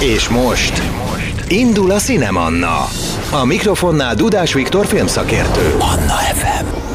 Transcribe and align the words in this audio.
És 0.00 0.28
most 0.28 0.82
indul 1.48 1.90
a 1.90 1.98
Cinemanna. 1.98 2.88
A 3.30 3.44
mikrofonnál 3.44 4.14
Dudás 4.14 4.52
Viktor 4.52 4.86
filmszakértő. 4.86 5.74
Anna 5.78 6.14
FM. 6.14 6.47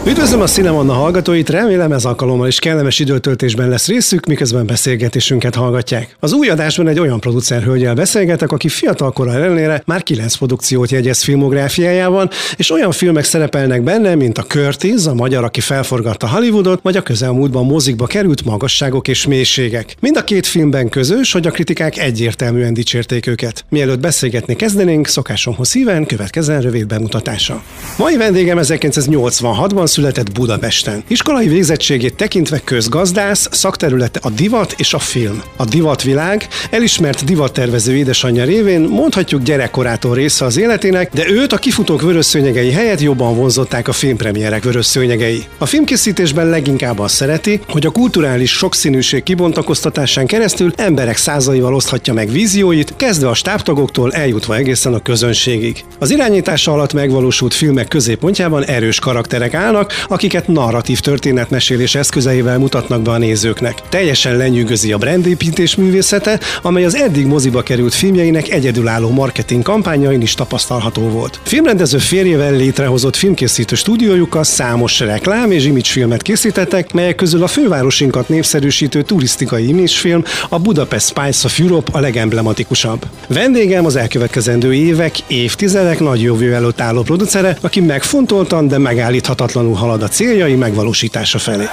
Üdvözlöm 0.08 0.42
a 0.42 0.48
Cinemanna 0.48 0.94
hallgatóit, 0.94 1.50
remélem 1.50 1.92
ez 1.92 2.06
alkalommal 2.06 2.48
is 2.48 2.60
kellemes 2.60 3.00
időtöltésben 3.00 3.70
lesz 3.70 3.88
részük, 3.88 4.26
miközben 4.26 4.66
beszélgetésünket 4.66 5.56
hallgatják. 5.56 6.16
Az 6.20 6.34
új 6.34 6.50
adásban 6.50 6.88
egy 6.88 7.00
olyan 7.00 7.20
producerhölgyel 7.20 7.94
beszélgetek, 7.94 8.52
aki 8.52 8.70
fiatal 8.70 9.12
kora 9.12 9.34
ellenére 9.34 9.84
már 9.86 10.04
kilenc 10.04 10.36
produkciót 10.36 10.92
jegyez 10.92 11.24
filmográfiájában, 11.24 12.30
és 12.56 12.72
olyan 12.72 12.92
filmek 12.92 13.24
szerepelnek 13.24 13.82
benne, 13.82 14.16
mint 14.16 14.38
a 14.38 14.44
Curtis, 14.44 15.06
a 15.06 15.14
magyar, 15.14 15.44
aki 15.44 15.60
felforgatta 15.60 16.30
Hollywoodot, 16.30 16.80
vagy 16.82 16.98
a 16.98 17.02
közelmúltban 17.02 17.66
mozikba 17.66 18.06
került 18.06 18.46
magasságok 18.46 19.08
és 19.08 19.28
mélységek. 19.28 19.96
Mind 20.00 20.18
a 20.18 20.24
két 20.24 20.46
filmben 20.46 20.90
közös, 20.90 21.32
hogy 21.32 21.48
a 21.48 21.52
kritikák 21.52 21.98
egyértelműen 21.98 22.74
dicsérték 22.74 23.28
őket. 23.28 23.66
Mielőtt 23.70 24.00
beszélgetni 24.00 24.56
kezdenénk, 24.56 25.08
szokásomhoz 25.08 25.68
szíven 25.68 26.06
következzen 26.06 26.62
rövid 26.62 26.88
bemutatása. 26.88 27.64
Mai 27.98 28.18
vendégem 28.18 28.58
1986-ban 28.62 29.92
született 29.94 30.32
Budapesten. 30.32 31.04
Iskolai 31.08 31.48
végzettségét 31.48 32.16
tekintve 32.16 32.60
közgazdász, 32.64 33.48
szakterülete 33.52 34.20
a 34.24 34.30
divat 34.30 34.74
és 34.78 34.94
a 34.94 35.00
film. 35.00 35.42
A 35.58 35.66
divatvilág 35.66 36.48
elismert 36.70 37.26
divattervező 37.26 37.96
édesanyja 37.96 38.44
révén 38.44 38.82
mondhatjuk 38.82 39.42
gyerekkorától 39.42 40.16
része 40.16 40.46
az 40.46 40.58
életének, 40.58 41.14
de 41.14 41.30
őt 41.30 41.54
a 41.54 41.58
kifutók 41.58 42.02
vörösszőnyegei 42.02 42.72
helyett 42.72 43.02
jobban 43.02 43.36
vonzották 43.36 43.88
a 43.88 43.92
filmpremierek 43.92 44.64
vörösszőnyegei. 44.64 45.44
A 45.58 45.66
filmkészítésben 45.66 46.50
leginkább 46.50 47.00
azt 47.00 47.16
szereti, 47.16 47.60
hogy 47.70 47.86
a 47.86 47.92
kulturális 47.92 48.52
sokszínűség 48.52 49.24
kibontakoztatásán 49.24 50.26
keresztül 50.26 50.74
emberek 50.76 51.18
százaival 51.18 51.76
oszthatja 51.76 52.14
meg 52.14 52.30
vízióit, 52.30 52.94
kezdve 52.96 53.30
a 53.30 53.34
stábtagoktól 53.34 54.14
eljutva 54.14 54.56
egészen 54.56 54.94
a 54.94 55.02
közönségig. 55.02 55.84
Az 56.00 56.12
irányítása 56.12 56.72
alatt 56.72 56.94
megvalósult 56.94 57.54
filmek 57.54 57.88
középpontjában 57.88 58.64
erős 58.64 59.00
karakterek 59.00 59.54
állnak, 59.54 59.83
akiket 60.08 60.48
narratív 60.48 61.00
történetmesélés 61.00 61.96
eszközeivel 61.96 62.58
mutatnak 62.58 63.02
be 63.02 63.12
a 63.12 63.18
nézőknek. 63.18 63.82
Teljesen 63.90 64.38
lenyűgözi 64.38 64.92
a 64.92 64.98
brandépítés 64.98 65.76
művészete, 65.76 66.40
amely 66.62 66.86
az 66.86 66.96
eddig 66.96 67.26
moziba 67.26 67.62
került 67.62 67.94
filmjeinek 67.94 68.50
egyedülálló 68.50 69.10
marketing 69.10 69.62
kampányain 69.62 70.22
is 70.22 70.34
tapasztalható 70.34 71.02
volt. 71.02 71.40
Filmrendező 71.44 71.98
férjével 71.98 72.52
létrehozott 72.52 73.16
filmkészítő 73.16 73.76
stúdiójukkal 73.76 74.44
számos 74.44 75.00
reklám 75.00 75.52
és 75.52 75.72
filmet 75.84 76.22
készítettek, 76.22 76.94
melyek 76.94 77.16
közül 77.16 77.44
a 77.44 77.48
fővárosinkat 77.48 78.30
népszerűsítő 78.30 79.02
turisztikai 79.02 79.68
imagefilm 79.68 80.24
a 80.50 80.60
Budapest 80.60 81.08
Spice 81.08 81.46
of 81.46 81.60
Europe 81.60 81.92
a 81.94 82.00
legemblematikusabb. 82.00 83.06
Vendégem 83.28 83.86
az 83.86 83.96
elkövetkezendő 83.96 84.74
évek, 84.74 85.16
évtizedek 85.28 86.00
nagy 86.00 86.22
jövő 86.22 86.54
előtt 86.54 86.82
álló 86.82 87.02
producere, 87.02 87.58
aki 87.62 87.80
megfontoltan, 87.80 88.68
de 88.68 88.78
megállíthatatlanul 88.78 89.73
halad 89.74 90.02
a 90.02 90.08
céljai 90.08 90.56
megvalósítása 90.56 91.40
felé. 91.40 91.66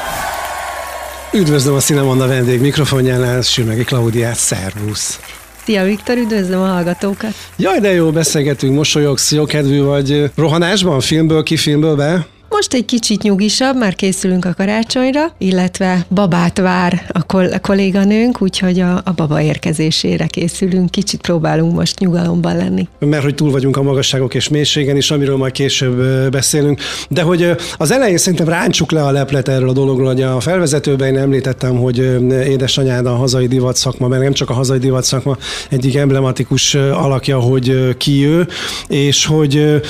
Üdvözlöm 1.33 1.75
a 1.75 1.81
Cinemanna 1.81 2.27
vendég 2.27 2.61
mikrofonjánál, 2.61 3.43
Sürmegi 3.43 3.85
Klaudiát, 3.85 4.37
szervusz! 4.37 5.21
Szia 5.65 5.85
Viktor, 5.85 6.17
üdvözlöm 6.17 6.61
a 6.61 6.67
hallgatókat! 6.67 7.35
Jaj, 7.57 7.79
de 7.79 7.93
jó, 7.93 8.11
beszélgetünk, 8.11 8.75
mosolyogsz, 8.75 9.33
jó 9.33 9.45
kedvű 9.45 9.83
vagy 9.83 10.31
rohanásban, 10.35 11.01
filmből 11.01 11.43
ki, 11.43 11.57
filmből 11.57 11.97
be? 11.97 12.27
Most 12.51 12.75
egy 12.75 12.85
kicsit 12.85 13.23
nyugisabb, 13.23 13.77
már 13.77 13.95
készülünk 13.95 14.45
a 14.45 14.55
karácsonyra, 14.57 15.21
illetve 15.39 16.07
babát 16.15 16.59
vár 16.59 17.11
a, 17.13 17.23
kol- 17.23 17.53
a 17.53 17.61
kolléganőnk, 17.61 18.43
úgyhogy 18.43 18.81
a, 18.81 19.01
a 19.05 19.13
baba 19.17 19.43
érkezésére 19.43 20.27
készülünk, 20.27 20.91
kicsit 20.91 21.21
próbálunk 21.21 21.75
most 21.75 21.99
nyugalomban 21.99 22.57
lenni. 22.57 22.89
Mert 22.99 23.23
hogy 23.23 23.35
túl 23.35 23.51
vagyunk 23.51 23.77
a 23.77 23.83
magasságok 23.83 24.35
és 24.35 24.49
mélységen 24.49 24.97
is, 24.97 25.11
amiről 25.11 25.37
majd 25.37 25.53
később 25.53 26.31
beszélünk. 26.31 26.81
De 27.09 27.23
hogy 27.23 27.51
az 27.77 27.91
elején 27.91 28.19
szerintem 28.19 28.49
ráncsuk 28.49 28.91
le 28.93 29.05
a 29.05 29.11
leplet 29.11 29.49
erről 29.49 29.69
a 29.69 29.73
dologról, 29.73 30.07
hogy 30.07 30.23
a 30.23 30.41
felvezetőben 30.41 31.09
én 31.09 31.19
említettem, 31.19 31.77
hogy 31.77 31.99
édesanyád 32.31 33.07
a 33.07 33.15
hazai 33.15 33.47
divat 33.47 33.77
szakma, 33.77 34.09
mert 34.09 34.23
nem 34.23 34.33
csak 34.33 34.51
a 34.51 34.55
hazai 34.55 34.79
divat 34.79 35.05
szakma 35.05 35.37
egyik 35.71 35.97
emblematikus 35.97 36.75
alakja, 36.75 37.39
hogy 37.39 37.97
ki 37.97 38.25
ő, 38.27 38.47
és 38.89 39.27
hogy 39.27 39.81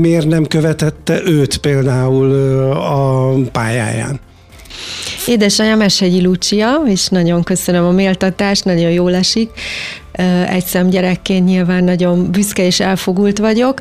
miért 0.00 0.26
nem 0.26 0.46
követ 0.46 0.63
követette 0.64 1.22
őt 1.24 1.56
például 1.56 2.32
a 2.72 3.32
pályáján? 3.52 4.20
Édesanyám 5.26 5.80
Esegyi 5.80 6.22
Lucia, 6.22 6.82
és 6.86 7.08
nagyon 7.08 7.42
köszönöm 7.42 7.84
a 7.84 7.90
méltatást, 7.90 8.64
nagyon 8.64 8.90
jól 8.90 9.14
esik 9.14 9.50
egy 10.48 10.88
gyerekként 10.88 11.46
nyilván 11.46 11.84
nagyon 11.84 12.30
büszke 12.30 12.66
és 12.66 12.80
elfogult 12.80 13.38
vagyok. 13.38 13.80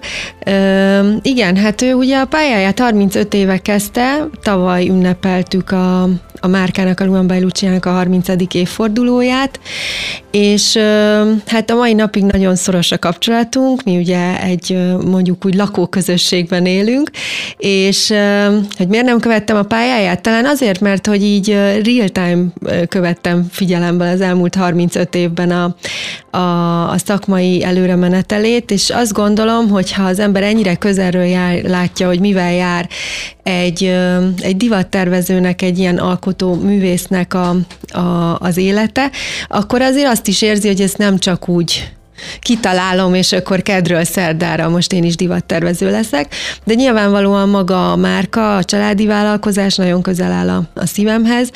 Igen, 1.21 1.55
hát 1.57 1.81
ő 1.81 1.93
ugye 1.93 2.17
a 2.17 2.25
pályáját 2.25 2.79
35 2.79 3.33
éve 3.33 3.57
kezdte, 3.57 4.27
tavaly 4.41 4.87
ünnepeltük 4.87 5.71
a, 5.71 6.09
a 6.43 6.47
márkának, 6.47 6.99
a 6.99 7.05
Luan 7.05 7.39
Luciának 7.41 7.85
a 7.85 7.91
30. 7.91 8.27
évfordulóját, 8.53 9.59
és 10.31 10.77
hát 11.45 11.69
a 11.69 11.75
mai 11.75 11.93
napig 11.93 12.23
nagyon 12.23 12.55
szoros 12.55 12.91
a 12.91 12.99
kapcsolatunk, 12.99 13.83
mi 13.83 13.97
ugye 13.97 14.41
egy 14.41 14.77
mondjuk 15.05 15.45
úgy 15.45 15.55
lakóközösségben 15.55 16.65
élünk, 16.65 17.09
és 17.57 18.13
hogy 18.77 18.87
miért 18.87 19.05
nem 19.05 19.19
követtem 19.19 19.57
a 19.57 19.63
pályáját? 19.63 20.21
Talán 20.21 20.45
azért, 20.45 20.79
mert 20.79 21.07
hogy 21.07 21.23
így 21.23 21.49
real-time 21.83 22.45
követtem 22.87 23.47
figyelembe 23.51 24.09
az 24.09 24.21
elmúlt 24.21 24.55
35 24.55 25.15
évben 25.15 25.51
a, 25.51 25.75
a, 26.37 26.89
a 26.89 26.97
szakmai 26.97 27.63
előremenetelét, 27.63 28.71
és 28.71 28.89
azt 28.89 29.13
gondolom, 29.13 29.69
hogy 29.69 29.91
ha 29.91 30.03
az 30.03 30.19
ember 30.19 30.43
ennyire 30.43 30.75
közelről 30.75 31.25
jár, 31.25 31.63
látja, 31.63 32.07
hogy 32.07 32.19
mivel 32.19 32.53
jár 32.53 32.89
egy, 33.43 33.83
egy 34.41 34.57
divattervezőnek, 34.57 35.61
egy 35.61 35.79
ilyen 35.79 35.97
alkotó 35.97 36.53
művésznek 36.53 37.33
a, 37.33 37.55
a, 37.97 38.37
az 38.39 38.57
élete, 38.57 39.11
akkor 39.47 39.81
azért 39.81 40.07
azt 40.07 40.27
is 40.27 40.41
érzi, 40.41 40.67
hogy 40.67 40.81
ez 40.81 40.93
nem 40.93 41.17
csak 41.17 41.47
úgy 41.49 41.91
kitalálom, 42.39 43.13
és 43.13 43.31
akkor 43.31 43.61
kedről 43.61 44.03
szerdára 44.03 44.69
most 44.69 44.93
én 44.93 45.03
is 45.03 45.15
divattervező 45.15 45.91
leszek, 45.91 46.35
de 46.63 46.73
nyilvánvalóan 46.73 47.49
maga 47.49 47.91
a 47.91 47.95
márka, 47.95 48.57
a 48.57 48.63
családi 48.63 49.05
vállalkozás 49.05 49.75
nagyon 49.75 50.01
közel 50.01 50.31
áll 50.31 50.49
a, 50.49 50.63
a 50.73 50.85
szívemhez, 50.85 51.49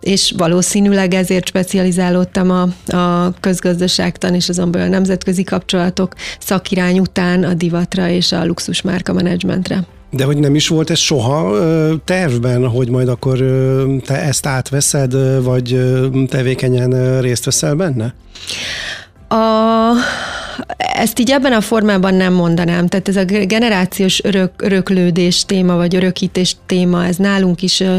és 0.00 0.34
valószínűleg 0.36 1.14
ezért 1.14 1.46
specializálódtam 1.46 2.50
a, 2.50 2.92
a 2.96 3.32
közgazdaságtan 3.40 4.34
és 4.34 4.48
azon 4.48 4.70
belül 4.70 4.86
a 4.86 4.90
nemzetközi 4.90 5.44
kapcsolatok 5.44 6.14
szakirány 6.38 6.98
után 6.98 7.44
a 7.44 7.54
divatra 7.54 8.08
és 8.08 8.32
a 8.32 8.44
luxus 8.44 8.82
márka 8.82 9.12
menedzsmentre. 9.12 9.84
De 10.14 10.24
hogy 10.24 10.38
nem 10.38 10.54
is 10.54 10.68
volt 10.68 10.90
ez 10.90 10.98
soha 10.98 11.56
tervben, 12.04 12.68
hogy 12.68 12.88
majd 12.88 13.08
akkor 13.08 13.38
te 14.04 14.22
ezt 14.22 14.46
átveszed, 14.46 15.42
vagy 15.42 15.80
tevékenyen 16.28 17.20
részt 17.20 17.44
veszel 17.44 17.74
benne? 17.74 18.14
A, 19.32 19.92
ezt 20.76 21.18
így 21.18 21.30
ebben 21.30 21.52
a 21.52 21.60
formában 21.60 22.14
nem 22.14 22.32
mondanám. 22.32 22.86
Tehát 22.86 23.08
ez 23.08 23.16
a 23.16 23.24
generációs 23.24 24.24
örök, 24.24 24.50
öröklődés 24.56 25.44
téma, 25.44 25.76
vagy 25.76 25.94
örökítés 25.94 26.56
téma, 26.66 27.04
ez 27.04 27.16
nálunk 27.16 27.62
is, 27.62 27.80
ö, 27.80 27.98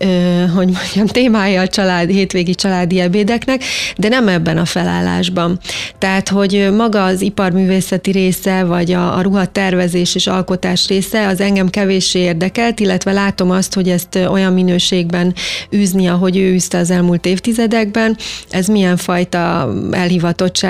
ö, 0.00 0.06
hogy 0.54 0.68
mondjam, 0.70 1.06
témája 1.06 1.60
a 1.60 1.68
család, 1.68 2.08
hétvégi 2.10 2.54
családi 2.54 3.00
ebédeknek, 3.00 3.62
de 3.96 4.08
nem 4.08 4.28
ebben 4.28 4.58
a 4.58 4.64
felállásban. 4.64 5.58
Tehát, 5.98 6.28
hogy 6.28 6.68
maga 6.76 7.04
az 7.04 7.20
iparművészeti 7.20 8.10
része, 8.10 8.64
vagy 8.64 8.92
a, 8.92 9.16
a 9.16 9.20
ruhatervezés 9.20 10.14
és 10.14 10.26
alkotás 10.26 10.88
része, 10.88 11.26
az 11.26 11.40
engem 11.40 11.70
kevéssé 11.70 12.18
érdekelt, 12.18 12.80
illetve 12.80 13.12
látom 13.12 13.50
azt, 13.50 13.74
hogy 13.74 13.88
ezt 13.88 14.16
olyan 14.16 14.52
minőségben 14.52 15.34
űzni, 15.74 16.06
ahogy 16.06 16.36
ő 16.36 16.52
űzte 16.52 16.78
az 16.78 16.90
elmúlt 16.90 17.26
évtizedekben, 17.26 18.16
ez 18.50 18.66
milyen 18.66 18.96
fajta 18.96 19.72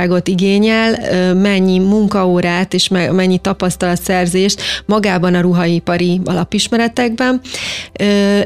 elhivatottságot 0.05 0.29
igényel, 0.29 1.35
mennyi 1.35 1.79
munkaórát 1.79 2.75
és 2.75 2.89
mennyi 2.89 3.39
tapasztalatszerzést 3.39 4.63
magában 4.87 5.35
a 5.35 5.41
ruhaipari 5.41 6.21
alapismeretekben, 6.25 7.41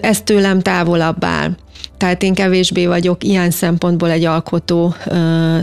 ez 0.00 0.20
tőlem 0.20 0.60
távolabb 0.60 1.24
áll 1.24 1.50
tehát 1.98 2.22
én 2.22 2.34
kevésbé 2.34 2.86
vagyok 2.86 3.24
ilyen 3.24 3.50
szempontból 3.50 4.10
egy 4.10 4.24
alkotó 4.24 4.94
ö, 5.06 5.16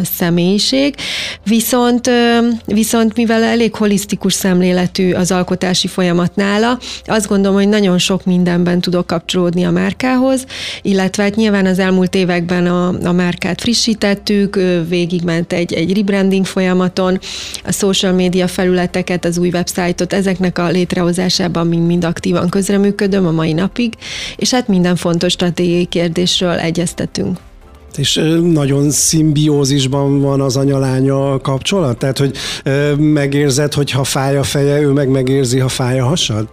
személyiség, 0.04 0.96
viszont, 1.44 2.08
ö, 2.08 2.38
viszont 2.66 3.16
mivel 3.16 3.44
elég 3.44 3.76
holisztikus 3.76 4.34
szemléletű 4.34 5.12
az 5.12 5.32
alkotási 5.32 5.88
folyamat 5.88 6.36
nála, 6.36 6.80
azt 7.06 7.28
gondolom, 7.28 7.58
hogy 7.58 7.70
nagyon 7.70 7.98
sok 7.98 8.26
mindenben 8.26 8.82
tudok 8.82 9.08
kapcsolódni 9.08 9.64
a 9.64 9.72
márkához, 9.72 10.46
illetve 10.82 11.24
hát 11.24 11.36
nyilván 11.36 11.66
az 11.66 11.80
elmúlt 11.80 12.16
években 12.16 12.68
a, 12.68 12.88
a 13.04 13.12
márkát 13.12 13.62
frissítettük, 13.62 14.60
végigment 14.88 15.54
egy, 15.54 15.74
egy 15.74 15.96
rebranding 15.96 16.46
folyamaton, 16.46 17.20
a 17.64 17.72
social 17.72 18.12
média 18.12 18.48
felületeket, 18.48 19.26
az 19.26 19.38
új 19.38 19.50
websájtot, 19.50 20.14
ezeknek 20.14 20.58
a 20.58 20.68
létrehozásában 20.68 21.68
mind-mind 21.68 22.04
aktívan 22.04 22.50
közreműködöm 22.50 23.26
a 23.26 23.32
mai 23.32 23.54
napig, 23.54 23.94
és 24.36 24.52
hát 24.52 24.68
minden 24.68 24.96
fontos 24.96 25.32
stratégiai 25.32 25.86
kérdés 25.86 26.25
kérdésről 26.26 26.60
egyeztetünk. 26.60 27.38
És 27.98 28.22
nagyon 28.42 28.92
szimbiózisban 28.92 30.22
van 30.22 30.42
az 30.42 30.56
anyalánya 30.56 31.42
kapcsolat? 31.42 31.98
Tehát, 31.98 32.18
hogy 32.18 32.38
megérzed, 32.98 33.74
hogy 33.74 33.92
ha 33.92 34.04
fáj 34.04 34.38
a 34.38 34.44
feje, 34.44 34.82
ő 34.82 34.92
meg 34.92 35.10
megérzi, 35.10 35.60
ha 35.60 35.68
fáj 35.68 36.00
a 36.00 36.06
hasad? 36.06 36.48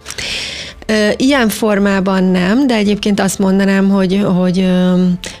Ilyen 1.17 1.49
formában 1.49 2.23
nem, 2.23 2.67
de 2.67 2.75
egyébként 2.75 3.19
azt 3.19 3.39
mondanám, 3.39 3.89
hogy, 3.89 4.21
hogy, 4.37 4.65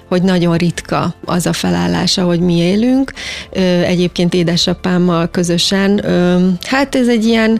hogy 0.07 0.21
nagyon 0.21 0.57
ritka 0.57 1.15
az 1.25 1.45
a 1.45 1.53
felállása, 1.53 2.23
hogy 2.23 2.39
mi 2.39 2.57
élünk. 2.57 3.11
Egyébként 3.85 4.33
édesapámmal 4.33 5.29
közösen. 5.29 6.05
Hát 6.61 6.95
ez 6.95 7.07
egy 7.07 7.25
ilyen 7.25 7.59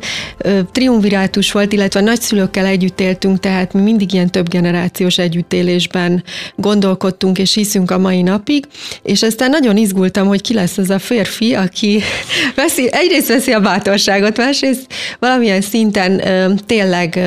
triumvirátus 0.72 1.52
volt, 1.52 1.74
illetve 1.74 2.02
nagyszülőkkel 2.02 2.66
együtt 2.66 3.00
éltünk, 3.00 3.40
tehát 3.40 3.74
mi 3.74 3.82
mindig 3.82 4.14
ilyen 4.14 4.30
több 4.30 4.50
generációs 4.50 5.18
együttélésben 5.18 6.24
gondolkodtunk 6.56 7.38
és 7.38 7.54
hiszünk 7.54 7.92
a 7.92 7.98
mai 7.98 8.22
napig, 8.22 8.66
és 9.04 9.24
aztán 9.24 9.50
nagyon 9.50 9.78
izgultam, 9.78 10.28
hogy 10.28 10.42
ki 10.42 10.54
lesz 10.54 10.78
az 10.78 10.90
a 10.90 11.00
férfi, 11.00 11.54
aki 11.54 12.02
veszi, 12.56 12.90
egyrészt 12.92 13.28
veszi 13.28 13.52
a 13.52 13.60
bátorságot, 13.60 14.38
másrészt 14.38 14.86
valamilyen 15.20 15.62
szinten 15.62 16.22
tényleg 16.66 17.20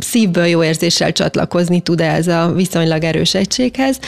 szívből 0.00 0.46
jó 0.46 0.64
érzéssel 0.64 1.12
csatlakozni 1.12 1.80
tud 1.80 2.00
ez 2.00 2.28
a 2.28 2.52
viszonylag 2.56 3.04
erős 3.04 3.34
egységhez. 3.34 3.98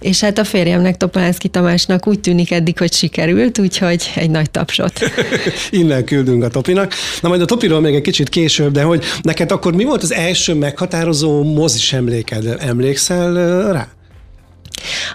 És 0.00 0.20
hát 0.20 0.38
a 0.38 0.44
férjemnek, 0.44 0.96
Topolánszki 0.96 1.48
Tamásnak 1.48 2.06
úgy 2.06 2.20
tűnik 2.20 2.50
eddig, 2.50 2.78
hogy 2.78 2.92
sikerült, 2.92 3.58
úgyhogy 3.58 4.10
egy 4.14 4.30
nagy 4.30 4.50
tapsot. 4.50 5.00
Innen 5.70 6.04
küldünk 6.04 6.44
a 6.44 6.48
Topinak. 6.48 6.92
Na 7.20 7.28
majd 7.28 7.40
a 7.40 7.44
Topiról 7.44 7.80
még 7.80 7.94
egy 7.94 8.02
kicsit 8.02 8.28
később, 8.28 8.72
de 8.72 8.82
hogy 8.82 9.04
neked 9.22 9.52
akkor 9.52 9.74
mi 9.74 9.84
volt 9.84 10.02
az 10.02 10.12
első 10.12 10.54
meghatározó 10.54 11.42
mozis 11.42 11.92
emléked? 11.92 12.56
Emlékszel 12.58 13.32
rá? 13.72 13.88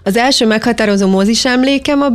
Az 0.04 0.18
első 0.18 0.46
meghatározó 0.46 1.08
mozis 1.08 1.46
emlékem 1.46 2.02
a 2.02 2.10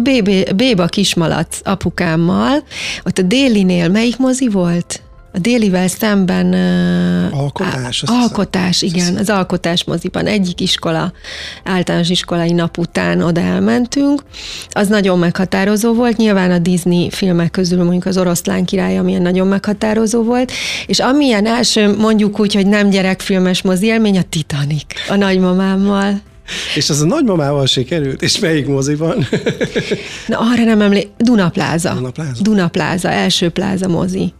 Béba 0.56 0.86
Kismalac 0.86 1.58
apukámmal. 1.62 2.62
Ott 3.04 3.18
a 3.18 3.22
délinél 3.22 3.88
melyik 3.88 4.16
mozi 4.16 4.48
volt? 4.48 5.02
A 5.32 5.38
délivel 5.38 5.88
szemben 5.88 6.52
alkotás, 7.32 8.04
á, 8.06 8.12
alkotás, 8.12 8.82
igen, 8.82 9.16
az 9.16 9.28
alkotás 9.28 9.84
moziban 9.84 10.26
egyik 10.26 10.60
iskola, 10.60 11.12
általános 11.64 12.08
iskolai 12.08 12.52
nap 12.52 12.78
után 12.78 13.22
oda 13.22 13.40
elmentünk. 13.40 14.22
Az 14.70 14.88
nagyon 14.88 15.18
meghatározó 15.18 15.94
volt, 15.94 16.16
nyilván 16.16 16.50
a 16.50 16.58
Disney 16.58 17.10
filmek 17.10 17.50
közül 17.50 17.82
mondjuk 17.82 18.06
az 18.06 18.18
Oroszlán 18.18 18.64
király, 18.64 18.98
amilyen 18.98 19.22
nagyon 19.22 19.46
meghatározó 19.46 20.22
volt, 20.22 20.52
és 20.86 20.98
amilyen 20.98 21.46
első, 21.46 21.96
mondjuk 21.96 22.40
úgy, 22.40 22.54
hogy 22.54 22.66
nem 22.66 22.90
gyerekfilmes 22.90 23.62
mozi 23.62 23.86
élmény, 23.86 24.18
a 24.18 24.22
Titanic, 24.22 24.84
a 25.08 25.14
nagymamámmal. 25.14 26.20
És 26.74 26.90
az 26.90 27.00
a 27.00 27.06
nagymamával 27.06 27.66
sikerült? 27.66 28.22
És 28.22 28.38
melyik 28.38 28.66
moziban? 28.66 29.26
Na, 30.26 30.38
arra 30.38 30.64
nem 30.64 30.80
emlékszem. 30.80 31.12
Dunapláza. 31.18 31.94
Dunapláza. 31.94 32.42
Dunapláza, 32.42 33.08
első 33.08 33.48
pláza 33.48 33.88
mozi. 33.88 34.32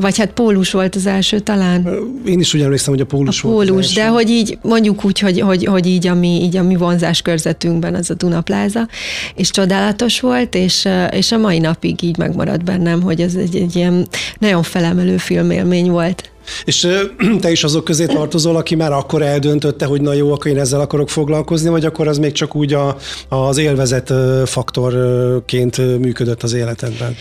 Vagy 0.00 0.18
hát 0.18 0.32
pólus 0.32 0.70
volt 0.70 0.94
az 0.94 1.06
első 1.06 1.38
talán. 1.38 1.88
Én 2.24 2.40
is 2.40 2.54
úgy 2.54 2.60
emlékszem, 2.60 2.92
hogy 2.92 3.02
a 3.02 3.06
pólus, 3.06 3.42
a 3.42 3.48
pólus 3.48 3.68
volt 3.68 3.84
az 3.84 3.92
de 3.92 4.08
hogy 4.08 4.30
így 4.30 4.58
mondjuk 4.62 5.04
úgy, 5.04 5.18
hogy, 5.18 5.40
hogy, 5.40 5.64
hogy 5.64 5.86
így, 5.86 6.06
a 6.06 6.14
mi, 6.14 6.42
így 6.42 6.56
a 6.56 6.62
mi 6.62 6.76
vonzás 6.76 7.22
körzetünkben 7.22 7.94
az 7.94 8.10
a 8.10 8.14
Dunapláza, 8.14 8.88
és 9.34 9.50
csodálatos 9.50 10.20
volt, 10.20 10.54
és, 10.54 10.88
és 11.10 11.32
a 11.32 11.38
mai 11.38 11.58
napig 11.58 12.02
így 12.02 12.18
megmaradt 12.18 12.64
bennem, 12.64 13.02
hogy 13.02 13.20
ez 13.20 13.34
egy, 13.34 13.56
egy 13.56 13.76
ilyen 13.76 14.06
nagyon 14.38 14.62
felemelő 14.62 15.16
filmélmény 15.16 15.90
volt. 15.90 16.30
És 16.64 16.88
te 17.40 17.50
is 17.50 17.64
azok 17.64 17.84
közé 17.84 18.06
tartozol, 18.06 18.56
aki 18.56 18.74
már 18.74 18.92
akkor 18.92 19.22
eldöntötte, 19.22 19.84
hogy 19.84 20.00
na 20.00 20.12
jó, 20.12 20.32
akkor 20.32 20.50
én 20.50 20.58
ezzel 20.58 20.80
akarok 20.80 21.08
foglalkozni, 21.08 21.68
vagy 21.68 21.84
akkor 21.84 22.08
az 22.08 22.18
még 22.18 22.32
csak 22.32 22.54
úgy 22.54 22.72
a, 22.72 22.96
az 23.28 23.58
élvezet 23.58 24.12
faktorként 24.44 25.98
működött 25.98 26.42
az 26.42 26.52
életedben? 26.52 27.16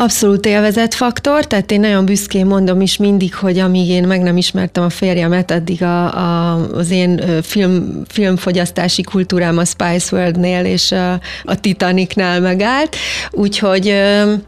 Abszolút 0.00 0.46
élvezett 0.46 0.94
faktor, 0.94 1.46
tehát 1.46 1.70
én 1.70 1.80
nagyon 1.80 2.04
büszkén 2.04 2.46
mondom 2.46 2.80
is 2.80 2.96
mindig, 2.96 3.34
hogy 3.34 3.58
amíg 3.58 3.88
én 3.88 4.06
meg 4.06 4.22
nem 4.22 4.36
ismertem 4.36 4.84
a 4.84 4.90
férjemet, 4.90 5.50
addig 5.50 5.82
a, 5.82 6.14
a, 6.14 6.54
az 6.74 6.90
én 6.90 7.42
film, 7.42 8.02
filmfogyasztási 8.08 9.02
kultúrám 9.02 9.58
a 9.58 9.64
Spice 9.64 10.16
World-nél 10.16 10.64
és 10.64 10.92
a, 10.92 11.12
a 11.44 11.60
Titanicnál 11.60 12.40
megállt, 12.40 12.96
úgyhogy 13.30 13.84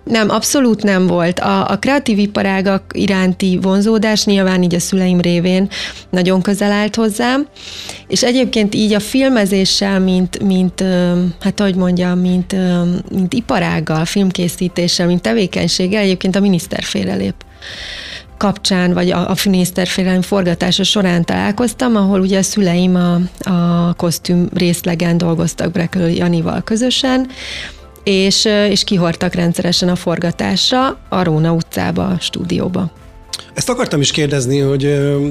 nem, 0.05 0.31
abszolút 0.31 0.83
nem 0.83 1.07
volt. 1.07 1.41
A, 1.41 1.71
a 1.71 1.79
kreatív 1.79 2.19
iparágak 2.19 2.83
iránti 2.93 3.59
vonzódás 3.63 4.25
nyilván 4.25 4.63
így 4.63 4.75
a 4.75 4.81
szüleim 4.81 5.21
révén 5.21 5.69
nagyon 6.11 6.43
közel 6.43 6.73
állt 6.73 6.97
hozzám, 6.97 7.47
és 8.09 8.23
egyébként 8.23 8.75
így 8.75 8.93
a 8.93 9.01
filmezéssel, 9.01 10.01
mint, 10.01 10.43
mint 10.43 10.85
hát 11.41 11.61
hogy 11.61 11.75
mondjam, 11.75 12.19
mint, 12.19 12.57
mint 13.11 13.33
iparággal, 13.33 14.05
filmkészítéssel, 14.05 15.07
mint 15.07 15.23
tevékenységgel, 15.23 15.39
tevékenységgel 15.41 16.03
egyébként 16.03 16.37
a 16.37 16.41
miniszter 16.41 16.83
félrelép 16.83 17.35
kapcsán, 18.37 18.93
vagy 18.93 19.11
a, 19.11 19.31
a 19.31 19.35
miniszterfélelem 19.45 20.23
forgatása 20.23 20.83
során 20.83 21.25
találkoztam, 21.25 21.97
ahol 21.97 22.21
ugye 22.21 22.39
a 22.39 22.43
szüleim 22.43 22.95
a, 22.95 23.15
a 23.51 23.95
kosztüm 23.95 24.49
részlegen 24.55 25.19
dolgoztak 25.19 25.71
Brekel 25.71 26.11
Janival 26.11 26.63
közösen, 26.63 27.29
és, 28.05 28.45
és 28.45 28.85
kihortak 28.85 29.35
rendszeresen 29.35 29.89
a 29.89 29.97
forgatásra 29.97 30.99
a 31.09 31.23
Róna 31.23 31.53
utcába, 31.53 32.07
a 32.07 32.19
stúdióba. 32.19 32.91
Ezt 33.55 33.69
akartam 33.69 34.01
is 34.01 34.11
kérdezni, 34.11 34.59
hogy 34.59 34.83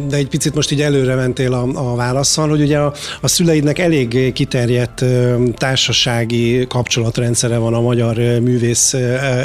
de 0.08 0.16
egy 0.16 0.28
picit 0.28 0.56
most 0.56 0.72
így 0.72 0.82
előre 0.82 1.16
mentél 1.16 1.54
a, 1.54 1.92
a 1.92 1.96
válaszsal, 1.96 2.50
hogy 2.50 2.62
ugye 2.62 2.78
a, 2.78 2.94
a 3.22 3.28
szüleidnek 3.28 3.80
elég 3.80 4.34
kiterjedt 4.34 5.06
társasági 5.54 6.66
kapcsolatrendszere 6.68 7.58
van 7.58 7.74
a 7.74 7.82
magyar 7.82 8.16
művész 8.16 8.94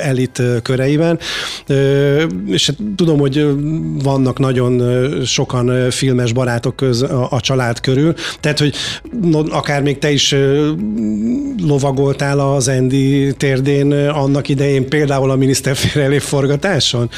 elit 0.02 0.42
köreiben, 0.62 1.18
és 2.46 2.66
hát 2.66 2.76
tudom, 2.96 3.18
hogy 3.18 3.46
vannak 4.02 4.38
nagyon 4.38 4.82
sokan 5.24 5.90
filmes 5.90 6.32
barátok 6.32 6.76
köz 6.76 7.02
a, 7.02 7.26
a 7.30 7.40
család 7.40 7.80
körül, 7.80 8.14
tehát, 8.40 8.58
hogy 8.58 8.74
no, 9.22 9.42
akár 9.50 9.82
még 9.82 9.98
te 9.98 10.10
is 10.10 10.34
lovagoltál 11.66 12.40
az 12.40 12.68
Endi 12.68 13.34
térdén 13.36 13.92
annak 13.92 14.48
idején, 14.48 14.88
például 14.88 15.30
a 15.30 15.36
miniszterfélelé 15.36 16.18
forgatáson? 16.18 17.10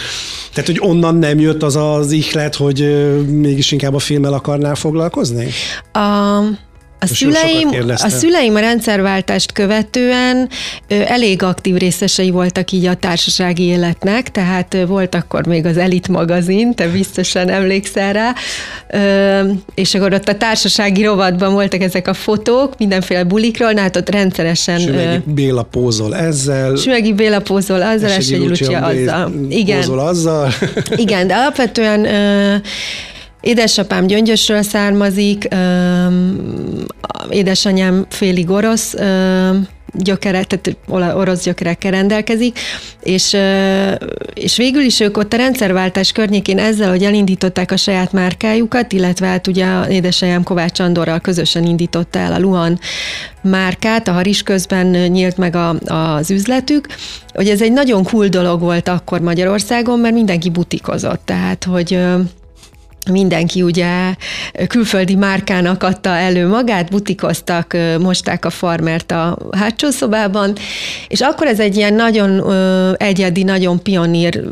Tehát, 0.52 0.66
hogy 0.66 0.90
onnan 0.90 1.16
nem 1.16 1.38
jött 1.46 1.62
az 1.62 1.76
az 1.76 2.10
ihlet, 2.10 2.54
hogy 2.54 2.78
mégis 3.26 3.72
inkább 3.72 3.94
a 3.94 3.98
filmmel 3.98 4.32
akarnál 4.32 4.74
foglalkozni? 4.74 5.48
A, 5.92 6.40
a 6.98 7.06
szüleim, 7.06 7.68
a 7.88 8.08
szüleim 8.08 8.54
a 8.54 8.58
rendszerváltást 8.58 9.52
követően 9.52 10.48
ö, 10.88 10.94
elég 11.06 11.42
aktív 11.42 11.74
részesei 11.74 12.30
voltak 12.30 12.72
így 12.72 12.86
a 12.86 12.94
társasági 12.94 13.62
életnek, 13.62 14.30
tehát 14.30 14.74
ö, 14.74 14.86
volt 14.86 15.14
akkor 15.14 15.46
még 15.46 15.66
az 15.66 15.76
Elit 15.76 16.08
magazin, 16.08 16.74
te 16.74 16.88
biztosan 16.88 17.48
emlékszel 17.48 18.12
rá, 18.12 18.34
ö, 18.90 19.50
és 19.74 19.94
akkor 19.94 20.12
ott 20.12 20.28
a 20.28 20.36
társasági 20.36 21.04
rovatban 21.04 21.52
voltak 21.52 21.80
ezek 21.80 22.08
a 22.08 22.14
fotók, 22.14 22.78
mindenféle 22.78 23.24
bulikról, 23.24 23.72
na 23.72 23.80
hát 23.80 23.96
ott 23.96 24.10
rendszeresen... 24.10 24.78
Sümegi 24.78 25.22
Béla 25.24 25.62
pózol 25.62 26.16
ezzel. 26.16 26.76
Sümegi 26.76 27.12
Béla 27.12 27.40
pózol 27.40 27.82
azzal, 27.82 28.10
és 28.18 28.30
egy 28.30 28.38
Lucia 28.38 28.80
azzal. 28.80 29.32
Igen. 29.48 29.80
Pózol 29.80 29.98
azzal. 29.98 30.52
Igen, 30.96 31.26
de 31.26 31.34
alapvetően 31.34 32.04
ö, 32.04 32.54
Édesapám 33.46 34.06
gyöngyösről 34.06 34.62
származik, 34.62 35.48
édesanyám 37.30 38.06
félig 38.08 38.50
orosz, 38.50 38.94
gyökere, 39.92 40.44
tehát 40.44 40.76
orosz 41.14 41.42
gyökerekkel 41.42 41.90
rendelkezik, 41.90 42.58
és, 43.02 43.36
és 44.34 44.56
végül 44.56 44.82
is 44.82 45.00
ők 45.00 45.16
ott 45.16 45.32
a 45.32 45.36
rendszerváltás 45.36 46.12
környékén 46.12 46.58
ezzel, 46.58 46.90
hogy 46.90 47.02
elindították 47.02 47.70
a 47.70 47.76
saját 47.76 48.12
márkájukat, 48.12 48.92
illetve 48.92 49.26
hát 49.26 49.46
ugye 49.46 49.88
édesanyám 49.88 50.42
Kovács 50.42 50.80
Andorral 50.80 51.20
közösen 51.20 51.64
indította 51.64 52.18
el 52.18 52.32
a 52.32 52.38
Luhan 52.38 52.78
márkát, 53.42 54.08
a 54.08 54.12
Haris 54.12 54.42
közben 54.42 54.86
nyílt 54.86 55.36
meg 55.36 55.56
a, 55.56 55.74
az 55.84 56.30
üzletük, 56.30 56.86
hogy 57.34 57.48
ez 57.48 57.62
egy 57.62 57.72
nagyon 57.72 58.04
cool 58.04 58.26
dolog 58.26 58.60
volt 58.60 58.88
akkor 58.88 59.20
Magyarországon, 59.20 59.98
mert 59.98 60.14
mindenki 60.14 60.50
butikozott, 60.50 61.20
tehát 61.24 61.64
hogy 61.64 61.98
mindenki 63.10 63.62
ugye 63.62 64.14
külföldi 64.66 65.14
márkának 65.14 65.82
adta 65.82 66.10
elő 66.10 66.48
magát, 66.48 66.90
butikoztak, 66.90 67.76
mosták 67.98 68.44
a 68.44 68.50
farmert 68.50 69.12
a 69.12 69.38
hátsó 69.56 69.90
szobában, 69.90 70.52
és 71.08 71.20
akkor 71.20 71.46
ez 71.46 71.60
egy 71.60 71.76
ilyen 71.76 71.94
nagyon 71.94 72.44
egyedi, 72.96 73.42
nagyon 73.42 73.82
pionír 73.82 74.42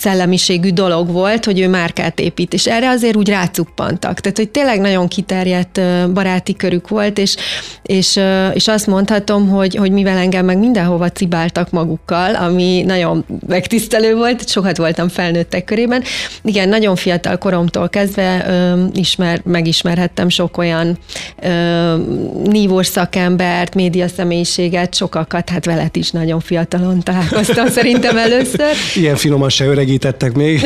szellemiségű 0.00 0.70
dolog 0.70 1.12
volt, 1.12 1.44
hogy 1.44 1.60
ő 1.60 1.68
márkát 1.68 2.20
épít, 2.20 2.54
és 2.54 2.66
erre 2.66 2.88
azért 2.88 3.16
úgy 3.16 3.28
rácuppantak. 3.28 4.20
Tehát, 4.20 4.36
hogy 4.36 4.48
tényleg 4.48 4.80
nagyon 4.80 5.08
kiterjedt 5.08 5.80
baráti 6.12 6.56
körük 6.56 6.88
volt, 6.88 7.18
és, 7.18 7.36
és, 7.82 8.20
és 8.52 8.68
azt 8.68 8.86
mondhatom, 8.86 9.48
hogy, 9.48 9.74
hogy 9.74 9.90
mivel 9.90 10.16
engem 10.16 10.44
meg 10.44 10.58
mindenhova 10.58 11.10
cibáltak 11.10 11.70
magukkal, 11.70 12.34
ami 12.34 12.82
nagyon 12.86 13.24
megtisztelő 13.46 14.14
volt, 14.14 14.48
sokat 14.48 14.76
voltam 14.76 15.08
felnőttek 15.08 15.64
körében. 15.64 16.02
Igen, 16.42 16.68
nagyon 16.68 16.96
fiatal 16.96 17.38
koromtól 17.40 17.88
kezdve 17.88 18.44
ö, 18.48 18.84
ismer, 18.94 19.40
megismerhettem 19.44 20.28
sok 20.28 20.58
olyan 20.58 20.98
ö, 21.42 21.96
nívós 22.44 22.86
szakembert, 22.86 23.74
média 23.74 24.08
személyiséget, 24.08 24.94
sokakat, 24.94 25.48
hát 25.50 25.64
veled 25.64 25.96
is 25.96 26.10
nagyon 26.10 26.40
fiatalon 26.40 27.00
találkoztam 27.00 27.68
szerintem 27.78 28.16
először. 28.16 28.74
Ilyen 28.94 29.16
finoman 29.16 29.48
se 29.48 29.64
öregítettek 29.64 30.32
még. 30.32 30.60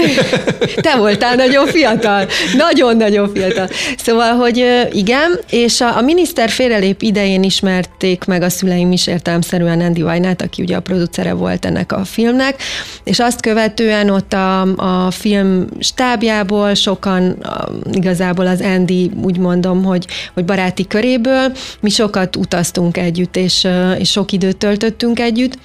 Te 0.75 0.97
voltál 0.97 1.35
nagyon 1.35 1.67
fiatal, 1.67 2.27
nagyon-nagyon 2.57 3.31
fiatal. 3.35 3.69
Szóval, 3.97 4.33
hogy 4.33 4.65
igen, 4.93 5.41
és 5.51 5.81
a, 5.81 5.97
a 5.97 6.01
miniszter 6.01 6.51
félrelép 6.51 7.03
idején 7.03 7.43
ismerték 7.43 8.25
meg 8.25 8.43
a 8.43 8.49
szüleim 8.49 8.93
is 8.93 9.07
értelemszerűen 9.07 9.81
Andy 9.81 10.03
Wynát, 10.03 10.43
aki 10.43 10.63
ugye 10.63 10.77
a 10.77 10.81
producere 10.81 11.33
volt 11.33 11.65
ennek 11.65 11.93
a 11.93 12.05
filmnek, 12.05 12.63
és 13.05 13.19
azt 13.19 13.41
követően 13.41 14.11
ott 14.11 14.33
a, 14.33 14.61
a 14.61 15.11
film 15.11 15.67
stábjából 15.79 16.64
sokan, 16.75 17.47
igazából 17.93 18.47
az 18.47 18.61
Andy 18.61 19.11
úgy 19.23 19.39
mondom, 19.39 19.85
hogy, 19.85 20.07
hogy 20.35 20.45
baráti 20.45 20.87
köréből, 20.87 21.53
mi 21.81 21.91
sokat 21.91 22.37
utaztunk 22.37 22.97
együtt, 22.97 23.37
és, 23.37 23.67
és 23.99 24.11
sok 24.11 24.33
időt 24.33 24.57
töltöttünk 24.57 25.21
együtt, 25.21 25.59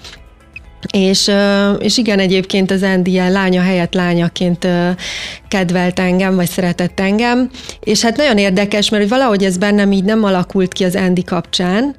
és, 0.91 1.31
és 1.79 1.97
igen, 1.97 2.19
egyébként 2.19 2.71
az 2.71 2.83
Andy 2.83 3.11
ilyen 3.11 3.31
lánya 3.31 3.61
helyett 3.61 3.93
lányaként 3.93 4.67
kedvelt 5.47 5.99
engem, 5.99 6.35
vagy 6.35 6.49
szeretett 6.49 6.99
engem, 6.99 7.49
és 7.79 8.01
hát 8.01 8.17
nagyon 8.17 8.37
érdekes, 8.37 8.89
mert 8.89 9.09
valahogy 9.09 9.43
ez 9.43 9.57
bennem 9.57 9.91
így 9.91 10.03
nem 10.03 10.23
alakult 10.23 10.73
ki 10.73 10.83
az 10.83 10.95
Andy 10.95 11.23
kapcsán, 11.23 11.95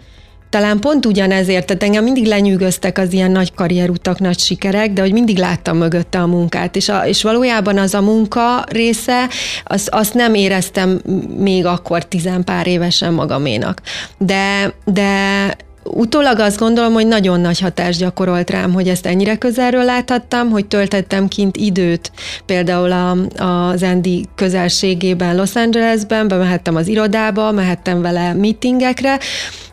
talán 0.50 0.78
pont 0.78 1.06
ugyanezért, 1.06 1.66
tehát 1.66 1.82
engem 1.82 2.04
mindig 2.04 2.26
lenyűgöztek 2.26 2.98
az 2.98 3.12
ilyen 3.12 3.30
nagy 3.30 3.54
karrierutak, 3.54 4.18
nagy 4.18 4.38
sikerek, 4.38 4.92
de 4.92 5.00
hogy 5.00 5.12
mindig 5.12 5.38
láttam 5.38 5.76
mögötte 5.76 6.18
a 6.18 6.26
munkát, 6.26 6.76
és, 6.76 6.88
a, 6.88 7.06
és 7.06 7.22
valójában 7.22 7.78
az 7.78 7.94
a 7.94 8.00
munka 8.00 8.64
része, 8.68 9.28
az, 9.64 9.88
azt 9.92 10.14
nem 10.14 10.34
éreztem 10.34 11.00
még 11.38 11.66
akkor 11.66 12.04
tizen 12.04 12.44
pár 12.44 12.66
évesen 12.66 13.12
magaménak. 13.12 13.82
De, 14.18 14.74
de 14.84 15.56
Utólag 15.84 16.38
azt 16.38 16.58
gondolom, 16.58 16.92
hogy 16.92 17.06
nagyon 17.06 17.40
nagy 17.40 17.60
hatást 17.60 17.98
gyakorolt 17.98 18.50
rám, 18.50 18.72
hogy 18.72 18.88
ezt 18.88 19.06
ennyire 19.06 19.36
közelről 19.36 19.84
láthattam, 19.84 20.50
hogy 20.50 20.66
töltettem 20.66 21.28
kint 21.28 21.56
időt, 21.56 22.12
például 22.46 22.92
a, 22.92 23.10
az 23.44 23.82
Andy 23.82 24.26
közelségében 24.34 25.36
Los 25.36 25.54
Angelesben, 25.54 26.28
bemehettem 26.28 26.76
az 26.76 26.88
irodába, 26.88 27.50
mehettem 27.50 28.02
vele 28.02 28.34
meetingekre, 28.34 29.18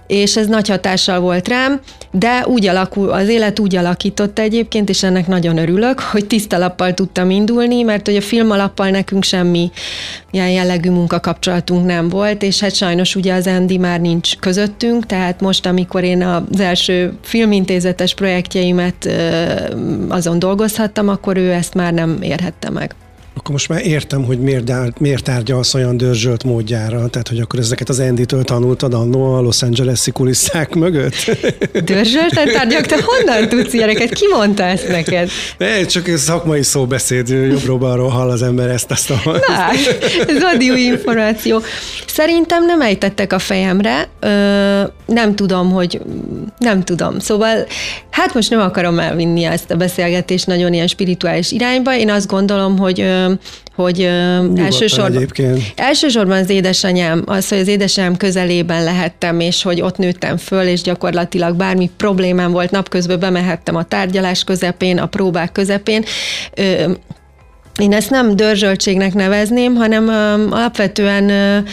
és 0.07 0.37
ez 0.37 0.47
nagy 0.47 0.69
hatással 0.69 1.19
volt 1.19 1.47
rám, 1.47 1.79
de 2.11 2.45
úgy 2.47 2.67
alakul, 2.67 3.09
az 3.09 3.27
élet 3.27 3.59
úgy 3.59 3.75
alakította 3.75 4.41
egyébként, 4.41 4.89
és 4.89 5.03
ennek 5.03 5.27
nagyon 5.27 5.57
örülök, 5.57 5.99
hogy 5.99 6.25
tiszta 6.25 6.57
lappal 6.57 6.93
tudtam 6.93 7.29
indulni, 7.29 7.81
mert 7.81 8.05
hogy 8.05 8.15
a 8.15 8.21
film 8.21 8.51
alappal 8.51 8.89
nekünk 8.89 9.23
semmi 9.23 9.71
ilyen 10.31 10.49
jellegű 10.49 10.89
munkakapcsolatunk 10.89 11.85
nem 11.85 12.09
volt, 12.09 12.43
és 12.43 12.59
hát 12.59 12.75
sajnos 12.75 13.15
ugye 13.15 13.33
az 13.33 13.47
Andy 13.47 13.77
már 13.77 14.01
nincs 14.01 14.35
közöttünk, 14.37 15.05
tehát 15.05 15.41
most, 15.41 15.65
amikor 15.65 16.03
én 16.03 16.23
az 16.23 16.59
első 16.59 17.13
filmintézetes 17.21 18.13
projektjeimet 18.13 19.09
azon 20.07 20.39
dolgozhattam, 20.39 21.09
akkor 21.09 21.37
ő 21.37 21.51
ezt 21.51 21.73
már 21.73 21.93
nem 21.93 22.17
érhette 22.21 22.69
meg. 22.69 22.95
Akkor 23.37 23.51
most 23.51 23.69
már 23.69 23.85
értem, 23.85 24.23
hogy 24.23 24.39
miért, 24.39 24.99
miért 24.99 25.23
tárgyalsz 25.23 25.73
olyan 25.73 25.97
dörzsölt 25.97 26.43
módjára, 26.43 27.07
tehát 27.07 27.27
hogy 27.27 27.39
akkor 27.39 27.59
ezeket 27.59 27.89
az 27.89 27.99
Andy-től 27.99 28.43
tanultad 28.43 28.93
annó 28.93 29.33
a 29.33 29.41
Los 29.41 29.61
Angeles-i 29.61 30.11
kulisszák 30.11 30.75
mögött? 30.75 31.15
Dörzsölten 31.85 32.51
tárgyak? 32.51 32.85
Te 32.85 32.97
honnan 33.01 33.49
tudsz 33.49 33.73
ilyeneket? 33.73 34.13
Ki 34.13 34.25
mondta 34.33 34.63
ezt 34.63 34.87
neked? 34.87 35.29
Ne, 35.57 35.85
csak 35.85 36.07
ez 36.07 36.21
szakmai 36.21 36.63
szóbeszéd, 36.63 37.27
jobbról-balról 37.27 38.09
hall 38.09 38.29
az 38.29 38.41
ember 38.41 38.69
ezt, 38.69 38.91
azt 38.91 39.09
a... 39.09 39.19
Na, 39.25 39.69
ez 40.27 40.69
új 40.69 40.81
információ. 40.81 41.61
Szerintem 42.07 42.65
nem 42.65 42.81
ejtettek 42.81 43.33
a 43.33 43.39
fejemre, 43.39 44.09
ö, 44.19 44.81
nem 45.07 45.35
tudom, 45.35 45.71
hogy 45.71 46.01
nem 46.57 46.83
tudom. 46.83 47.19
Szóval, 47.19 47.65
hát 48.11 48.33
most 48.33 48.49
nem 48.49 48.59
akarom 48.59 48.99
elvinni 48.99 49.43
ezt 49.43 49.71
a 49.71 49.75
beszélgetést 49.75 50.47
nagyon 50.47 50.73
ilyen 50.73 50.87
spirituális 50.87 51.51
irányba. 51.51 51.97
Én 51.97 52.09
azt 52.09 52.27
gondolom, 52.27 52.77
hogy 52.77 53.05
hogy 53.75 54.01
elsősorban, 54.55 55.27
elsősorban 55.75 56.37
az 56.37 56.49
édesanyám, 56.49 57.23
az, 57.25 57.49
hogy 57.49 57.57
az 57.57 57.67
édesanyám 57.67 58.17
közelében 58.17 58.83
lehettem, 58.83 59.39
és 59.39 59.63
hogy 59.63 59.81
ott 59.81 59.97
nőttem 59.97 60.37
föl, 60.37 60.67
és 60.67 60.81
gyakorlatilag 60.81 61.55
bármi 61.55 61.89
problémám 61.97 62.51
volt 62.51 62.71
napközben, 62.71 63.19
bemehettem 63.19 63.75
a 63.75 63.83
tárgyalás 63.83 64.43
közepén, 64.43 64.97
a 64.97 65.05
próbák 65.05 65.51
közepén. 65.51 66.03
Én 67.79 67.93
ezt 67.93 68.09
nem 68.09 68.35
dörzsöltségnek 68.35 69.13
nevezném, 69.13 69.75
hanem 69.75 70.09
alapvetően 70.51 71.63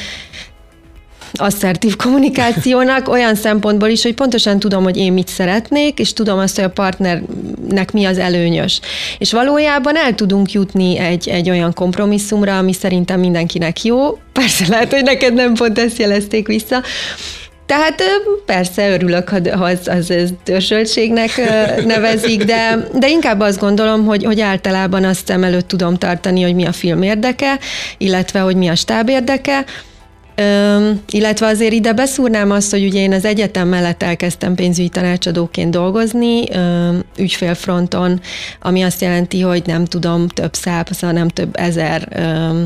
asszertív 1.35 1.97
kommunikációnak 1.97 3.09
olyan 3.09 3.35
szempontból 3.35 3.89
is, 3.89 4.03
hogy 4.03 4.15
pontosan 4.15 4.59
tudom, 4.59 4.83
hogy 4.83 4.97
én 4.97 5.13
mit 5.13 5.29
szeretnék, 5.29 5.99
és 5.99 6.13
tudom 6.13 6.39
azt, 6.39 6.55
hogy 6.55 6.65
a 6.65 6.71
partnernek 6.71 7.93
mi 7.93 8.05
az 8.05 8.19
előnyös. 8.19 8.81
És 9.19 9.33
valójában 9.33 9.97
el 9.97 10.15
tudunk 10.15 10.53
jutni 10.53 10.99
egy, 10.99 11.29
egy 11.29 11.51
olyan 11.51 11.73
kompromisszumra, 11.73 12.59
ami 12.59 12.73
szerintem 12.73 13.21
mindenkinek 13.21 13.83
jó. 13.83 14.19
Persze 14.33 14.65
lehet, 14.69 14.93
hogy 14.93 15.03
neked 15.03 15.35
nem 15.35 15.55
pont 15.55 15.79
ezt 15.79 15.99
jelezték 15.99 16.47
vissza, 16.47 16.83
tehát 17.67 18.03
persze 18.47 18.91
örülök, 18.91 19.29
ha 19.29 19.65
az, 19.65 19.89
az, 19.89 20.11
az 20.11 20.33
törzsöltségnek 20.45 21.31
nevezik, 21.85 22.45
de, 22.45 22.89
de 22.95 23.09
inkább 23.09 23.41
azt 23.41 23.59
gondolom, 23.59 24.05
hogy, 24.05 24.25
hogy 24.25 24.41
általában 24.41 25.05
azt 25.05 25.27
szem 25.27 25.45
előtt 25.45 25.69
tudom 25.69 25.97
tartani, 25.97 26.43
hogy 26.43 26.55
mi 26.55 26.65
a 26.65 26.73
film 26.73 27.03
érdeke, 27.03 27.59
illetve 27.99 28.41
hogy 28.41 28.57
mi 28.57 28.69
a 28.69 28.75
stáb 28.75 29.09
érdeke, 29.09 29.65
Ö, 30.37 30.91
illetve 31.09 31.47
azért 31.47 31.73
ide 31.73 31.93
beszúrnám 31.93 32.51
azt, 32.51 32.71
hogy 32.71 32.85
ugye 32.85 33.01
én 33.01 33.13
az 33.13 33.25
egyetem 33.25 33.69
mellett 33.69 34.03
elkezdtem 34.03 34.55
pénzügyi 34.55 34.89
tanácsadóként 34.89 35.71
dolgozni, 35.71 36.51
ö, 36.51 36.97
ügyfélfronton, 37.19 38.21
ami 38.61 38.83
azt 38.83 39.01
jelenti, 39.01 39.41
hogy 39.41 39.63
nem 39.67 39.85
tudom, 39.85 40.29
több 40.29 40.55
száz, 40.55 41.01
nem 41.01 41.29
több 41.29 41.57
ezer 41.57 42.09
ö, 42.11 42.63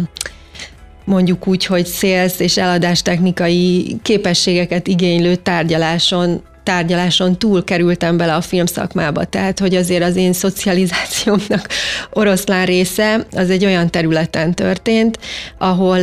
mondjuk 1.05 1.47
úgy, 1.47 1.67
hogy 1.67 1.87
sales 1.87 2.33
és 2.39 2.57
eladás 2.57 3.03
technikai 3.03 3.97
képességeket 4.03 4.87
igénylő 4.87 5.35
tárgyaláson 5.35 6.43
tárgyaláson 6.63 7.39
túl 7.39 7.65
kerültem 7.65 8.17
bele 8.17 8.35
a 8.35 8.41
filmszakmába, 8.41 9.25
tehát 9.25 9.59
hogy 9.59 9.75
azért 9.75 10.03
az 10.03 10.17
én 10.17 10.33
szocializációmnak 10.33 11.69
oroszlán 12.13 12.67
része 12.67 13.27
az 13.37 13.51
egy 13.51 13.65
olyan 13.65 13.91
területen 13.91 14.55
történt, 14.55 15.19
ahol 15.59 15.99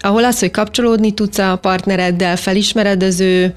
ahol 0.00 0.24
az, 0.24 0.38
hogy 0.38 0.50
kapcsolódni 0.50 1.12
tudsz 1.12 1.38
a 1.38 1.58
partnereddel, 1.60 2.36
felismered 2.36 3.02
az 3.02 3.20
ő 3.20 3.54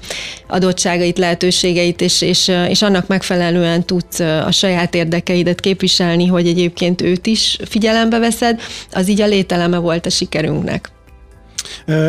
adottságait, 0.48 1.18
lehetőségeit, 1.18 2.00
és, 2.00 2.22
és, 2.22 2.52
és 2.68 2.82
annak 2.82 3.06
megfelelően 3.06 3.84
tudsz 3.84 4.20
a 4.20 4.50
saját 4.50 4.94
érdekeidet 4.94 5.60
képviselni, 5.60 6.26
hogy 6.26 6.46
egyébként 6.46 7.02
őt 7.02 7.26
is 7.26 7.58
figyelembe 7.68 8.18
veszed, 8.18 8.60
az 8.92 9.08
így 9.08 9.20
a 9.20 9.26
lételeme 9.26 9.78
volt 9.78 10.06
a 10.06 10.10
sikerünknek. 10.10 10.90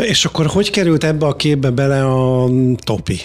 És 0.01 0.25
akkor 0.25 0.45
hogy 0.45 0.69
került 0.69 1.03
ebbe 1.03 1.25
a 1.25 1.35
képbe 1.35 1.69
bele 1.69 2.05
a 2.05 2.49
topi? 2.83 3.21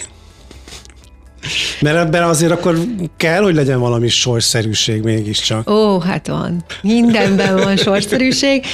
Mert 1.81 1.97
ebben 1.97 2.23
azért 2.23 2.51
akkor 2.51 2.79
kell, 3.17 3.41
hogy 3.41 3.55
legyen 3.55 3.79
valami 3.79 4.07
sorszerűség 4.07 5.01
mégiscsak. 5.01 5.69
Ó, 5.69 5.99
hát 5.99 6.27
van. 6.27 6.63
Mindenben 6.81 7.55
van 7.55 7.77
sorszerűség. 7.77 8.65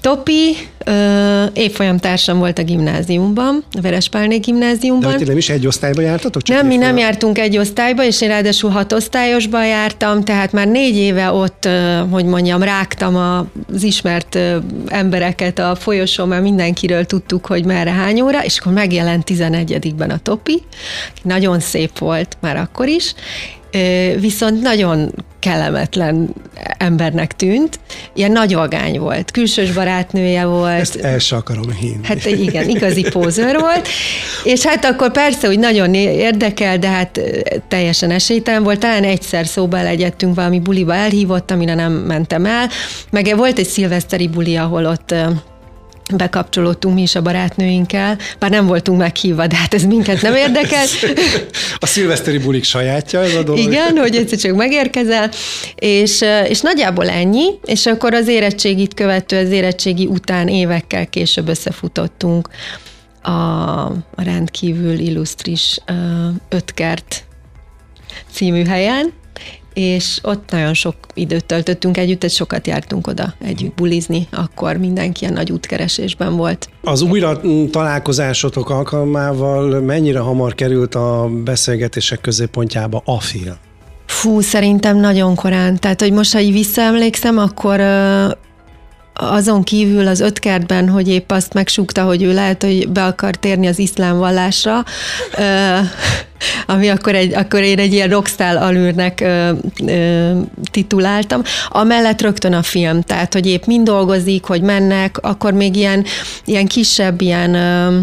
Topi 0.00 0.56
ö, 0.84 1.44
évfolyam 1.52 1.98
társam 1.98 2.38
volt 2.38 2.58
a 2.58 2.62
gimnáziumban, 2.62 3.64
a 3.72 3.80
Verespálné 3.80 4.36
gimnáziumban. 4.36 5.18
De 5.18 5.24
nem 5.24 5.36
is 5.36 5.48
egy 5.48 5.66
osztályba 5.66 6.00
jártatok? 6.00 6.42
Csak 6.42 6.56
nem, 6.56 6.66
mi 6.66 6.76
nem 6.76 6.96
jártunk 6.96 7.38
egy 7.38 7.58
osztályba, 7.58 8.04
és 8.04 8.20
én 8.20 8.28
ráadásul 8.28 8.70
hat 8.70 8.92
osztályosban 8.92 9.66
jártam, 9.66 10.24
tehát 10.24 10.52
már 10.52 10.68
négy 10.68 10.96
éve 10.96 11.30
ott, 11.32 11.68
hogy 12.10 12.24
mondjam, 12.24 12.62
rágtam 12.62 13.16
az 13.16 13.82
ismert 13.82 14.38
embereket 14.86 15.58
a 15.58 15.74
folyosón, 15.74 16.28
mert 16.28 16.42
mindenkiről 16.42 17.04
tudtuk, 17.04 17.46
hogy 17.46 17.64
merre 17.64 17.90
hány 17.90 18.20
óra, 18.20 18.44
és 18.44 18.58
akkor 18.58 18.72
megjelent 18.72 19.30
11-ben 19.30 20.10
a 20.10 20.18
Topi, 20.18 20.62
nagyon 21.22 21.60
szép 21.60 21.98
volt 21.98 22.36
már 22.40 22.56
akkor 22.56 22.88
is, 22.88 23.14
viszont 24.18 24.62
nagyon 24.62 25.12
kellemetlen 25.38 26.34
embernek 26.78 27.36
tűnt. 27.36 27.80
Ilyen 28.14 28.32
nagy 28.32 28.54
vagány 28.54 28.98
volt, 28.98 29.30
külsős 29.30 29.72
barátnője 29.72 30.44
volt. 30.44 30.80
Ezt 30.80 30.96
el 30.96 31.18
se 31.18 31.36
akarom 31.36 31.70
hinni. 31.72 32.00
Hát 32.02 32.24
igen, 32.24 32.68
igazi 32.68 33.02
pózőr 33.02 33.60
volt. 33.60 33.88
És 34.44 34.66
hát 34.66 34.84
akkor 34.84 35.12
persze, 35.12 35.46
hogy 35.46 35.58
nagyon 35.58 35.94
érdekel, 35.94 36.78
de 36.78 36.88
hát 36.88 37.20
teljesen 37.68 38.10
esélytelen 38.10 38.62
volt. 38.62 38.78
Talán 38.78 39.04
egyszer 39.04 39.46
szóba 39.46 39.82
legyettünk 39.82 40.34
valami 40.34 40.60
buliba 40.60 40.94
elhívott, 40.94 41.50
amire 41.50 41.74
nem 41.74 41.92
mentem 41.92 42.46
el. 42.46 42.68
Meg 43.10 43.36
volt 43.36 43.58
egy 43.58 43.68
szilveszteri 43.68 44.28
buli, 44.28 44.56
ahol 44.56 44.86
ott 44.86 45.14
bekapcsolódtunk 46.16 46.94
mi 46.94 47.02
is 47.02 47.14
a 47.14 47.22
barátnőinkkel, 47.22 48.18
bár 48.38 48.50
nem 48.50 48.66
voltunk 48.66 48.98
meghívva, 48.98 49.46
de 49.46 49.56
hát 49.56 49.74
ez 49.74 49.82
minket 49.82 50.22
nem 50.22 50.34
érdekel. 50.34 50.84
A 51.78 51.86
szilveszteri 51.86 52.38
bulik 52.38 52.64
sajátja 52.64 53.20
ez 53.20 53.34
a 53.34 53.42
dolog. 53.42 53.60
Igen, 53.60 53.96
hogy 53.96 54.16
egyszer 54.16 54.38
csak 54.38 54.56
megérkezel, 54.56 55.30
és, 55.74 56.24
és 56.48 56.60
nagyjából 56.60 57.08
ennyi, 57.08 57.46
és 57.64 57.86
akkor 57.86 58.14
az 58.14 58.28
érettségit 58.28 58.94
követő, 58.94 59.38
az 59.38 59.50
érettségi 59.50 60.06
után 60.06 60.48
évekkel 60.48 61.06
később 61.06 61.48
összefutottunk 61.48 62.48
a, 63.22 63.30
a 63.30 64.22
rendkívül 64.22 64.98
illusztris 64.98 65.78
Ötkert 66.48 67.24
című 68.32 68.64
helyen, 68.64 69.12
és 69.78 70.18
ott 70.22 70.50
nagyon 70.50 70.74
sok 70.74 70.94
időt 71.14 71.44
töltöttünk 71.44 71.96
együtt, 71.96 72.24
egy 72.24 72.30
sokat 72.30 72.66
jártunk 72.66 73.06
oda 73.06 73.34
együtt 73.44 73.74
bulizni, 73.74 74.26
akkor 74.30 74.76
mindenki 74.76 75.22
ilyen 75.22 75.34
nagy 75.34 75.52
útkeresésben 75.52 76.36
volt. 76.36 76.68
Az 76.82 77.02
újra 77.02 77.40
találkozásotok 77.70 78.70
alkalmával 78.70 79.80
mennyire 79.80 80.18
hamar 80.18 80.54
került 80.54 80.94
a 80.94 81.28
beszélgetések 81.44 82.20
középpontjába 82.20 83.02
a 83.04 83.20
film? 83.20 83.54
Fú, 84.06 84.40
szerintem 84.40 84.96
nagyon 84.96 85.34
korán. 85.34 85.78
Tehát, 85.78 86.00
hogy 86.00 86.12
most, 86.12 86.32
ha 86.32 86.40
így 86.40 86.52
visszaemlékszem, 86.52 87.38
akkor 87.38 87.80
azon 89.20 89.62
kívül 89.62 90.06
az 90.06 90.20
ötkertben, 90.20 90.88
hogy 90.88 91.08
épp 91.08 91.30
azt 91.30 91.52
megsúgta, 91.52 92.02
hogy 92.02 92.22
ő 92.22 92.34
lehet, 92.34 92.62
hogy 92.62 92.88
be 92.88 93.04
akar 93.04 93.34
térni 93.34 93.66
az 93.66 93.78
iszlám 93.78 94.18
vallásra, 94.18 94.84
ami 96.66 96.88
akkor, 96.88 97.14
egy, 97.14 97.34
akkor 97.34 97.60
én 97.60 97.78
egy 97.78 97.92
ilyen 97.92 98.08
rockstar 98.08 98.56
alűrnek 98.56 99.20
ö, 99.20 99.50
ö, 99.86 100.30
tituláltam. 100.70 101.42
Amellett 101.68 102.20
rögtön 102.20 102.52
a 102.52 102.62
film, 102.62 103.00
tehát 103.00 103.32
hogy 103.32 103.46
épp 103.46 103.64
mind 103.64 103.86
dolgozik, 103.86 104.44
hogy 104.44 104.62
mennek, 104.62 105.18
akkor 105.20 105.52
még 105.52 105.76
ilyen, 105.76 106.04
ilyen 106.44 106.66
kisebb, 106.66 107.20
ilyen 107.20 107.54
ö, 107.54 107.98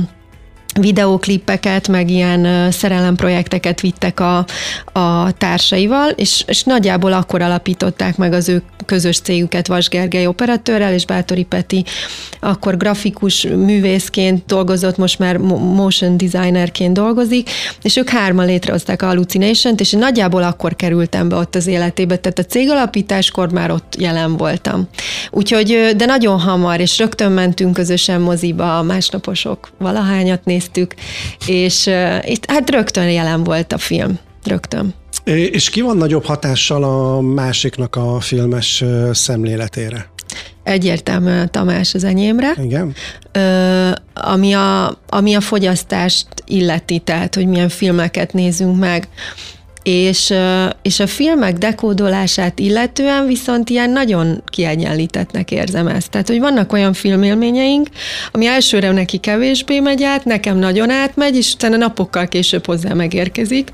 videóklippeket, 0.79 1.87
meg 1.87 2.09
ilyen 2.09 2.71
szerelemprojekteket 2.71 3.81
vittek 3.81 4.19
a, 4.19 4.45
a 4.91 5.31
társaival, 5.31 6.09
és, 6.09 6.43
és 6.47 6.63
nagyjából 6.63 7.13
akkor 7.13 7.41
alapították 7.41 8.17
meg 8.17 8.33
az 8.33 8.49
ő 8.49 8.63
közös 8.85 9.19
cégüket 9.19 9.67
Vas 9.67 9.89
Gergely 9.89 10.27
operatőrrel, 10.27 10.93
és 10.93 11.05
Bátori 11.05 11.43
Peti 11.43 11.85
akkor 12.39 12.77
grafikus 12.77 13.43
művészként 13.43 14.45
dolgozott, 14.45 14.97
most 14.97 15.19
már 15.19 15.37
motion 15.37 16.17
designerként 16.17 16.93
dolgozik, 16.93 17.49
és 17.81 17.95
ők 17.95 18.09
hárman 18.09 18.45
létrehozták 18.45 19.01
a 19.01 19.05
Hallucination-t, 19.05 19.79
és 19.79 19.91
nagyjából 19.91 20.43
akkor 20.43 20.75
kerültem 20.75 21.29
be 21.29 21.35
ott 21.35 21.55
az 21.55 21.67
életébe, 21.67 22.17
tehát 22.17 22.39
a 22.39 22.43
cégalapításkor 22.43 23.51
már 23.51 23.71
ott 23.71 23.95
jelen 23.97 24.37
voltam. 24.37 24.87
Úgyhogy, 25.31 25.93
de 25.95 26.05
nagyon 26.05 26.39
hamar, 26.39 26.79
és 26.79 26.97
rögtön 26.97 27.31
mentünk 27.31 27.73
közösen 27.73 28.21
moziba, 28.21 28.81
másnaposok 28.81 29.69
valahányat 29.77 30.45
néztük, 30.65 30.93
és 31.47 31.89
itt 32.21 32.45
hát 32.45 32.69
rögtön 32.69 33.09
jelen 33.09 33.43
volt 33.43 33.73
a 33.73 33.77
film, 33.77 34.19
rögtön. 34.43 34.93
És 35.23 35.69
ki 35.69 35.81
van 35.81 35.97
nagyobb 35.97 36.25
hatással 36.25 36.83
a 36.83 37.21
másiknak 37.21 37.95
a 37.95 38.19
filmes 38.19 38.83
szemléletére? 39.11 40.09
Egyértelműen 40.63 41.51
Tamás 41.51 41.93
az 41.93 42.03
enyémre. 42.03 42.53
Igen. 42.63 42.93
Ö, 43.31 43.89
ami, 44.13 44.53
a, 44.53 44.97
ami 45.09 45.35
a 45.35 45.41
fogyasztást 45.41 46.27
illeti, 46.45 46.99
tehát 46.99 47.35
hogy 47.35 47.47
milyen 47.47 47.69
filmeket 47.69 48.33
nézünk 48.33 48.79
meg. 48.79 49.07
És, 49.85 50.33
és 50.81 50.99
a 50.99 51.07
filmek 51.07 51.57
dekódolását 51.57 52.59
illetően 52.59 53.25
viszont 53.25 53.69
ilyen 53.69 53.89
nagyon 53.89 54.43
kiegyenlítettnek 54.45 55.51
érzem 55.51 55.87
ezt. 55.87 56.09
Tehát, 56.09 56.27
hogy 56.27 56.39
vannak 56.39 56.73
olyan 56.73 56.93
filmélményeink, 56.93 57.87
ami 58.31 58.45
elsőre 58.45 58.91
neki 58.91 59.17
kevésbé 59.17 59.79
megy 59.79 60.03
át, 60.03 60.25
nekem 60.25 60.57
nagyon 60.57 60.89
átmegy, 60.89 61.35
és 61.35 61.53
utána 61.53 61.77
napokkal 61.77 62.27
később 62.27 62.65
hozzá 62.65 62.93
megérkezik. 62.93 63.73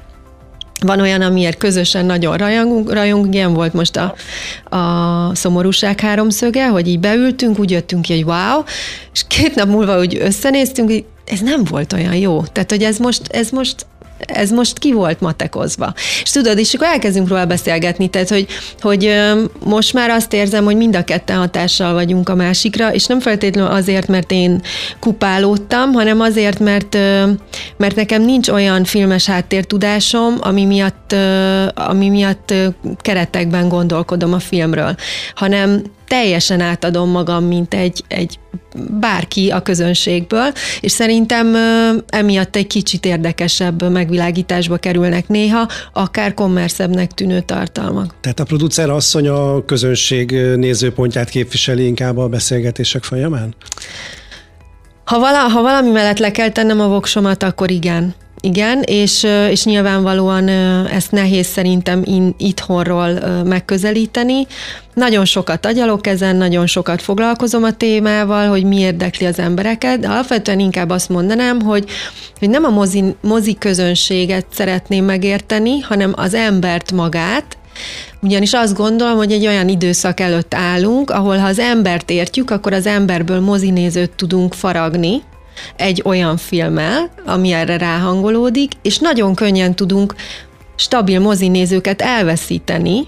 Van 0.80 1.00
olyan, 1.00 1.22
amiért 1.22 1.58
közösen 1.58 2.06
nagyon 2.06 2.38
rajongunk, 2.38 2.94
rajongunk 2.94 3.34
ilyen 3.34 3.54
volt 3.54 3.74
most 3.74 3.98
a, 3.98 4.16
a 4.78 5.36
szomorúság 5.36 6.00
háromszöge, 6.00 6.68
hogy 6.68 6.88
így 6.88 7.00
beültünk, 7.00 7.60
úgy 7.60 7.72
jöttünk 7.72 8.02
ki, 8.02 8.14
hogy 8.14 8.24
wow, 8.24 8.64
és 9.14 9.24
két 9.28 9.56
nap 9.56 9.68
múlva 9.68 10.00
úgy 10.00 10.18
összenéztünk, 10.22 10.90
hogy 10.90 11.06
ez 11.26 11.40
nem 11.40 11.64
volt 11.64 11.94
olyan 11.94 12.16
jó. 12.16 12.44
Tehát, 12.44 12.70
hogy 12.70 12.84
ez 12.84 12.98
most, 12.98 13.22
ez 13.28 13.50
most 13.50 13.86
ez 14.28 14.50
most 14.50 14.80
ki 14.80 14.92
volt 14.92 15.20
matekozva. 15.20 15.94
És 16.24 16.32
tudod, 16.32 16.58
és 16.58 16.74
akkor 16.74 16.88
elkezdünk 16.88 17.28
róla 17.28 17.46
beszélgetni, 17.46 18.08
tehát, 18.08 18.30
hogy, 18.30 18.48
hogy 18.80 19.16
most 19.66 19.94
már 19.94 20.10
azt 20.10 20.34
érzem, 20.34 20.64
hogy 20.64 20.76
mind 20.76 20.96
a 20.96 21.04
ketten 21.04 21.38
hatással 21.38 21.94
vagyunk 21.94 22.30
a 22.30 22.36
másikra, 22.36 22.94
és 22.94 23.06
nem 23.06 23.20
feltétlenül 23.20 23.72
azért, 23.72 24.08
mert 24.08 24.32
én 24.32 24.62
kupálódtam, 25.00 25.92
hanem 25.94 26.20
azért, 26.20 26.60
mert, 26.60 26.98
mert 27.78 27.96
nekem 27.96 28.22
nincs 28.22 28.50
olyan 28.50 28.84
filmes 28.84 29.26
háttértudásom, 29.26 30.38
ami 30.40 30.66
miatt, 30.66 31.16
ami 31.74 32.10
miatt 32.10 32.54
keretekben 33.02 33.68
gondolkodom 33.70 34.34
a 34.34 34.40
filmről, 34.40 34.96
hanem 35.36 35.82
teljesen 36.12 36.60
átadom 36.60 37.10
magam, 37.10 37.44
mint 37.44 37.74
egy, 37.74 38.04
egy 38.08 38.40
bárki 39.00 39.50
a 39.50 39.62
közönségből, 39.62 40.52
és 40.80 40.92
szerintem 40.92 41.56
emiatt 42.08 42.56
egy 42.56 42.68
kicsit 42.68 43.06
érdekesebb 43.06 43.92
megvilágításba 43.92 44.78
kerülnek 44.78 45.28
néha, 45.28 45.68
akár 45.94 46.34
kommerszebbnek 46.34 47.12
tűnő 47.12 47.42
tartalmak. 47.42 48.16
Tehát 48.22 48.40
a 48.40 48.44
producer 48.44 48.90
asszony 48.90 49.28
a 49.28 49.66
közönség 49.66 50.32
nézőpontját 50.56 51.30
képviseli 51.30 51.86
inkább 51.86 52.18
a 52.18 52.28
beszélgetések 52.28 53.04
folyamán? 53.04 53.56
Ha, 55.06 55.20
vala, 55.20 55.38
ha 55.38 55.62
valami 55.62 55.90
mellett 55.90 56.20
le 56.20 56.32
kell 56.32 56.50
tennem 56.50 56.80
a 56.80 56.88
voksomat, 56.88 57.44
akkor 57.44 57.72
igen. 57.72 58.16
Igen, 58.44 58.82
és, 58.82 59.28
és 59.50 59.64
nyilvánvalóan 59.64 60.48
ezt 60.88 61.12
nehéz 61.12 61.48
szerintem 61.48 62.02
in, 62.06 62.34
itthonról 62.38 63.10
megközelíteni. 63.44 64.48
Nagyon 64.94 65.26
sokat 65.26 65.66
agyalok 65.66 66.08
ezen, 66.08 66.36
nagyon 66.36 66.68
sokat 66.68 67.02
foglalkozom 67.02 67.64
a 67.64 67.72
témával, 67.72 68.48
hogy 68.48 68.64
mi 68.64 68.80
érdekli 68.80 69.26
az 69.26 69.40
embereket, 69.40 70.00
de 70.00 70.08
alapvetően 70.08 70.60
inkább 70.60 70.90
azt 70.90 71.10
mondanám, 71.10 71.62
hogy, 71.62 71.86
hogy 72.40 72.50
nem 72.50 72.64
a 72.64 72.70
mozi, 72.70 73.04
mozi 73.22 73.56
közönséget 73.58 74.46
szeretném 74.54 75.06
megérteni, 75.06 75.80
hanem 75.80 76.14
az 76.16 76.34
embert 76.34 76.92
magát, 76.92 77.58
ugyanis 78.22 78.54
azt 78.54 78.76
gondolom, 78.76 79.18
hogy 79.18 79.32
egy 79.32 79.48
olyan 79.48 79.68
időszak 79.68 80.20
előtt 80.20 80.54
állunk, 80.54 81.10
ahol 81.10 81.38
ha 81.38 81.48
az 81.48 81.60
embert 81.60 82.10
értjük, 82.10 82.50
akkor 82.50 82.74
az 82.74 82.86
emberből 82.86 83.40
mozinézőt 83.40 84.12
tudunk 84.12 84.54
faragni, 84.54 85.22
egy 85.76 86.02
olyan 86.06 86.38
filmmel, 86.38 87.10
ami 87.26 87.52
erre 87.52 87.78
ráhangolódik, 87.78 88.72
és 88.82 88.98
nagyon 88.98 89.36
könnyen 89.36 89.76
tudunk 89.76 90.16
stabil 90.76 91.20
mozinézőket 91.20 92.02
elveszíteni, 92.02 93.08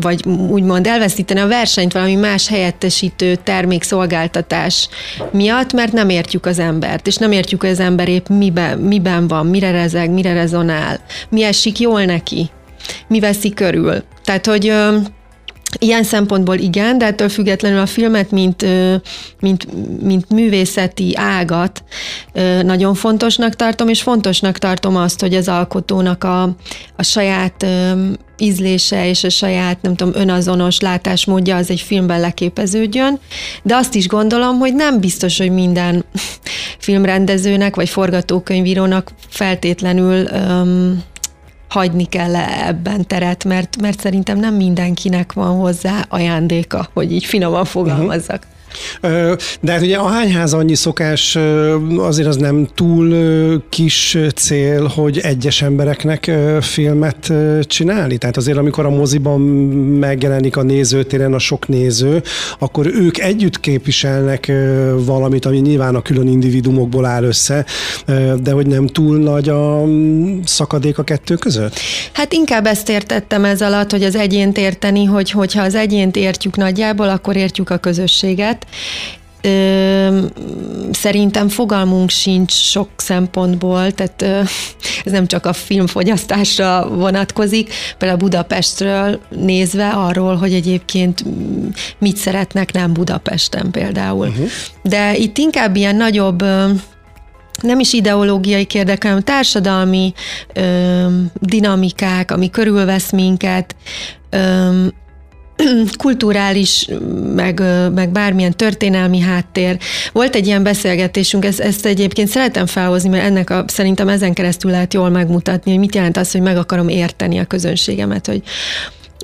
vagy 0.00 0.26
úgymond 0.26 0.86
elveszíteni 0.86 1.40
a 1.40 1.46
versenyt 1.46 1.92
valami 1.92 2.14
más 2.14 2.48
helyettesítő 2.48 3.34
termékszolgáltatás 3.34 4.88
miatt, 5.32 5.72
mert 5.72 5.92
nem 5.92 6.08
értjük 6.08 6.46
az 6.46 6.58
embert, 6.58 7.06
és 7.06 7.16
nem 7.16 7.32
értjük, 7.32 7.60
hogy 7.60 7.70
az 7.70 7.80
ember 7.80 8.08
épp 8.08 8.28
miben, 8.28 8.78
miben 8.78 9.28
van, 9.28 9.46
mire 9.46 9.70
rezeg, 9.70 10.10
mire 10.10 10.32
rezonál, 10.32 11.00
mi 11.28 11.42
esik 11.42 11.78
jól 11.78 12.04
neki, 12.04 12.50
mi 13.08 13.20
veszi 13.20 13.50
körül. 13.50 14.02
Tehát, 14.24 14.46
hogy 14.46 14.72
Ilyen 15.78 16.02
szempontból 16.02 16.56
igen, 16.56 16.98
de 16.98 17.06
ettől 17.06 17.28
függetlenül 17.28 17.78
a 17.78 17.86
filmet, 17.86 18.30
mint, 18.30 18.66
mint, 19.40 19.66
mint 20.02 20.30
művészeti 20.30 21.12
ágat 21.16 21.82
nagyon 22.62 22.94
fontosnak 22.94 23.56
tartom, 23.56 23.88
és 23.88 24.02
fontosnak 24.02 24.58
tartom 24.58 24.96
azt, 24.96 25.20
hogy 25.20 25.34
az 25.34 25.48
alkotónak 25.48 26.24
a, 26.24 26.42
a 26.96 27.02
saját 27.02 27.66
ízlése 28.38 29.08
és 29.08 29.24
a 29.24 29.28
saját, 29.30 29.82
nem 29.82 29.94
tudom, 29.96 30.20
önazonos 30.20 30.80
látásmódja 30.80 31.56
az 31.56 31.70
egy 31.70 31.80
filmben 31.80 32.20
leképeződjön, 32.20 33.18
de 33.62 33.76
azt 33.76 33.94
is 33.94 34.08
gondolom, 34.08 34.58
hogy 34.58 34.74
nem 34.74 35.00
biztos, 35.00 35.38
hogy 35.38 35.50
minden 35.50 36.04
filmrendezőnek 36.78 37.76
vagy 37.76 37.88
forgatókönyvírónak 37.88 39.12
feltétlenül 39.28 40.28
um, 40.32 41.02
hagyni 41.70 42.04
kell 42.04 42.36
-e 42.36 42.66
ebben 42.66 43.06
teret, 43.06 43.44
mert, 43.44 43.80
mert 43.80 44.00
szerintem 44.00 44.38
nem 44.38 44.54
mindenkinek 44.54 45.32
van 45.32 45.56
hozzá 45.56 46.04
ajándéka, 46.08 46.88
hogy 46.92 47.12
így 47.12 47.24
finoman 47.24 47.64
fogalmazzak. 47.64 48.46
De 49.60 49.72
hát 49.72 49.80
ugye 49.80 49.96
a 49.96 50.06
hányház 50.06 50.52
annyi 50.52 50.74
szokás 50.74 51.38
azért 51.96 52.28
az 52.28 52.36
nem 52.36 52.68
túl 52.74 53.08
kis 53.68 54.18
cél, 54.34 54.86
hogy 54.86 55.18
egyes 55.18 55.62
embereknek 55.62 56.30
filmet 56.60 57.32
csinálni. 57.62 58.18
Tehát 58.18 58.36
azért, 58.36 58.58
amikor 58.58 58.86
a 58.86 58.90
moziban 58.90 59.40
megjelenik 60.00 60.56
a 60.56 60.62
nézőtéren 60.62 61.34
a 61.34 61.38
sok 61.38 61.68
néző, 61.68 62.22
akkor 62.58 62.86
ők 62.86 63.18
együtt 63.18 63.60
képviselnek 63.60 64.52
valamit, 64.96 65.44
ami 65.44 65.58
nyilván 65.58 65.94
a 65.94 66.02
külön 66.02 66.28
individumokból 66.28 67.04
áll 67.04 67.24
össze, 67.24 67.64
de 68.42 68.52
hogy 68.52 68.66
nem 68.66 68.86
túl 68.86 69.18
nagy 69.18 69.48
a 69.48 69.84
szakadék 70.44 70.98
a 70.98 71.02
kettő 71.02 71.34
között? 71.34 71.78
Hát 72.12 72.32
inkább 72.32 72.66
ezt 72.66 72.88
értettem 72.88 73.44
ez 73.44 73.62
alatt, 73.62 73.90
hogy 73.90 74.02
az 74.02 74.16
egyént 74.16 74.58
érteni, 74.58 75.04
hogy 75.04 75.30
hogyha 75.30 75.62
az 75.62 75.74
egyént 75.74 76.16
értjük 76.16 76.56
nagyjából, 76.56 77.08
akkor 77.08 77.36
értjük 77.36 77.70
a 77.70 77.76
közösséget, 77.76 78.59
Ö, 79.42 80.24
szerintem 80.92 81.48
fogalmunk 81.48 82.10
sincs 82.10 82.52
sok 82.52 82.88
szempontból, 82.96 83.92
tehát 83.92 84.22
ö, 84.22 84.40
ez 85.04 85.12
nem 85.12 85.26
csak 85.26 85.46
a 85.46 85.52
filmfogyasztásra 85.52 86.88
vonatkozik, 86.88 87.72
például 87.98 88.20
Budapestről 88.20 89.20
nézve 89.28 89.88
arról, 89.88 90.36
hogy 90.36 90.52
egyébként 90.52 91.24
mit 91.98 92.16
szeretnek 92.16 92.72
nem 92.72 92.92
Budapesten 92.92 93.70
például. 93.70 94.26
Uh-huh. 94.26 94.48
De 94.82 95.16
itt 95.16 95.38
inkább 95.38 95.76
ilyen 95.76 95.96
nagyobb 95.96 96.44
nem 97.62 97.78
is 97.78 97.92
ideológiai 97.92 98.64
kérdek, 98.64 99.02
hanem 99.02 99.20
társadalmi 99.20 100.12
ö, 100.54 101.06
dinamikák, 101.34 102.30
ami 102.30 102.50
körülvesz 102.50 103.10
minket, 103.10 103.76
ö, 104.30 104.86
kulturális, 105.98 106.88
meg, 107.34 107.62
meg 107.94 108.10
bármilyen 108.10 108.56
történelmi 108.56 109.20
háttér. 109.20 109.78
Volt 110.12 110.34
egy 110.34 110.46
ilyen 110.46 110.62
beszélgetésünk, 110.62 111.44
ezt, 111.44 111.60
ezt 111.60 111.86
egyébként 111.86 112.28
szeretem 112.28 112.66
felhozni, 112.66 113.08
mert 113.08 113.24
ennek 113.24 113.50
a, 113.50 113.64
szerintem 113.66 114.08
ezen 114.08 114.32
keresztül 114.32 114.70
lehet 114.70 114.94
jól 114.94 115.08
megmutatni, 115.08 115.70
hogy 115.70 115.80
mit 115.80 115.94
jelent 115.94 116.16
az, 116.16 116.32
hogy 116.32 116.40
meg 116.40 116.56
akarom 116.56 116.88
érteni 116.88 117.38
a 117.38 117.44
közönségemet, 117.44 118.26
hogy 118.26 118.42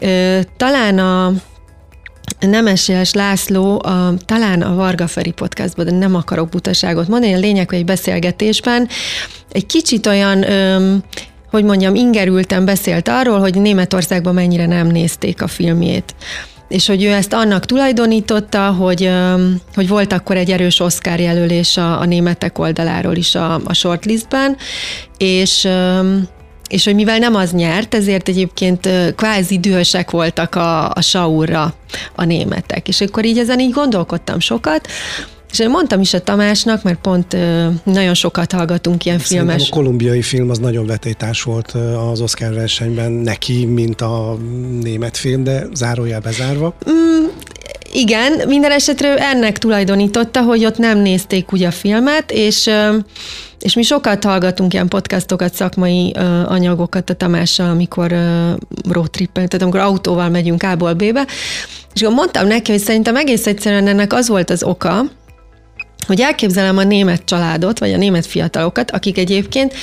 ö, 0.01 0.39
talán 0.57 0.99
a 0.99 1.33
Nemeséles 2.41 3.13
László 3.13 3.83
a, 3.85 4.15
talán 4.25 4.63
a 4.63 4.75
Varga 4.75 5.07
Feri 5.07 5.31
podcastban, 5.31 5.85
de 5.85 5.91
nem 5.91 6.15
akarok 6.15 6.49
butaságot 6.49 7.09
mondani, 7.09 7.35
a 7.35 7.39
lényeg, 7.39 7.69
hogy 7.69 7.79
egy 7.79 7.85
beszélgetésben 7.85 8.89
egy 9.53 9.67
kicsit 9.67 10.07
olyan 10.07 10.51
öm, 10.51 11.03
hogy 11.57 11.65
mondjam, 11.65 11.95
ingerülten 11.95 12.65
beszélt 12.65 13.09
arról, 13.09 13.39
hogy 13.39 13.61
Németországban 13.61 14.35
mennyire 14.35 14.67
nem 14.67 14.87
nézték 14.87 15.43
a 15.43 15.47
filmjét 15.47 16.15
és 16.69 16.87
hogy 16.87 17.05
ő 17.05 17.13
ezt 17.13 17.33
annak 17.33 17.67
tulajdonította, 17.67 18.71
hogy, 18.71 19.11
hogy 19.75 19.89
volt 19.89 20.13
akkor 20.13 20.37
egy 20.37 20.51
erős 20.51 20.81
Oscar 20.81 21.21
jelölés 21.21 21.77
a, 21.77 22.01
a 22.01 22.05
németek 22.05 22.59
oldaláról 22.59 23.17
is 23.17 23.35
a, 23.35 23.61
a 23.65 23.73
shortlistben, 23.73 24.57
és 25.19 25.69
és 26.69 26.85
hogy 26.85 26.95
mivel 26.95 27.19
nem 27.19 27.35
az 27.35 27.51
nyert, 27.53 27.95
ezért 27.95 28.29
egyébként 28.29 28.89
kvázi 29.17 29.59
dühösek 29.59 30.11
voltak 30.11 30.55
a, 30.55 30.91
a 30.91 31.01
Saurra 31.01 31.75
a 32.15 32.25
németek. 32.25 32.89
És 32.89 33.01
akkor 33.01 33.25
így 33.25 33.39
ezen 33.39 33.61
így 33.61 33.71
gondolkodtam 33.71 34.41
sokat, 34.41 34.89
és 35.57 35.63
én 35.63 35.71
mondtam 35.71 36.01
is 36.01 36.15
a 36.15 36.21
Tamásnak, 36.21 36.83
mert 36.83 36.99
pont 36.99 37.37
nagyon 37.85 38.15
sokat 38.15 38.53
hallgatunk 38.53 39.05
ilyen 39.05 39.19
Szerintem 39.19 39.49
filmes. 39.49 39.71
a 39.71 39.75
kolumbiai 39.75 40.23
film 40.23 40.51
az 40.51 40.59
nagyon 40.59 40.87
vetétás 40.87 41.43
volt 41.43 41.71
az 42.13 42.21
Oscar 42.21 42.55
versenyben 42.55 43.13
neki, 43.13 43.65
mint 43.65 44.01
a 44.01 44.39
német 44.81 45.17
film, 45.17 45.45
de 45.45 45.67
zárójel 45.75 46.21
bezárva. 46.21 46.75
Mm, 46.91 47.27
igen, 47.93 48.33
minden 48.49 48.71
esetre 48.71 49.17
ennek 49.17 49.59
tulajdonította, 49.59 50.43
hogy 50.43 50.65
ott 50.65 50.79
nem 50.79 50.99
nézték 50.99 51.53
úgy 51.53 51.63
a 51.63 51.71
filmet, 51.71 52.31
és 52.31 52.71
és 53.61 53.75
mi 53.75 53.83
sokat 53.83 54.25
hallgatunk 54.25 54.73
ilyen 54.73 54.89
podcastokat, 54.89 55.55
szakmai 55.55 56.13
anyagokat 56.47 57.11
a 57.11 57.15
Tamással, 57.15 57.71
amikor 57.71 58.15
roadtrippel, 58.89 59.49
tehát 59.49 59.63
amikor 59.63 59.81
autóval 59.81 60.29
megyünk 60.29 60.63
A-ból 60.63 60.93
B-be, 60.93 61.27
és 61.95 62.03
akkor 62.03 62.15
mondtam 62.15 62.47
neki, 62.47 62.71
hogy 62.71 62.81
szerintem 62.81 63.17
egész 63.17 63.47
egyszerűen 63.47 63.87
ennek 63.87 64.13
az 64.13 64.29
volt 64.29 64.51
az 64.51 64.63
oka, 64.63 65.05
hogy 66.07 66.21
elképzelem 66.21 66.79
a 66.79 66.85
német 66.85 67.25
családot, 67.25 67.79
vagy 67.79 67.93
a 67.93 67.97
német 67.97 68.27
fiatalokat, 68.27 68.91
akik 68.91 69.19
egyébként 69.19 69.75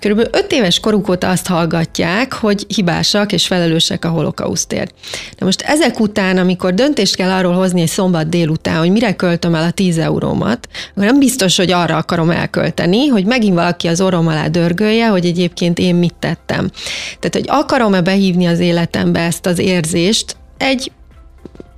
Körülbelül 0.00 0.30
öt 0.32 0.52
éves 0.52 0.80
koruk 0.80 1.08
óta 1.08 1.28
azt 1.28 1.46
hallgatják, 1.46 2.32
hogy 2.32 2.64
hibásak 2.68 3.32
és 3.32 3.46
felelősek 3.46 4.04
a 4.04 4.08
holokausztért. 4.08 4.94
De 5.38 5.44
most 5.44 5.60
ezek 5.60 6.00
után, 6.00 6.38
amikor 6.38 6.74
döntést 6.74 7.16
kell 7.16 7.30
arról 7.30 7.52
hozni 7.52 7.80
egy 7.80 7.88
szombat 7.88 8.28
délután, 8.28 8.78
hogy 8.78 8.90
mire 8.90 9.14
költöm 9.14 9.54
el 9.54 9.62
a 9.62 9.70
10 9.70 9.98
eurómat, 9.98 10.68
akkor 10.90 11.04
nem 11.04 11.18
biztos, 11.18 11.56
hogy 11.56 11.70
arra 11.70 11.96
akarom 11.96 12.30
elkölteni, 12.30 13.06
hogy 13.06 13.24
megint 13.24 13.54
valaki 13.54 13.86
az 13.86 14.00
orrom 14.00 14.26
alá 14.26 14.48
dörgölje, 14.48 15.08
hogy 15.08 15.24
egyébként 15.24 15.78
én 15.78 15.94
mit 15.94 16.14
tettem. 16.14 16.70
Tehát, 17.18 17.34
hogy 17.34 17.46
akarom-e 17.46 18.00
behívni 18.00 18.46
az 18.46 18.58
életembe 18.58 19.20
ezt 19.20 19.46
az 19.46 19.58
érzést, 19.58 20.36
egy 20.58 20.90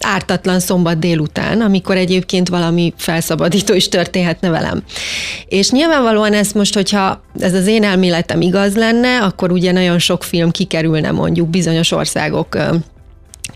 ártatlan 0.01 0.61
szombat 0.61 0.99
délután, 0.99 1.61
amikor 1.61 1.97
egyébként 1.97 2.49
valami 2.49 2.93
felszabadító 2.97 3.75
is 3.75 3.89
történhetne 3.89 4.49
velem. 4.51 4.83
És 5.49 5.71
nyilvánvalóan 5.71 6.33
ez 6.33 6.53
most, 6.53 6.75
hogyha 6.75 7.23
ez 7.39 7.55
az 7.55 7.67
én 7.67 7.85
elméletem 7.85 8.41
igaz 8.41 8.77
lenne, 8.77 9.23
akkor 9.23 9.53
ugye 9.53 9.73
nagyon 9.73 9.99
sok 9.99 10.23
film 10.25 10.51
kikerülne 10.51 11.11
mondjuk 11.11 11.49
bizonyos 11.49 11.91
országok 11.91 12.57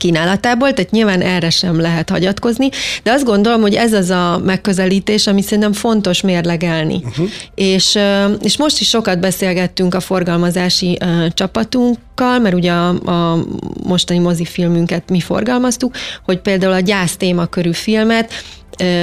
kínálatából, 0.02 0.72
tehát 0.72 0.90
nyilván 0.90 1.20
erre 1.20 1.50
sem 1.50 1.80
lehet 1.80 2.10
hagyatkozni, 2.10 2.68
de 3.02 3.12
azt 3.12 3.24
gondolom, 3.24 3.60
hogy 3.60 3.74
ez 3.74 3.92
az 3.92 4.10
a 4.10 4.40
megközelítés, 4.44 5.26
ami 5.26 5.42
szerintem 5.42 5.72
fontos 5.72 6.20
mérlegelni. 6.20 7.00
Uh-huh. 7.04 7.28
És, 7.54 7.98
és 8.40 8.56
most 8.56 8.80
is 8.80 8.88
sokat 8.88 9.20
beszélgettünk 9.20 9.94
a 9.94 10.00
forgalmazási 10.00 10.98
csapatunkkal, 11.28 12.38
mert 12.38 12.54
ugye 12.54 12.72
a, 12.72 12.88
a 12.88 13.44
mostani 13.82 14.18
mozifilmünket 14.18 15.10
mi 15.10 15.20
forgalmaztuk, 15.20 15.94
hogy 16.24 16.38
például 16.38 16.72
a 16.72 16.80
gyász 16.80 17.16
témakörű 17.16 17.72
filmet 17.72 18.32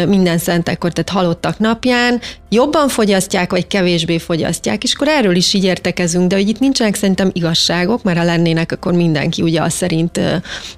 minden 0.08 0.38
szentekor, 0.38 0.94
tehát 0.94 1.10
halottak 1.10 1.60
napján 1.60 2.22
jobban 2.50 2.88
fogyasztják, 2.88 3.52
vagy 3.52 3.68
kevésbé 3.68 4.18
fogyasztják, 4.18 4.84
és 4.84 4.94
akkor 4.94 5.08
erről 5.08 5.36
is 5.36 5.54
így 5.54 5.64
értekezünk, 5.64 6.28
de 6.28 6.36
hogy 6.36 6.50
itt 6.50 6.60
nincsenek 6.60 6.96
szerintem 6.96 7.30
igazságok, 7.34 8.04
mert 8.04 8.18
ha 8.18 8.24
lennének, 8.24 8.72
akkor 8.72 8.94
mindenki 8.94 9.42
ugye 9.42 9.62
azt 9.62 9.76
szerint 9.76 10.20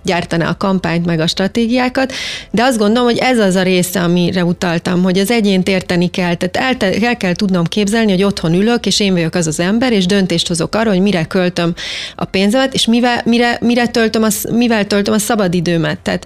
gyártaná 0.04 0.50
a 0.50 0.58
kampányt, 0.58 1.06
meg 1.06 1.20
a 1.20 1.28
stratégiákat, 1.28 2.14
de 2.52 2.64
azt 2.64 2.78
gondolom, 2.78 3.10
hogy 3.10 3.18
ez 3.18 3.40
az 3.40 3.56
a 3.56 3.62
része, 3.62 4.00
amire 4.02 4.46
utaltam, 4.46 5.04
hogy 5.04 5.20
az 5.20 5.32
egyént 5.32 5.68
érteni 5.68 6.10
kell, 6.10 6.36
tehát 6.36 6.84
el, 6.84 6.94
el 7.04 7.18
kell 7.18 7.34
tudnom 7.34 7.64
képzelni, 7.64 8.12
hogy 8.12 8.24
otthon 8.24 8.54
ülök, 8.54 8.86
és 8.86 9.00
én 9.00 9.14
vagyok 9.14 9.36
az 9.36 9.48
az 9.48 9.60
ember, 9.60 9.92
és 9.92 10.06
döntést 10.06 10.48
hozok 10.48 10.76
arról, 10.76 10.94
hogy 10.94 11.02
mire 11.02 11.26
költöm 11.26 11.74
a 12.16 12.26
pénzemet, 12.26 12.74
és 12.74 12.86
mivel, 12.86 13.22
mire, 13.26 13.58
mire 13.62 13.88
töltöm 13.88 14.24
a, 14.24 14.30
mivel 14.52 14.88
töltöm 14.88 15.14
a 15.14 15.20
szabadidőmet. 15.20 16.00
Tehát 16.00 16.26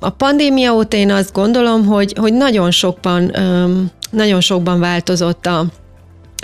a 0.00 0.10
pandémia 0.10 0.74
óta 0.74 0.96
én 0.96 1.10
azt 1.10 1.32
gondolom, 1.32 1.86
hogy, 1.86 2.14
hogy 2.18 2.32
nagyon 2.32 2.70
sokban, 2.70 3.32
nagyon 4.10 4.40
sokban 4.40 4.80
változott 4.80 5.46
a, 5.46 5.66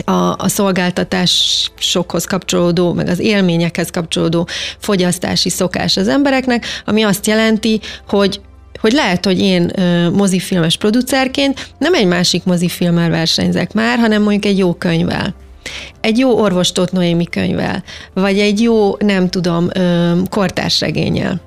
a, 0.05 0.35
a 0.39 0.49
szolgáltatásokhoz 0.49 2.25
kapcsolódó, 2.25 2.93
meg 2.93 3.09
az 3.09 3.19
élményekhez 3.19 3.91
kapcsolódó 3.91 4.49
fogyasztási 4.79 5.49
szokás 5.49 5.97
az 5.97 6.09
embereknek, 6.09 6.65
ami 6.85 7.03
azt 7.03 7.27
jelenti, 7.27 7.81
hogy 8.09 8.41
hogy 8.81 8.93
lehet, 8.93 9.25
hogy 9.25 9.41
én 9.41 9.71
mozifilmes 10.13 10.77
producerként 10.77 11.71
nem 11.79 11.95
egy 11.95 12.07
másik 12.07 12.45
mozifilmmel 12.45 13.11
versenyzek 13.11 13.73
már, 13.73 13.99
hanem 13.99 14.23
mondjuk 14.23 14.45
egy 14.45 14.59
jó 14.59 14.75
könyvvel. 14.75 15.35
Egy 16.01 16.19
jó 16.19 16.41
orvostót 16.41 16.93
Noémi 16.93 17.25
könyvvel, 17.25 17.83
vagy 18.15 18.39
egy 18.39 18.61
jó, 18.61 18.97
nem 18.99 19.29
tudom, 19.29 19.69
kortársregényel. 20.31 21.41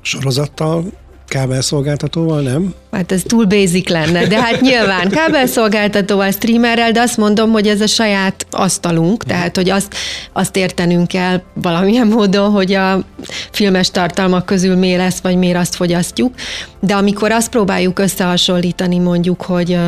Sorozattal 0.00 0.84
Kábelszolgáltatóval, 1.28 2.40
nem? 2.40 2.74
Hát 2.90 3.12
ez 3.12 3.22
túl 3.22 3.44
basic 3.44 3.88
lenne, 3.88 4.26
de 4.26 4.42
hát 4.42 4.60
nyilván 4.60 5.08
kábelszolgáltatóval, 5.08 6.30
streamerrel, 6.30 6.92
de 6.92 7.00
azt 7.00 7.16
mondom, 7.16 7.50
hogy 7.50 7.66
ez 7.66 7.80
a 7.80 7.86
saját 7.86 8.46
asztalunk, 8.50 9.24
tehát 9.24 9.56
hogy 9.56 9.70
azt, 9.70 9.94
azt 10.32 10.56
értenünk 10.56 11.08
kell 11.08 11.42
valamilyen 11.54 12.06
módon, 12.06 12.50
hogy 12.50 12.72
a 12.72 13.04
filmes 13.50 13.90
tartalmak 13.90 14.46
közül 14.46 14.76
mi 14.76 14.96
lesz, 14.96 15.20
vagy 15.20 15.36
miért 15.36 15.58
azt 15.58 15.74
fogyasztjuk, 15.74 16.34
de 16.80 16.94
amikor 16.94 17.32
azt 17.32 17.50
próbáljuk 17.50 17.98
összehasonlítani 17.98 18.98
mondjuk, 18.98 19.42
hogy 19.42 19.78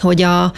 hogy 0.00 0.22
a 0.22 0.52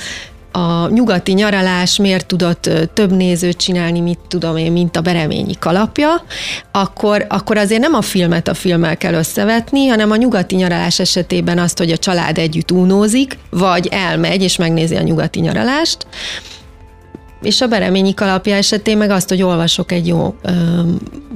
a 0.52 0.88
nyugati 0.88 1.32
nyaralás 1.32 1.96
miért 1.96 2.26
tudott 2.26 2.70
több 2.94 3.12
nézőt 3.12 3.56
csinálni, 3.56 4.00
mit 4.00 4.18
tudom 4.28 4.56
én, 4.56 4.72
mint 4.72 4.96
a 4.96 5.00
bereményi 5.00 5.54
kalapja, 5.58 6.24
akkor, 6.70 7.26
akkor 7.28 7.56
azért 7.56 7.80
nem 7.80 7.94
a 7.94 8.02
filmet 8.02 8.48
a 8.48 8.54
filmmel 8.54 8.96
kell 8.96 9.14
összevetni, 9.14 9.86
hanem 9.86 10.10
a 10.10 10.16
nyugati 10.16 10.54
nyaralás 10.54 10.98
esetében 10.98 11.58
azt, 11.58 11.78
hogy 11.78 11.90
a 11.90 11.96
család 11.96 12.38
együtt 12.38 12.72
únózik, 12.72 13.38
vagy 13.50 13.86
elmegy 13.90 14.42
és 14.42 14.56
megnézi 14.56 14.96
a 14.96 15.02
nyugati 15.02 15.40
nyaralást, 15.40 16.06
és 17.42 17.60
a 17.60 17.66
bereményi 17.66 18.14
kalapja 18.14 18.54
esetén 18.54 18.96
meg 18.96 19.10
azt, 19.10 19.28
hogy 19.28 19.42
olvasok 19.42 19.92
egy 19.92 20.06
jó 20.06 20.34
ö, 20.42 20.50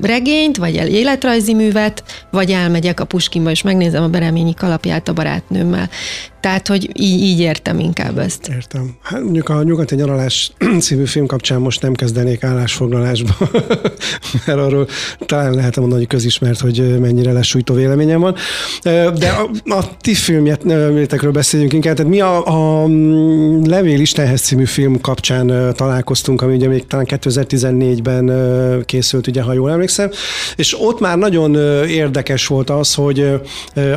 regényt, 0.02 0.56
vagy 0.56 0.76
egy 0.76 0.92
életrajzi 0.92 1.54
művet, 1.54 2.26
vagy 2.30 2.50
elmegyek 2.50 3.00
a 3.00 3.04
Puskinba, 3.04 3.50
és 3.50 3.62
megnézem 3.62 4.02
a 4.02 4.08
Bereményi 4.08 4.54
kalapját 4.54 5.08
a 5.08 5.12
barátnőmmel. 5.12 5.88
Tehát, 6.46 6.68
hogy 6.68 6.90
így, 6.92 7.22
így 7.22 7.40
értem 7.40 7.78
inkább 7.78 8.18
ezt. 8.18 8.48
Értem. 8.48 8.94
Hát 9.02 9.22
mondjuk 9.22 9.48
a 9.48 9.62
Nyugati 9.62 9.94
Nyaralás 9.94 10.52
című 10.80 11.04
film 11.04 11.26
kapcsán 11.26 11.60
most 11.60 11.82
nem 11.82 11.94
kezdenék 11.94 12.44
állásfoglalásba, 12.44 13.36
mert 14.46 14.58
arról 14.58 14.88
talán 15.18 15.54
lehet 15.54 15.76
mondani, 15.76 16.00
hogy 16.00 16.08
közismert, 16.08 16.60
hogy 16.60 16.98
mennyire 17.00 17.32
lesújtó 17.32 17.74
véleményem 17.74 18.20
van. 18.20 18.34
De 18.82 19.28
a, 19.28 19.74
a 19.74 19.96
ti 20.00 20.14
filmjetekről 20.14 21.32
beszéljünk 21.32 21.72
inkább. 21.72 21.96
Tehát 21.96 22.10
mi 22.10 22.20
a, 22.20 22.44
a 22.82 22.86
Levél 23.64 24.00
Istenhez 24.00 24.40
című 24.40 24.64
film 24.64 25.00
kapcsán 25.00 25.72
találkoztunk, 25.96 26.42
ami 26.42 26.54
ugye 26.54 26.68
még 26.68 26.86
talán 26.86 27.06
2014-ben 27.08 28.84
készült, 28.84 29.26
ugye, 29.26 29.42
ha 29.42 29.52
jól 29.52 29.70
emlékszem, 29.70 30.10
és 30.56 30.76
ott 30.80 31.00
már 31.00 31.18
nagyon 31.18 31.54
érdekes 31.86 32.46
volt 32.46 32.70
az, 32.70 32.94
hogy 32.94 33.40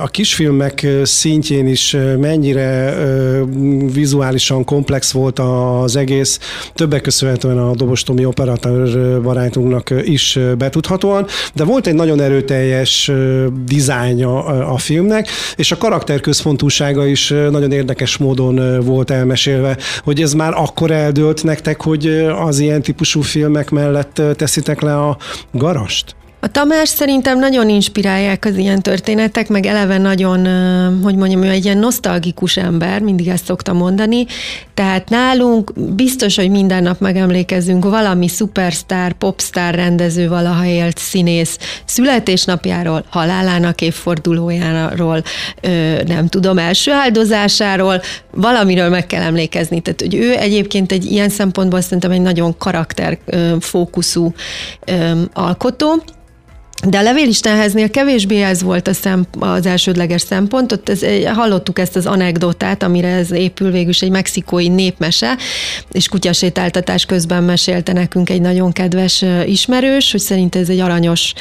a 0.02 0.08
kisfilmek 0.08 0.88
szintjén 1.04 1.68
is 1.68 1.98
mennyire 2.20 2.96
vizuálisan 3.94 4.64
komplex 4.64 5.12
volt 5.12 5.40
az 5.40 5.96
egész, 5.96 6.40
többek 6.74 7.02
köszönhetően 7.02 7.58
a 7.58 7.76
Dobostomi 7.76 8.26
operatőr 8.26 9.22
barátunknak 9.22 9.90
is 10.04 10.40
betudhatóan, 10.58 11.26
de 11.54 11.64
volt 11.64 11.88
egy 11.88 11.94
nagyon 11.94 12.22
erőteljes 12.22 13.12
dizájn 13.66 14.24
a, 14.24 14.74
a 14.74 14.78
filmnek, 14.78 15.28
és 15.56 15.72
a 15.72 15.78
karakterközpontúsága 15.78 17.06
is 17.06 17.30
nagyon 17.30 17.72
érdekes 17.72 18.18
módon 18.18 18.82
volt 18.86 19.12
elmesélve, 19.12 19.78
hogy 20.04 20.22
ez 20.22 20.34
már 20.34 20.54
akkor 20.56 20.92
eldőlt 20.92 21.44
nektek, 21.44 21.82
hogy 21.90 22.08
az 22.46 22.60
ilyen 22.60 22.82
típusú 22.82 23.22
filmek 23.22 23.70
mellett 23.70 24.22
teszitek 24.36 24.82
le 24.82 24.98
a 24.98 25.18
garast? 25.52 26.16
A 26.42 26.48
Tamás 26.48 26.90
szerintem 26.90 27.40
nagyon 27.40 27.70
inspirálják 27.70 28.46
az 28.46 28.58
ilyen 28.58 28.82
történetek, 28.82 29.48
meg 29.48 29.66
eleve 29.66 29.98
nagyon, 29.98 30.48
hogy 31.04 31.16
mondjam, 31.16 31.44
ő 31.44 31.50
egy 31.50 31.66
ilyen 31.66 31.78
nosztalgikus 31.78 32.58
ember, 32.58 33.02
mindig 33.02 33.28
ezt 33.28 33.46
szoktam 33.46 33.78
mondani, 33.78 34.26
tehát 34.74 35.10
nálunk 35.10 35.74
biztos, 35.96 36.36
hogy 36.36 36.50
minden 36.50 36.84
nap 36.84 37.00
megemlékezünk 37.00 37.84
valami 37.84 38.28
szupersztár, 38.28 39.14
popstar 39.14 39.76
rendező, 39.76 40.28
valaha 40.28 40.66
élt 40.66 40.98
színész 40.98 41.58
születésnapjáról, 41.86 43.06
halálának 43.10 43.82
évfordulójáról, 43.82 45.24
nem 46.06 46.28
tudom, 46.28 46.58
első 46.58 46.92
áldozásáról, 46.92 48.02
valamiről 48.42 48.90
meg 48.90 49.06
kell 49.06 49.22
emlékezni. 49.22 49.80
Tehát, 49.80 50.02
hogy 50.02 50.16
ő 50.16 50.38
egyébként 50.38 50.92
egy 50.92 51.06
ilyen 51.06 51.30
szempontból 51.30 51.82
szerintem 51.82 52.12
egy 52.12 52.22
nagyon 52.22 52.58
karakterfókuszú 52.58 54.34
alkotó, 55.34 56.04
de 56.88 56.98
a 56.98 57.02
levélistenheznél 57.02 57.90
kevésbé 57.90 58.42
ez 58.42 58.64
volt 58.64 58.88
a 58.88 58.94
szem, 58.94 59.26
az 59.40 59.66
elsődleges 59.66 60.22
szempont, 60.22 60.72
ott 60.72 60.90
ez, 60.90 61.02
hallottuk 61.26 61.80
ezt 61.80 61.96
az 61.96 62.06
anekdotát, 62.06 62.84
amire 62.84 63.08
ez 63.08 63.32
épül 63.32 63.72
végül 63.72 63.90
is 63.90 64.02
egy 64.02 64.10
mexikói 64.10 64.68
népmese, 64.68 65.38
és 65.92 66.08
kutyasétáltatás 66.08 67.06
közben 67.06 67.44
mesélte 67.44 67.94
nekünk 67.94 68.30
egy 68.30 68.42
nagyon 68.42 68.72
kedves 68.72 69.26
ismerős, 69.46 70.12
hogy 70.12 70.20
szerint 70.20 70.56
ez 70.56 70.70
egy 70.70 70.80
aranyos 70.80 71.34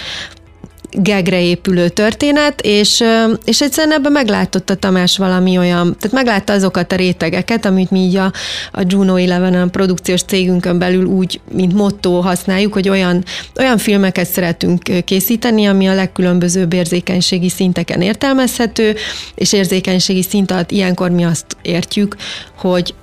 gegre 0.91 1.43
épülő 1.43 1.89
történet, 1.89 2.61
és, 2.61 3.05
és 3.45 3.61
egyszerűen 3.61 3.97
ebben 3.97 4.13
meglátott 4.13 4.71
a 4.71 4.75
Tamás 4.75 5.17
valami 5.17 5.59
olyan, 5.59 5.97
tehát 5.99 6.13
meglátta 6.13 6.53
azokat 6.53 6.93
a 6.93 6.97
rétegeket, 6.97 7.65
amit 7.65 7.91
mi 7.91 7.99
így 7.99 8.17
a, 8.17 8.33
a 8.73 8.83
Juno 8.87 9.17
Eleven 9.17 9.71
produkciós 9.71 10.23
cégünkön 10.23 10.79
belül 10.79 11.05
úgy, 11.05 11.41
mint 11.53 11.73
motto 11.73 12.21
használjuk, 12.21 12.73
hogy 12.73 12.89
olyan, 12.89 13.25
olyan 13.59 13.79
filmeket 13.79 14.27
szeretünk 14.27 15.05
készíteni, 15.05 15.67
ami 15.67 15.87
a 15.87 15.95
legkülönbözőbb 15.95 16.73
érzékenységi 16.73 17.49
szinteken 17.49 18.01
értelmezhető, 18.01 18.95
és 19.35 19.53
érzékenységi 19.53 20.23
szint 20.23 20.51
alatt 20.51 20.71
ilyenkor 20.71 21.11
mi 21.11 21.25
azt 21.25 21.57
értjük, 21.63 22.17
hogy 22.59 22.95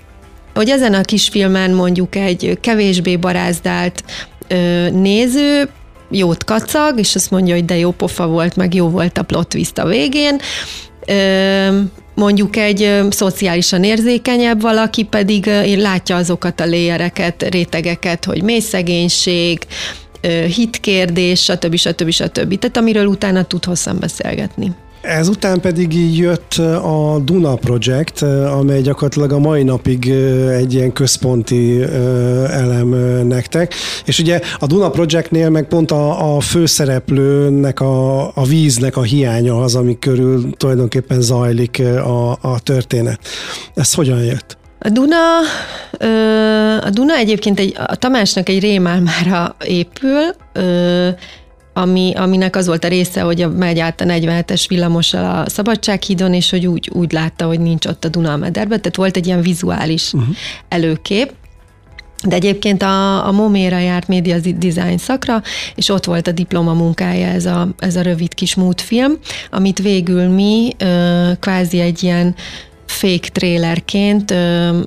hogy 0.53 0.69
ezen 0.69 0.93
a 0.93 1.01
kisfilmen 1.01 1.71
mondjuk 1.71 2.15
egy 2.15 2.57
kevésbé 2.61 3.15
barázdált 3.15 4.03
néző 4.91 5.69
jót 6.09 6.43
kacag, 6.43 6.99
és 6.99 7.15
azt 7.15 7.31
mondja, 7.31 7.53
hogy 7.53 7.65
de 7.65 7.77
jó 7.77 7.91
pofa 7.91 8.27
volt, 8.27 8.55
meg 8.55 8.73
jó 8.73 8.89
volt 8.89 9.17
a 9.17 9.23
plot 9.23 9.47
twist 9.47 9.77
a 9.77 9.85
végén. 9.85 10.39
Mondjuk 12.15 12.55
egy 12.55 12.99
szociálisan 13.09 13.83
érzékenyebb 13.83 14.61
valaki 14.61 15.03
pedig 15.03 15.45
látja 15.77 16.15
azokat 16.15 16.59
a 16.59 16.65
léjereket, 16.65 17.43
rétegeket, 17.49 18.25
hogy 18.25 18.43
mély 18.43 18.59
szegénység, 18.59 19.59
hitkérdés, 20.55 21.43
stb. 21.43 21.75
stb. 21.75 22.09
stb. 22.09 22.59
Tehát 22.59 22.77
amiről 22.77 23.05
utána 23.05 23.43
tud 23.43 23.65
hosszan 23.65 23.97
beszélgetni. 23.99 24.71
Ezután 25.07 25.59
pedig 25.61 26.17
jött 26.17 26.53
a 26.83 27.19
Duna 27.23 27.55
Project, 27.55 28.21
amely 28.59 28.81
gyakorlatilag 28.81 29.31
a 29.31 29.39
mai 29.39 29.63
napig 29.63 30.09
egy 30.51 30.73
ilyen 30.73 30.93
központi 30.93 31.81
elem 32.49 32.87
nektek. 33.27 33.73
És 34.05 34.19
ugye 34.19 34.39
a 34.59 34.65
Duna 34.65 34.89
Projectnél 34.89 35.49
meg 35.49 35.67
pont 35.67 35.91
a, 35.91 36.35
a 36.35 36.39
főszereplőnek 36.39 37.79
a, 37.79 38.27
a 38.35 38.43
víznek 38.43 38.97
a 38.97 39.01
hiánya 39.01 39.61
az, 39.61 39.75
ami 39.75 39.99
körül 39.99 40.49
tulajdonképpen 40.57 41.21
zajlik 41.21 41.81
a, 42.05 42.31
a 42.31 42.59
történet. 42.63 43.19
Ez 43.75 43.93
hogyan 43.93 44.23
jött? 44.23 44.57
A 44.79 44.89
Duna, 44.89 45.39
a 46.81 46.89
Duna 46.89 47.15
egyébként 47.15 47.59
egy, 47.59 47.73
a 47.87 47.95
Tamásnak 47.95 48.49
egy 48.49 48.59
rémálmára 48.59 49.55
épül, 49.65 50.35
ami, 51.77 52.13
aminek 52.15 52.55
az 52.55 52.67
volt 52.67 52.83
a 52.83 52.87
része, 52.87 53.21
hogy 53.21 53.47
megy 53.57 53.79
át 53.79 54.01
a 54.01 54.05
47-es 54.05 54.65
villamossal 54.67 55.25
a 55.25 55.49
Szabadsághídon, 55.49 56.33
és 56.33 56.49
hogy 56.49 56.67
úgy, 56.67 56.89
úgy 56.93 57.11
látta, 57.11 57.45
hogy 57.45 57.59
nincs 57.59 57.85
ott 57.85 58.05
a 58.05 58.09
Duna 58.09 58.33
a 58.33 58.51
tehát 58.51 58.95
volt 58.95 59.17
egy 59.17 59.25
ilyen 59.25 59.41
vizuális 59.41 60.13
uh-huh. 60.13 60.35
előkép. 60.69 61.31
De 62.23 62.35
egyébként 62.35 62.81
a, 62.81 63.27
a 63.27 63.31
Moméra 63.31 63.79
járt 63.79 64.07
média 64.07 64.39
design 64.39 64.97
szakra, 64.97 65.41
és 65.75 65.89
ott 65.89 66.05
volt 66.05 66.27
a 66.27 66.31
diploma 66.31 66.73
munkája 66.73 67.27
ez 67.27 67.45
a, 67.45 67.67
ez 67.79 67.95
a 67.95 68.01
rövid 68.01 68.33
kis 68.33 68.55
múltfilm, 68.55 69.17
amit 69.51 69.79
végül 69.79 70.27
mi 70.27 70.71
ö, 70.77 71.31
kvázi 71.39 71.79
egy 71.79 72.03
ilyen 72.03 72.35
fake 72.95 73.29
trailerként 73.31 74.31
ö, 74.31 74.79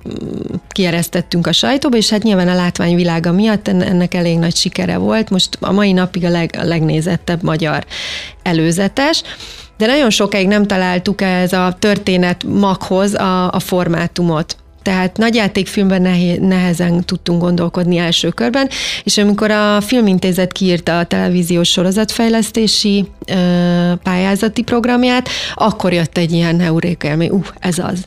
kieresztettünk 0.68 1.46
a 1.46 1.52
sajtóba, 1.52 1.96
és 1.96 2.10
hát 2.10 2.22
nyilván 2.22 2.48
a 2.48 2.54
látványvilága 2.54 3.32
miatt 3.32 3.68
ennek 3.68 4.14
elég 4.14 4.38
nagy 4.38 4.56
sikere 4.56 4.96
volt. 4.96 5.30
Most 5.30 5.58
a 5.60 5.72
mai 5.72 5.92
napig 5.92 6.24
a, 6.24 6.28
leg, 6.28 6.54
a 6.58 6.64
legnézettebb 6.64 7.42
magyar 7.42 7.84
előzetes 8.42 9.22
de 9.76 9.86
nagyon 9.86 10.10
sokáig 10.10 10.46
nem 10.46 10.66
találtuk 10.66 11.20
ez 11.20 11.52
a 11.52 11.76
történet 11.78 12.44
maghoz 12.44 13.14
a, 13.14 13.52
a 13.52 13.58
formátumot 13.58 14.56
tehát 14.88 15.16
nagyjátékfilmben 15.16 16.02
nehezen 16.40 17.04
tudtunk 17.04 17.40
gondolkodni 17.40 17.96
első 17.96 18.28
körben, 18.28 18.68
és 19.04 19.18
amikor 19.18 19.50
a 19.50 19.80
Filmintézet 19.80 20.52
kiírta 20.52 20.98
a 20.98 21.04
televíziós 21.04 21.68
sorozatfejlesztési 21.70 23.08
ö, 23.26 23.92
pályázati 24.02 24.62
programját, 24.62 25.28
akkor 25.54 25.92
jött 25.92 26.18
egy 26.18 26.32
ilyen 26.32 26.60
heurékelmény, 26.60 27.30
uh, 27.30 27.46
ez 27.58 27.78
az. 27.78 28.04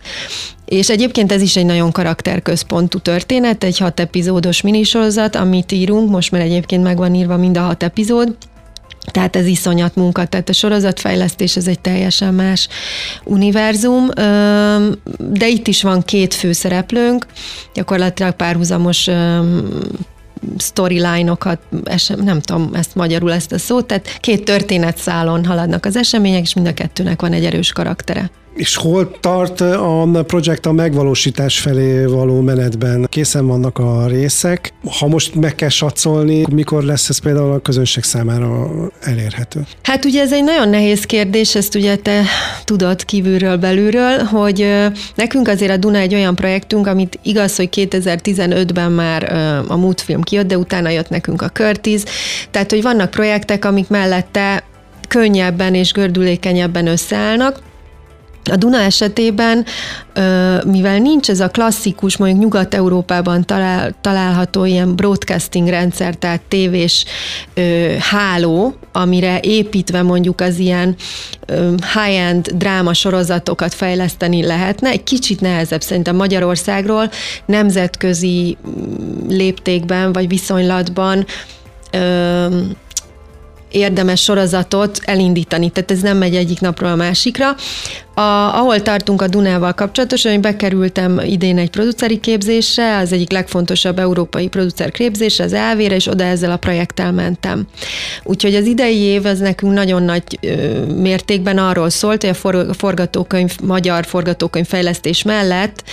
És 0.66 0.90
egyébként 0.90 1.32
ez 1.32 1.42
is 1.42 1.56
egy 1.56 1.66
nagyon 1.66 1.92
karakterközpontú 1.92 3.00
történet, 3.00 3.64
egy 3.64 3.78
hat 3.78 4.00
epizódos 4.00 4.62
minisorozat, 4.62 5.36
amit 5.36 5.72
írunk, 5.72 6.10
most 6.10 6.32
már 6.32 6.42
egyébként 6.42 6.84
meg 6.84 6.98
van 6.98 7.16
írva 7.16 7.38
mind 7.38 7.58
a 7.58 7.62
hat 7.62 7.84
epizód, 7.84 8.36
tehát 9.06 9.36
ez 9.36 9.46
iszonyat 9.46 9.96
munka, 9.96 10.26
tehát 10.26 10.50
a 10.50 10.54
sorozatfejlesztés 10.54 11.56
ez 11.56 11.68
egy 11.68 11.80
teljesen 11.80 12.34
más 12.34 12.68
univerzum, 13.24 14.08
de 15.18 15.48
itt 15.48 15.68
is 15.68 15.82
van 15.82 16.02
két 16.02 16.34
főszereplőnk, 16.34 17.26
gyakorlatilag 17.74 18.36
párhuzamos 18.36 19.10
storyline-okat, 20.58 21.60
nem 22.24 22.42
tudom 22.42 22.70
ezt 22.74 22.96
magyarul 22.96 23.32
ezt 23.34 23.52
a 23.52 23.58
szót, 23.58 23.86
tehát 23.86 24.18
két 24.20 24.44
történetszálon 24.44 25.46
haladnak 25.46 25.86
az 25.86 25.96
események, 25.96 26.42
és 26.42 26.54
mind 26.54 26.68
a 26.68 26.74
kettőnek 26.74 27.22
van 27.22 27.34
egy 27.34 27.46
erős 27.46 27.72
karaktere. 27.72 28.32
És 28.56 28.76
hol 28.76 29.12
tart 29.20 29.62
a 29.62 30.24
projekt 30.28 30.66
a 30.66 30.72
megvalósítás 30.72 31.60
felé 31.60 32.06
való 32.06 32.42
menetben? 32.42 33.08
Készen 33.10 33.48
vannak 33.48 33.78
a 33.78 34.08
részek. 34.08 34.74
Ha 35.00 35.08
most 35.08 35.36
meg 35.36 35.56
kell 35.56 35.70
satszolni, 35.70 36.44
mikor 36.52 36.84
lesz 36.84 37.10
ez 37.10 37.18
például 37.18 37.52
a 37.52 37.60
közönség 37.60 38.04
számára 38.04 38.70
elérhető? 39.02 39.66
Hát 39.84 40.06
ugye 40.06 40.22
ez 40.22 40.34
egy 40.34 40.44
nagyon 40.44 40.70
nehéz 40.70 41.06
kérdés, 41.06 41.56
ezt 41.56 41.76
ugye 41.76 41.96
te 41.96 42.24
tudod 42.64 43.06
kívülről, 43.06 43.58
belülről, 43.58 44.18
hogy 44.18 44.68
nekünk 45.16 45.48
azért 45.48 45.72
a 45.72 45.78
Duna 45.78 45.98
egy 45.98 46.14
olyan 46.14 46.36
projektünk, 46.36 46.88
amit 46.88 47.20
igaz, 47.24 47.56
hogy 47.56 47.70
2015-ben 47.72 48.92
már 48.92 49.34
a 49.68 49.78
múltfilm 49.78 50.22
kijött, 50.22 50.48
de 50.48 50.58
utána 50.58 50.90
jött 50.90 51.10
nekünk 51.10 51.42
a 51.42 51.50
Curtis, 51.50 52.02
tehát 52.52 52.72
hogy 52.72 52.82
vannak 52.82 53.10
projektek, 53.10 53.66
amik 53.66 53.88
mellette 53.88 54.64
könnyebben 55.08 55.74
és 55.74 55.92
gördülékenyebben 55.92 56.88
összeállnak, 56.88 57.60
A 58.44 58.56
Duna 58.56 58.78
esetében, 58.78 59.66
mivel 60.66 60.98
nincs 60.98 61.30
ez 61.30 61.40
a 61.40 61.48
klasszikus, 61.48 62.18
mondjuk 62.18 62.42
Nyugat-Európában 62.42 63.46
talál, 63.46 63.96
található 64.02 64.66
ilyen 64.66 64.96
broadcasting 64.96 65.68
rendszer, 65.68 66.16
tehát 66.16 66.42
tévés 66.48 67.06
háló, 68.00 68.76
amire 68.92 69.40
építve 69.40 70.02
mondjuk 70.02 70.42
az 70.42 70.58
ilyen 70.58 70.96
high-end 71.94 72.48
dráma 72.54 72.94
sorozatokat 72.94 73.74
fejleszteni 73.74 74.46
lehetne, 74.46 74.90
egy 74.90 75.04
kicsit 75.04 75.42
nehezebb 75.42 75.82
szerintem 75.82 76.16
Magyarországról 76.16 77.10
nemzetközi 77.46 78.58
mm, 78.68 79.28
léptékben 79.28 80.14
vagy 80.14 80.28
viszonylatban 80.28 81.26
érdemes 83.72 84.22
sorozatot 84.22 85.00
elindítani, 85.04 85.70
tehát 85.70 85.92
ez 85.92 86.02
nem 86.02 86.18
megy 86.18 86.36
egyik 86.36 86.60
napról 86.60 86.90
a 86.90 86.96
másikra. 86.96 87.56
A, 88.14 88.22
ahol 88.58 88.82
tartunk 88.82 89.22
a 89.22 89.28
Dunával 89.28 89.74
kapcsolatosan, 89.74 90.32
hogy 90.32 90.42
bekerültem 90.42 91.20
idén 91.26 91.58
egy 91.58 91.70
produceri 91.70 92.20
képzésre, 92.20 92.98
az 92.98 93.12
egyik 93.12 93.32
legfontosabb 93.32 94.00
európai 94.00 94.48
producer 94.48 94.92
képzésre, 94.92 95.44
az 95.44 95.54
elvére, 95.54 95.96
és 95.96 96.08
oda 96.08 96.24
ezzel 96.24 96.52
a 96.52 96.58
projekttel 96.58 97.12
mentem. 97.12 97.68
Úgyhogy 98.24 98.56
az 98.56 98.66
idei 98.66 98.98
év 98.98 99.26
az 99.26 99.40
nekünk 99.40 99.74
nagyon 99.74 100.04
nagy 100.04 100.24
ö, 100.42 100.86
mértékben 100.86 101.58
arról 101.58 101.90
szólt, 101.90 102.24
hogy 102.26 102.38
a, 102.44 102.58
a 102.58 102.74
forgatókönyv, 102.74 103.56
magyar 103.64 104.06
forgatókönyv 104.06 104.68
fejlesztés 104.68 105.24
mellett 105.24 105.84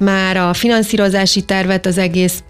már 0.00 0.36
a 0.36 0.52
finanszírozási 0.52 1.42
tervet, 1.42 1.86
az 1.86 1.98
egész 1.98 2.42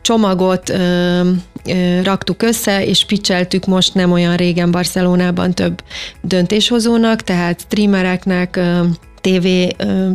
csomagot 0.00 0.68
ö, 0.68 1.20
ö, 1.66 2.02
raktuk 2.02 2.42
össze, 2.42 2.84
és 2.86 3.04
picseltük 3.04 3.66
most 3.66 3.94
nem 3.94 4.12
olyan 4.12 4.36
régen 4.36 4.70
Barcelonában 4.70 5.54
több 5.54 5.82
döntéshozónak, 6.22 7.20
tehát 7.20 7.60
streamereknek, 7.60 8.56
ö, 8.56 8.80
TV 9.24 9.46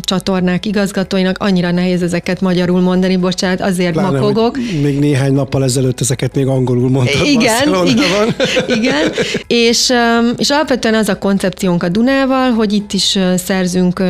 csatornák 0.01 0.65
igazgatóinak, 0.65 1.37
annyira 1.39 1.71
nehéz 1.71 2.01
ezeket 2.01 2.41
magyarul 2.41 2.81
mondani, 2.81 3.17
bocsánat, 3.17 3.61
azért 3.61 3.91
Pláne, 3.91 4.19
makogok. 4.19 4.57
Még 4.81 4.99
néhány 4.99 5.33
nappal 5.33 5.63
ezelőtt 5.63 6.01
ezeket 6.01 6.35
még 6.35 6.47
angolul 6.47 6.89
mondtad 6.89 7.25
Igen, 7.25 7.85
igen, 7.85 8.35
igen. 8.77 9.11
És, 9.47 9.93
és 10.37 10.49
alapvetően 10.49 10.93
az 10.93 11.09
a 11.09 11.17
koncepciónk 11.17 11.83
a 11.83 11.89
Dunával, 11.89 12.51
hogy 12.51 12.73
itt 12.73 12.93
is 12.93 13.17
szerzünk 13.37 14.03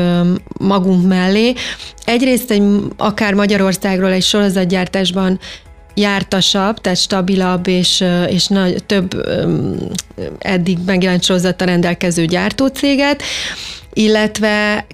magunk 0.60 1.08
mellé. 1.08 1.54
Egyrészt 2.06 2.52
egy, 2.52 2.64
akár 2.98 3.34
Magyarországról 3.34 4.12
egy 4.12 4.24
sorozatgyártásban 4.24 5.40
jártasabb, 6.00 6.82
tehát 6.82 6.98
stabilabb 6.98 7.68
és, 7.68 8.04
és 8.30 8.48
nagy, 8.48 8.84
több 8.86 9.28
eddig 10.40 10.78
megjelent 10.86 11.24
sorozattal 11.24 11.68
rendelkező 11.68 12.26
gyártócéget, 12.26 13.24
illetve 13.94 14.86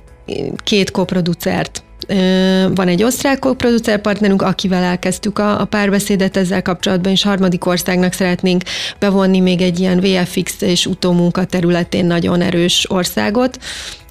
két 0.64 0.92
koproducert. 0.92 1.84
Van 2.76 2.88
egy 2.88 3.04
osztrák 3.04 3.40
producer 3.40 4.02
partnerünk, 4.02 4.42
akivel 4.42 4.84
elkezdtük 4.84 5.40
a, 5.40 5.62
a 5.62 5.66
párbeszédet 5.66 6.38
ezzel 6.38 6.62
kapcsolatban, 6.62 7.12
és 7.12 7.24
harmadik 7.24 7.66
országnak 7.66 8.14
szeretnénk 8.14 8.64
bevonni 9.00 9.40
még 9.40 9.62
egy 9.62 9.80
ilyen 9.80 10.00
VFX 10.00 10.62
és 10.62 10.86
utómunka 10.86 11.46
területén 11.46 12.06
nagyon 12.06 12.42
erős 12.42 12.86
országot, 12.90 13.60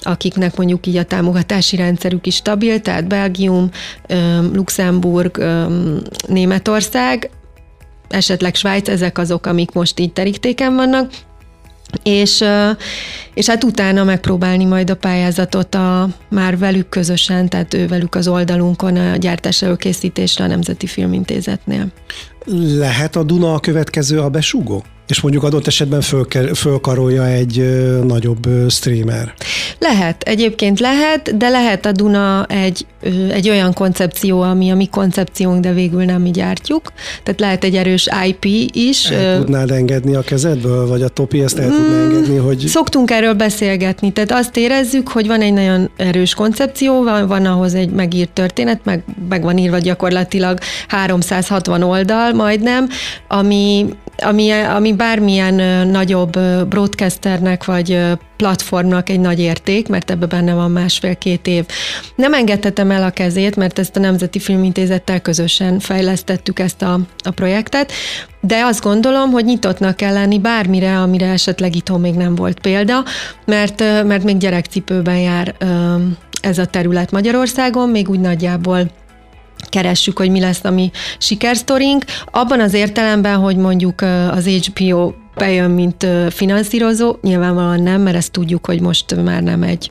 akiknek 0.04 0.56
mondjuk 0.56 0.86
így 0.86 0.96
a 0.96 1.04
támogatási 1.04 1.76
rendszerük 1.76 2.26
is 2.26 2.34
stabil, 2.34 2.80
tehát 2.80 3.06
Belgium, 3.06 3.70
Luxemburg, 4.52 5.44
Németország, 6.28 7.30
esetleg 8.08 8.54
Svájc, 8.54 8.88
ezek 8.88 9.18
azok, 9.18 9.46
amik 9.46 9.72
most 9.72 10.00
így 10.00 10.12
terítéken 10.12 10.74
vannak, 10.74 11.10
és, 12.02 12.44
és 13.34 13.46
hát 13.46 13.64
utána 13.64 14.04
megpróbálni 14.04 14.64
majd 14.64 14.90
a 14.90 14.96
pályázatot 14.96 15.74
a, 15.74 16.08
már 16.28 16.58
velük 16.58 16.88
közösen, 16.88 17.48
tehát 17.48 17.74
ő 17.74 17.86
velük 17.86 18.14
az 18.14 18.28
oldalunkon 18.28 18.96
a 18.96 19.16
gyártás 19.16 19.62
előkészítésre 19.62 20.44
a 20.44 20.46
Nemzeti 20.46 20.86
Filmintézetnél. 20.86 21.86
Lehet 22.76 23.16
a 23.16 23.22
Duna 23.22 23.54
a 23.54 23.60
következő 23.60 24.20
a 24.20 24.28
besúgó? 24.28 24.84
És 25.06 25.20
mondjuk 25.20 25.42
adott 25.42 25.66
esetben 25.66 26.00
föl, 26.00 26.26
fölkarolja 26.54 27.26
egy 27.26 27.58
ö, 27.58 28.04
nagyobb 28.04 28.46
ö, 28.46 28.68
streamer. 28.68 29.34
Lehet, 29.78 30.22
egyébként 30.22 30.80
lehet, 30.80 31.36
de 31.36 31.48
lehet 31.48 31.86
a 31.86 31.92
Duna 31.92 32.44
egy, 32.44 32.86
ö, 33.02 33.08
egy 33.28 33.48
olyan 33.48 33.72
koncepció, 33.72 34.40
ami 34.40 34.70
a 34.70 34.74
mi 34.74 34.86
koncepciónk, 34.86 35.60
de 35.60 35.72
végül 35.72 36.04
nem 36.04 36.22
mi 36.22 36.30
gyártjuk. 36.30 36.92
Tehát 37.22 37.40
lehet 37.40 37.64
egy 37.64 37.76
erős 37.76 38.08
IP 38.26 38.44
is. 38.74 39.10
El 39.10 39.38
tudnád 39.38 39.70
engedni 39.70 40.14
a 40.14 40.20
kezedből, 40.20 40.86
vagy 40.86 41.02
a 41.02 41.08
Topi 41.08 41.42
ezt 41.42 41.58
el 41.58 41.70
tudná 41.70 41.96
hmm, 41.96 42.10
engedni, 42.10 42.36
hogy... 42.36 42.58
Szoktunk 42.58 43.10
erről 43.10 43.34
beszélgetni, 43.34 44.12
tehát 44.12 44.32
azt 44.32 44.56
érezzük, 44.56 45.08
hogy 45.08 45.26
van 45.26 45.40
egy 45.40 45.52
nagyon 45.52 45.90
erős 45.96 46.34
koncepció, 46.34 47.02
van, 47.02 47.26
van 47.26 47.46
ahhoz 47.46 47.74
egy 47.74 47.90
megírt 47.90 48.30
történet, 48.30 48.80
meg, 48.84 49.04
meg 49.28 49.42
van 49.42 49.58
írva 49.58 49.78
gyakorlatilag 49.78 50.58
360 50.88 51.82
oldal 51.82 52.32
majdnem, 52.32 52.88
ami, 53.28 53.86
ami, 54.16 54.50
ami 54.50 54.92
bármilyen 54.92 55.86
nagyobb 55.88 56.38
broadcasternek 56.68 57.64
vagy 57.64 58.00
platformnak 58.36 59.08
egy 59.08 59.20
nagy 59.20 59.40
érték, 59.40 59.88
mert 59.88 60.10
ebben 60.10 60.28
benne 60.28 60.54
van 60.54 60.70
másfél-két 60.70 61.46
év. 61.46 61.64
Nem 62.14 62.34
engedhetem 62.34 62.90
el 62.90 63.02
a 63.02 63.10
kezét, 63.10 63.56
mert 63.56 63.78
ezt 63.78 63.96
a 63.96 64.00
Nemzeti 64.00 64.38
Filmintézettel 64.38 65.20
közösen 65.20 65.78
fejlesztettük 65.78 66.58
ezt 66.58 66.82
a, 66.82 67.00
a 67.24 67.30
projektet, 67.30 67.92
de 68.40 68.64
azt 68.64 68.82
gondolom, 68.82 69.30
hogy 69.30 69.44
nyitottnak 69.44 69.96
kell 69.96 70.12
lenni 70.12 70.38
bármire, 70.38 70.98
amire 71.00 71.26
esetleg 71.26 71.76
itthon 71.76 72.00
még 72.00 72.14
nem 72.14 72.34
volt 72.34 72.60
példa, 72.60 73.04
mert, 73.44 73.80
mert 73.80 74.24
még 74.24 74.36
gyerekcipőben 74.36 75.18
jár 75.18 75.54
ez 76.40 76.58
a 76.58 76.66
terület 76.66 77.10
Magyarországon, 77.10 77.88
még 77.88 78.08
úgy 78.08 78.20
nagyjából 78.20 78.90
keressük, 79.68 80.18
hogy 80.18 80.30
mi 80.30 80.40
lesz 80.40 80.64
a 80.64 80.70
mi 80.70 80.90
sikersztorink. 81.18 82.04
Abban 82.30 82.60
az 82.60 82.74
értelemben, 82.74 83.36
hogy 83.36 83.56
mondjuk 83.56 84.00
az 84.30 84.46
HBO 84.46 85.12
bejön, 85.34 85.70
mint 85.70 86.06
finanszírozó, 86.30 87.16
nyilvánvalóan 87.22 87.82
nem, 87.82 88.00
mert 88.00 88.16
ezt 88.16 88.32
tudjuk, 88.32 88.66
hogy 88.66 88.80
most 88.80 89.22
már 89.22 89.42
nem 89.42 89.62
egy 89.62 89.90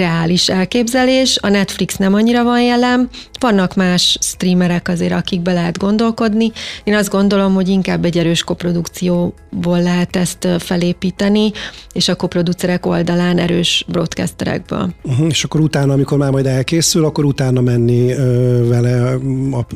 reális 0.00 0.48
elképzelés, 0.48 1.38
a 1.42 1.48
Netflix 1.48 1.96
nem 1.96 2.14
annyira 2.14 2.44
van 2.44 2.62
jelen, 2.62 3.08
vannak 3.40 3.74
más 3.74 4.18
streamerek 4.20 4.88
azért, 4.88 5.12
akikbe 5.12 5.52
lehet 5.52 5.78
gondolkodni. 5.78 6.52
Én 6.84 6.94
azt 6.94 7.10
gondolom, 7.10 7.54
hogy 7.54 7.68
inkább 7.68 8.04
egy 8.04 8.18
erős 8.18 8.44
koprodukcióból 8.44 9.82
lehet 9.82 10.16
ezt 10.16 10.48
felépíteni, 10.58 11.52
és 11.92 12.08
a 12.08 12.14
koproducerek 12.14 12.86
oldalán 12.86 13.38
erős 13.38 13.84
broadcasterekből. 13.88 14.90
Uh-huh, 15.02 15.26
és 15.28 15.44
akkor 15.44 15.60
utána, 15.60 15.92
amikor 15.92 16.18
már 16.18 16.30
majd 16.30 16.46
elkészül, 16.46 17.04
akkor 17.04 17.24
utána 17.24 17.60
menni 17.60 18.12
ö, 18.12 18.68
vele 18.68 19.14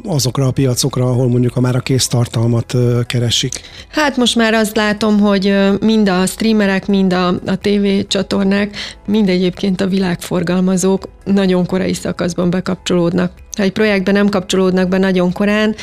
azokra 0.05 0.47
a 0.47 0.51
piacokra, 0.51 1.05
ahol 1.05 1.29
mondjuk 1.29 1.57
a 1.57 1.61
már 1.61 1.77
a 1.77 1.81
kész 1.81 2.07
tartalmat 2.07 2.75
ö, 2.75 3.01
keresik. 3.07 3.61
Hát 3.89 4.17
most 4.17 4.37
már 4.37 4.55
azt 4.55 4.77
látom, 4.77 5.21
hogy 5.21 5.55
mind 5.81 6.09
a 6.09 6.27
streamerek, 6.27 6.87
mind 6.87 7.13
a, 7.13 7.29
a 7.29 7.59
TV 7.61 7.87
csatornák, 8.09 8.77
mind 9.07 9.29
egyébként 9.29 9.81
a 9.81 9.89
világforgalmazók 10.15 11.09
nagyon 11.25 11.67
korai 11.67 11.95
szakaszban 11.95 12.51
bekapcsolódnak. 12.51 13.33
Ha 13.57 13.63
egy 13.63 13.73
projektben 13.73 14.15
nem 14.15 14.29
kapcsolódnak 14.29 14.89
be 14.89 14.99
nagyon 14.99 15.33
korán, 15.33 15.75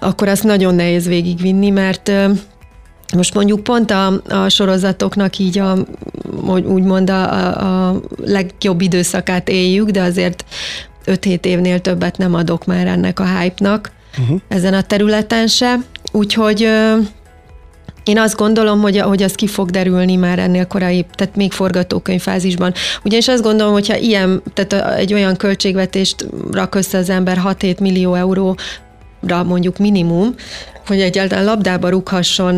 akkor 0.00 0.28
azt 0.28 0.42
nagyon 0.42 0.74
nehéz 0.74 1.06
végigvinni, 1.06 1.70
mert 1.70 2.12
most 3.14 3.34
mondjuk 3.34 3.62
pont 3.62 3.90
a, 3.90 4.22
a 4.28 4.48
sorozatoknak 4.48 5.38
így 5.38 5.58
a, 5.58 5.76
úgymond 6.46 7.10
a, 7.10 7.88
a 7.88 8.00
legjobb 8.24 8.80
időszakát 8.80 9.48
éljük, 9.48 9.90
de 9.90 10.02
azért 10.02 10.44
5-7 11.06 11.44
évnél 11.44 11.80
többet 11.80 12.18
nem 12.18 12.34
adok 12.34 12.64
már 12.64 12.86
ennek 12.86 13.20
a 13.20 13.38
hype-nak 13.38 13.92
uh-huh. 14.18 14.40
ezen 14.48 14.74
a 14.74 14.82
területen 14.82 15.46
se. 15.46 15.76
Úgyhogy 16.12 16.68
én 18.04 18.18
azt 18.18 18.36
gondolom, 18.36 18.80
hogy, 18.80 18.98
hogy 18.98 19.22
az 19.22 19.32
ki 19.32 19.46
fog 19.46 19.70
derülni 19.70 20.16
már 20.16 20.38
ennél 20.38 20.66
korai, 20.66 21.06
tehát 21.14 21.36
még 21.36 21.52
forgatókönyv 21.52 22.20
fázisban. 22.20 22.72
Ugyanis 23.04 23.28
azt 23.28 23.42
gondolom, 23.42 23.72
hogyha 23.72 23.96
ilyen, 23.96 24.42
tehát 24.54 24.98
egy 24.98 25.12
olyan 25.12 25.36
költségvetést 25.36 26.26
rak 26.50 26.74
össze 26.74 26.98
az 26.98 27.10
ember 27.10 27.40
6-7 27.44 27.80
millió 27.80 28.14
euró 28.14 28.56
mondjuk 29.28 29.78
minimum, 29.78 30.34
hogy 30.86 31.00
egyáltalán 31.00 31.44
labdába 31.44 31.88
rúghasson 31.88 32.54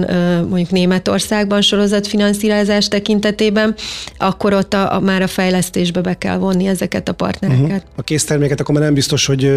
mondjuk 0.48 0.70
Németországban 0.70 1.62
sorozatfinanszírozás 1.62 2.88
tekintetében, 2.88 3.74
akkor 4.18 4.52
ott 4.52 4.74
a, 4.74 4.94
a, 4.94 5.00
már 5.00 5.22
a 5.22 5.26
fejlesztésbe 5.26 6.00
be 6.00 6.14
kell 6.14 6.36
vonni 6.36 6.66
ezeket 6.66 7.08
a 7.08 7.12
partnereket. 7.12 7.62
Uh-huh. 7.62 7.82
A 7.96 8.02
készterméket 8.02 8.60
akkor 8.60 8.74
már 8.74 8.84
nem 8.84 8.94
biztos, 8.94 9.26
hogy 9.26 9.50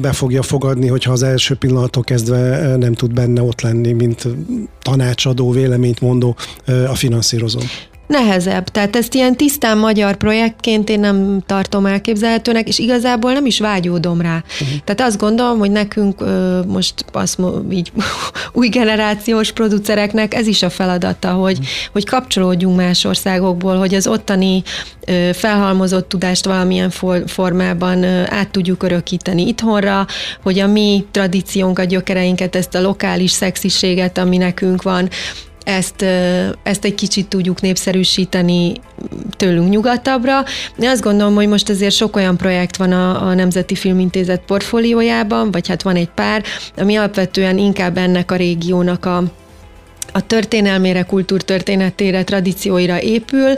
be 0.00 0.12
fogja 0.12 0.42
fogadni, 0.42 0.86
hogyha 0.88 1.12
az 1.12 1.22
első 1.22 1.54
pillanattól 1.54 2.02
kezdve 2.02 2.76
nem 2.76 2.92
tud 2.92 3.12
benne 3.12 3.42
ott 3.42 3.60
lenni, 3.60 3.92
mint 3.92 4.26
tanácsadó, 4.82 5.50
véleményt 5.50 6.00
mondó 6.00 6.36
a 6.66 6.94
finanszírozó. 6.94 7.60
Nehezebb. 8.14 8.68
Tehát 8.68 8.96
ezt 8.96 9.14
ilyen 9.14 9.36
tisztán 9.36 9.78
magyar 9.78 10.16
projektként 10.16 10.88
én 10.88 11.00
nem 11.00 11.42
tartom 11.46 11.86
elképzelhetőnek, 11.86 12.68
és 12.68 12.78
igazából 12.78 13.32
nem 13.32 13.46
is 13.46 13.60
vágyódom 13.60 14.20
rá. 14.20 14.42
Uh-huh. 14.60 14.78
Tehát 14.84 15.00
azt 15.00 15.18
gondolom, 15.18 15.58
hogy 15.58 15.70
nekünk 15.70 16.24
most 16.66 17.04
azt 17.12 17.38
így 17.70 17.92
új 18.52 18.68
generációs 18.68 19.52
producereknek 19.52 20.34
ez 20.34 20.46
is 20.46 20.62
a 20.62 20.70
feladata, 20.70 21.32
hogy, 21.32 21.58
uh-huh. 21.58 21.66
hogy 21.92 22.04
kapcsolódjunk 22.04 22.76
más 22.76 23.04
országokból, 23.04 23.76
hogy 23.76 23.94
az 23.94 24.06
ottani 24.06 24.62
felhalmozott 25.32 26.08
tudást 26.08 26.44
valamilyen 26.44 26.90
formában 27.26 28.04
át 28.28 28.50
tudjuk 28.50 28.82
örökíteni 28.82 29.46
itthonra, 29.46 30.06
hogy 30.42 30.58
a 30.58 30.66
mi 30.66 31.04
tradíciónkat, 31.10 31.86
gyökereinket, 31.86 32.56
ezt 32.56 32.74
a 32.74 32.80
lokális 32.80 33.30
szexiséget, 33.30 34.18
ami 34.18 34.36
nekünk 34.36 34.82
van, 34.82 35.08
ezt, 35.64 36.02
ezt 36.62 36.84
egy 36.84 36.94
kicsit 36.94 37.28
tudjuk 37.28 37.60
népszerűsíteni 37.60 38.72
tőlünk 39.36 39.68
nyugatabbra. 39.68 40.44
Én 40.78 40.88
azt 40.88 41.02
gondolom, 41.02 41.34
hogy 41.34 41.48
most 41.48 41.68
azért 41.68 41.94
sok 41.94 42.16
olyan 42.16 42.36
projekt 42.36 42.76
van 42.76 42.92
a, 42.92 43.26
a 43.26 43.34
Nemzeti 43.34 43.74
Filmintézet 43.74 44.42
portfóliójában, 44.46 45.50
vagy 45.50 45.68
hát 45.68 45.82
van 45.82 45.96
egy 45.96 46.10
pár, 46.14 46.42
ami 46.76 46.96
alapvetően 46.96 47.58
inkább 47.58 47.96
ennek 47.96 48.30
a 48.30 48.36
régiónak 48.36 49.04
a 49.04 49.22
a 50.12 50.26
történelmére, 50.26 51.02
kultúrtörténetére, 51.02 52.24
tradícióira 52.24 53.00
épül, 53.00 53.54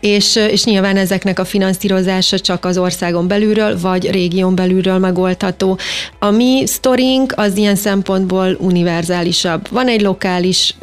és, 0.00 0.36
és 0.36 0.64
nyilván 0.64 0.96
ezeknek 0.96 1.38
a 1.38 1.44
finanszírozása 1.44 2.38
csak 2.38 2.64
az 2.64 2.78
országon 2.78 3.28
belülről, 3.28 3.80
vagy 3.80 4.10
régión 4.10 4.54
belülről 4.54 4.98
megoldható. 4.98 5.78
A 6.18 6.30
mi 6.30 6.66
sztorink 6.66 7.32
az 7.36 7.56
ilyen 7.56 7.76
szempontból 7.76 8.56
univerzálisabb. 8.60 9.68
Van 9.70 9.88
egy 9.88 10.00
lokális 10.00 10.74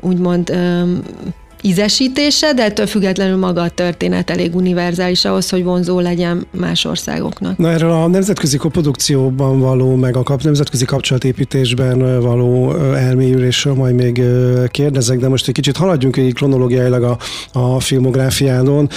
úgymond 0.00 0.52
ízesítése, 1.64 2.52
de 2.52 2.64
ettől 2.64 2.86
függetlenül 2.86 3.36
maga 3.36 3.62
a 3.62 3.68
történet 3.68 4.30
elég 4.30 4.54
univerzális 4.54 5.24
ahhoz, 5.24 5.50
hogy 5.50 5.64
vonzó 5.64 6.00
legyen 6.00 6.46
más 6.50 6.84
országoknak. 6.84 7.58
Na 7.58 7.70
erről 7.70 7.90
a 7.90 8.06
nemzetközi 8.06 8.56
koprodukcióban 8.56 9.60
való, 9.60 9.94
meg 9.94 10.16
a 10.16 10.22
kap, 10.22 10.42
nemzetközi 10.42 10.84
kapcsolatépítésben 10.84 12.20
való 12.20 12.76
elmélyülésről 12.94 13.74
majd 13.74 13.94
még 13.94 14.22
kérdezek, 14.70 15.18
de 15.18 15.28
most 15.28 15.48
egy 15.48 15.54
kicsit 15.54 15.76
haladjunk 15.76 16.16
így 16.16 16.34
kronológiailag 16.34 17.02
a, 17.02 17.18
a 17.52 17.80
filmográfiádon, 17.80 18.88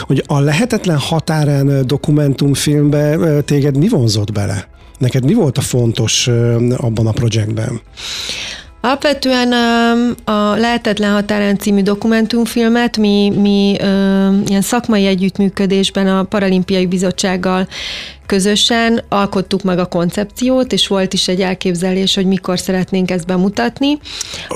hogy 0.00 0.24
a 0.26 0.40
lehetetlen 0.40 0.98
határen 0.98 1.86
dokumentumfilmbe 1.86 3.40
téged 3.40 3.76
mi 3.76 3.88
vonzott 3.88 4.32
bele? 4.32 4.68
Neked 4.98 5.24
mi 5.24 5.34
volt 5.34 5.58
a 5.58 5.60
fontos 5.60 6.28
abban 6.76 7.06
a 7.06 7.12
projektben? 7.12 7.80
Alapvetően 8.84 9.52
a 10.24 10.56
Lehetetlen 10.56 11.12
Határán 11.12 11.58
című 11.58 11.82
dokumentumfilmet 11.82 12.96
mi, 12.96 13.32
mi 13.40 13.76
ilyen 14.46 14.62
szakmai 14.62 15.06
együttműködésben 15.06 16.08
a 16.08 16.22
Paralimpiai 16.22 16.86
Bizottsággal 16.86 17.68
közösen 18.26 19.02
alkottuk 19.08 19.62
meg 19.62 19.78
a 19.78 19.86
koncepciót, 19.86 20.72
és 20.72 20.86
volt 20.86 21.12
is 21.12 21.28
egy 21.28 21.40
elképzelés, 21.40 22.14
hogy 22.14 22.26
mikor 22.26 22.58
szeretnénk 22.58 23.10
ezt 23.10 23.26
bemutatni. 23.26 23.98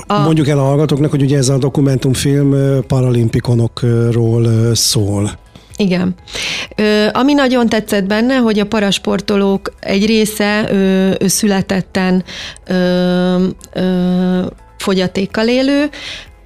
A... 0.07 0.19
Mondjuk 0.19 0.47
el 0.47 0.59
a 0.59 0.63
hallgatóknak, 0.63 1.09
hogy 1.09 1.21
ugye 1.21 1.37
ez 1.37 1.49
a 1.49 1.57
dokumentumfilm 1.57 2.55
paralimpikonokról 2.87 4.75
szól. 4.75 5.31
Igen. 5.79 6.15
Ö, 6.75 7.07
ami 7.11 7.33
nagyon 7.33 7.69
tetszett 7.69 8.03
benne, 8.03 8.35
hogy 8.35 8.59
a 8.59 8.65
parasportolók 8.65 9.73
egy 9.79 10.05
része 10.05 10.65
ö, 10.71 11.11
ő 11.19 11.27
születetten 11.27 12.23
ö, 12.67 13.45
ö, 13.73 14.45
fogyatékkal 14.77 15.47
élő, 15.47 15.89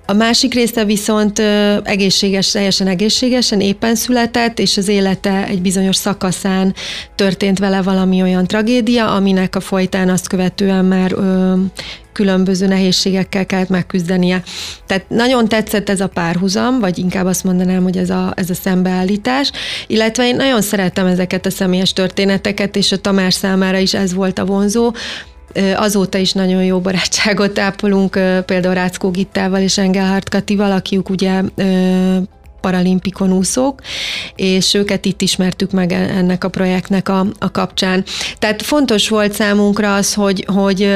a 0.06 0.14
másik 0.14 0.54
része 0.54 0.86
viszont 0.86 1.40
egészséges, 1.84 2.52
teljesen 2.52 2.88
egészségesen, 2.88 3.60
éppen 3.60 3.96
született, 3.96 4.60
és 4.60 4.78
az 4.78 4.88
élete 4.88 5.46
egy 5.48 5.62
bizonyos 5.62 5.96
szakaszán 5.96 6.74
történt 7.16 7.60
vele 7.60 7.82
valami 7.82 8.22
olyan 8.22 8.48
tragédia, 8.48 9.16
aminek 9.16 9.56
a 9.56 9.60
folytán 9.60 10.10
azt 10.10 10.28
követően 10.28 10.86
már 10.86 11.12
ö, 11.12 11.54
különböző 12.14 12.68
nehézségekkel 12.68 13.46
kellett 13.46 13.70
megküzdenie. 13.70 14.44
Tehát 14.86 15.10
nagyon 15.10 15.48
tetszett 15.48 15.90
ez 15.90 16.02
a 16.02 16.08
párhuzam, 16.08 16.80
vagy 16.80 16.98
inkább 16.98 17.26
azt 17.26 17.44
mondanám, 17.44 17.84
hogy 17.84 17.98
ez 17.98 18.10
a, 18.10 18.34
ez 18.36 18.50
a 18.50 18.54
szembeállítás, 18.54 19.52
illetve 19.88 20.28
én 20.28 20.36
nagyon 20.36 20.62
szeretem 20.62 21.06
ezeket 21.06 21.46
a 21.46 21.52
személyes 21.52 21.94
történeteket, 21.94 22.76
és 22.76 22.92
a 22.92 22.98
Tamás 22.98 23.34
számára 23.34 23.78
is 23.78 23.94
ez 23.94 24.14
volt 24.14 24.40
a 24.40 24.46
vonzó, 24.46 24.92
Azóta 25.76 26.18
is 26.18 26.32
nagyon 26.32 26.64
jó 26.64 26.80
barátságot 26.80 27.60
ápolunk, 27.60 28.12
például 28.46 28.74
Ráckó 28.74 29.12
Gittával 29.12 29.62
és 29.62 29.78
Engelhardt 29.78 30.30
Katival, 30.30 30.72
akiük 30.72 31.10
ugye 31.10 31.42
paralimpikon 32.64 33.32
úszók, 33.32 33.82
és 34.36 34.74
őket 34.74 35.06
itt 35.06 35.22
ismertük 35.22 35.72
meg 35.72 35.92
e-, 35.92 35.96
ennek 35.96 36.44
a 36.44 36.50
projektnek 36.50 37.10
a, 37.10 37.26
a 37.40 37.52
kapcsán. 37.52 38.04
Tehát 38.40 38.62
fontos 38.62 39.10
volt 39.10 39.34
számunkra 39.34 39.96
az, 39.96 40.14
hogy, 40.14 40.46
hogy 40.54 40.92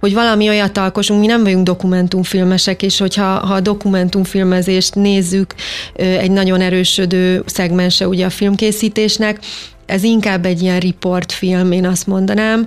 hogy 0.00 0.14
valami 0.14 0.48
olyat 0.48 0.78
alkosunk, 0.78 1.20
mi 1.20 1.26
nem 1.26 1.42
vagyunk 1.42 1.64
dokumentumfilmesek, 1.64 2.82
és 2.82 2.98
hogyha 2.98 3.24
ha 3.24 3.54
a 3.54 3.60
dokumentumfilmezést 3.60 4.94
nézzük, 4.94 5.54
egy 5.94 6.30
nagyon 6.30 6.60
erősödő 6.60 7.42
szegmense 7.46 8.08
ugye 8.08 8.26
a 8.26 8.30
filmkészítésnek, 8.30 9.38
ez 9.86 10.02
inkább 10.02 10.44
egy 10.44 10.62
ilyen 10.62 10.78
riportfilm, 10.78 11.72
én 11.72 11.86
azt 11.86 12.06
mondanám, 12.06 12.66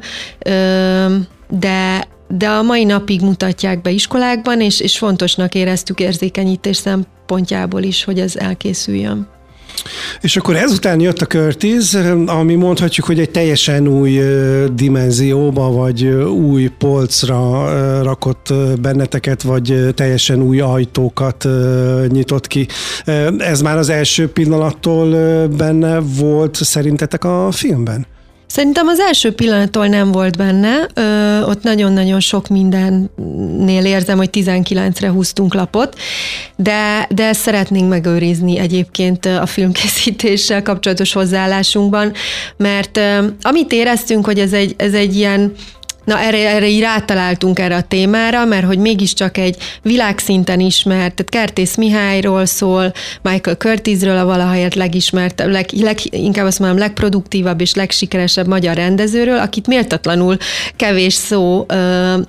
de 1.50 2.08
de 2.28 2.48
a 2.48 2.62
mai 2.62 2.84
napig 2.84 3.22
mutatják 3.22 3.82
be 3.82 3.90
iskolákban, 3.90 4.62
és, 4.62 4.80
és 4.80 4.98
fontosnak 4.98 5.56
éreztük 5.56 6.00
érzékenyítés 6.00 6.78
szempontjából 6.78 7.82
is, 7.82 8.04
hogy 8.04 8.20
ez 8.20 8.36
elkészüljön. 8.36 9.28
És 10.22 10.38
akkor 10.38 10.56
ezután 10.56 11.00
jött 11.00 11.22
a 11.22 11.26
Curtis, 11.26 11.94
ami 12.26 12.56
mondhatjuk, 12.56 13.06
hogy 13.06 13.20
egy 13.20 13.30
teljesen 13.30 13.88
új 13.88 14.20
dimenzióba, 14.74 15.72
vagy 15.72 16.06
új 16.26 16.68
polcra 16.68 18.02
rakott 18.04 18.54
benneteket, 18.82 19.42
vagy 19.42 19.94
teljesen 19.96 20.42
új 20.42 20.60
ajtókat 20.60 21.48
nyitott 22.08 22.48
ki. 22.48 22.68
Ez 23.38 23.62
már 23.62 23.78
az 23.78 23.90
első 23.90 24.32
pillanattól 24.32 25.08
benne 25.48 26.00
volt 26.00 26.56
szerintetek 26.56 27.24
a 27.24 27.52
filmben? 27.52 28.06
Szerintem 28.48 28.88
az 28.88 29.00
első 29.00 29.34
pillanattól 29.34 29.88
nem 29.88 30.12
volt 30.12 30.38
benne, 30.38 30.88
ö, 30.94 31.42
ott 31.42 31.64
nagyon-nagyon 31.64 32.20
sok 32.20 32.48
mindennél 32.48 33.86
érzem, 33.86 34.18
hogy 34.18 34.30
19-re 34.34 35.10
húztunk 35.10 35.54
lapot, 35.54 35.98
de, 36.56 37.08
de 37.10 37.28
ezt 37.28 37.42
szeretnénk 37.42 37.90
megőrizni 37.90 38.60
egyébként 38.60 39.26
a 39.26 39.46
filmkészítéssel 39.46 40.62
kapcsolatos 40.62 41.14
hozzáállásunkban, 41.14 42.14
mert 42.58 42.98
ö, 42.98 43.26
amit 43.42 43.72
éreztünk, 43.72 44.26
hogy 44.26 44.40
ez 44.40 44.54
egy, 44.54 44.74
ez 44.78 44.94
egy 44.94 45.16
ilyen 45.16 45.54
Na 46.08 46.20
erre, 46.20 46.50
erre 46.50 46.68
így 46.68 46.80
rátaláltunk 46.80 47.60
erre 47.60 47.76
a 47.76 47.82
témára, 47.82 48.46
mert 48.46 48.66
hogy 48.66 48.78
mégiscsak 48.78 49.38
egy 49.38 49.56
világszinten 49.82 50.60
ismert, 50.60 51.14
tehát 51.14 51.30
Kertész 51.30 51.76
Mihályról 51.76 52.46
szól, 52.46 52.94
Michael 53.22 53.56
Curtisről 53.56 54.18
a 54.18 54.26
valahelyett 54.26 54.74
legismertebb, 54.74 55.50
leg, 55.50 55.70
leg, 55.72 55.98
inkább 56.10 56.46
azt 56.46 56.60
mondom, 56.60 56.78
legproduktívabb 56.78 57.62
és 57.62 57.74
legsikeresebb 57.74 58.48
magyar 58.48 58.76
rendezőről, 58.76 59.40
akit 59.40 59.68
méltatlanul 59.68 60.38
kevés 60.76 61.14
szó 61.14 61.66
uh, 61.70 61.78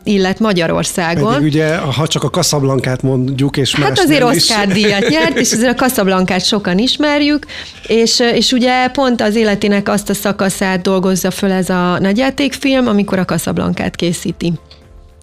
illet 0.05 0.39
Magyarországon. 0.39 1.33
Pedig 1.33 1.47
ugye, 1.47 1.77
ha 1.77 2.07
csak 2.07 2.23
a 2.23 2.31
Kaszablankát 2.31 3.03
mondjuk, 3.03 3.57
és 3.57 3.75
Hát 3.75 3.89
más 3.89 3.99
azért 3.99 4.23
Oscar 4.23 4.67
díjat 4.67 5.09
nyert, 5.09 5.39
és 5.39 5.53
azért 5.53 5.73
a 5.73 5.75
Kaszablankát 5.75 6.45
sokan 6.45 6.79
ismerjük, 6.79 7.47
és, 7.87 8.21
és 8.35 8.53
ugye 8.53 8.89
pont 8.89 9.21
az 9.21 9.35
életének 9.35 9.89
azt 9.89 10.11
a 10.11 10.15
szakaszát 10.15 10.83
dolgozza 10.83 11.31
föl 11.31 11.51
ez 11.51 11.69
a 11.69 11.99
nagyjátékfilm, 11.99 12.87
amikor 12.87 13.19
a 13.19 13.25
Kaszablankát 13.25 13.67
Blankát 13.69 13.97
készíti. 13.97 14.53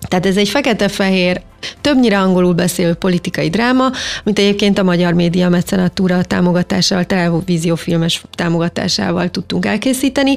Tehát 0.08 0.26
ez 0.26 0.38
egy 0.38 0.50
fekete-fehér 0.50 1.42
többnyire 1.82 2.20
angolul 2.20 2.54
beszélő 2.54 2.94
politikai 2.94 3.50
dráma, 3.50 3.92
mint 4.24 4.40
egyébként 4.40 4.78
a 4.78 4.84
Magyar 4.84 5.14
Média 5.14 5.50
Mecenatúra 5.50 6.24
támogatásával, 6.24 7.06
televíziófilmes 7.06 8.24
támogatásával 8.36 9.30
tudtunk 9.30 9.66
elkészíteni. 9.66 10.36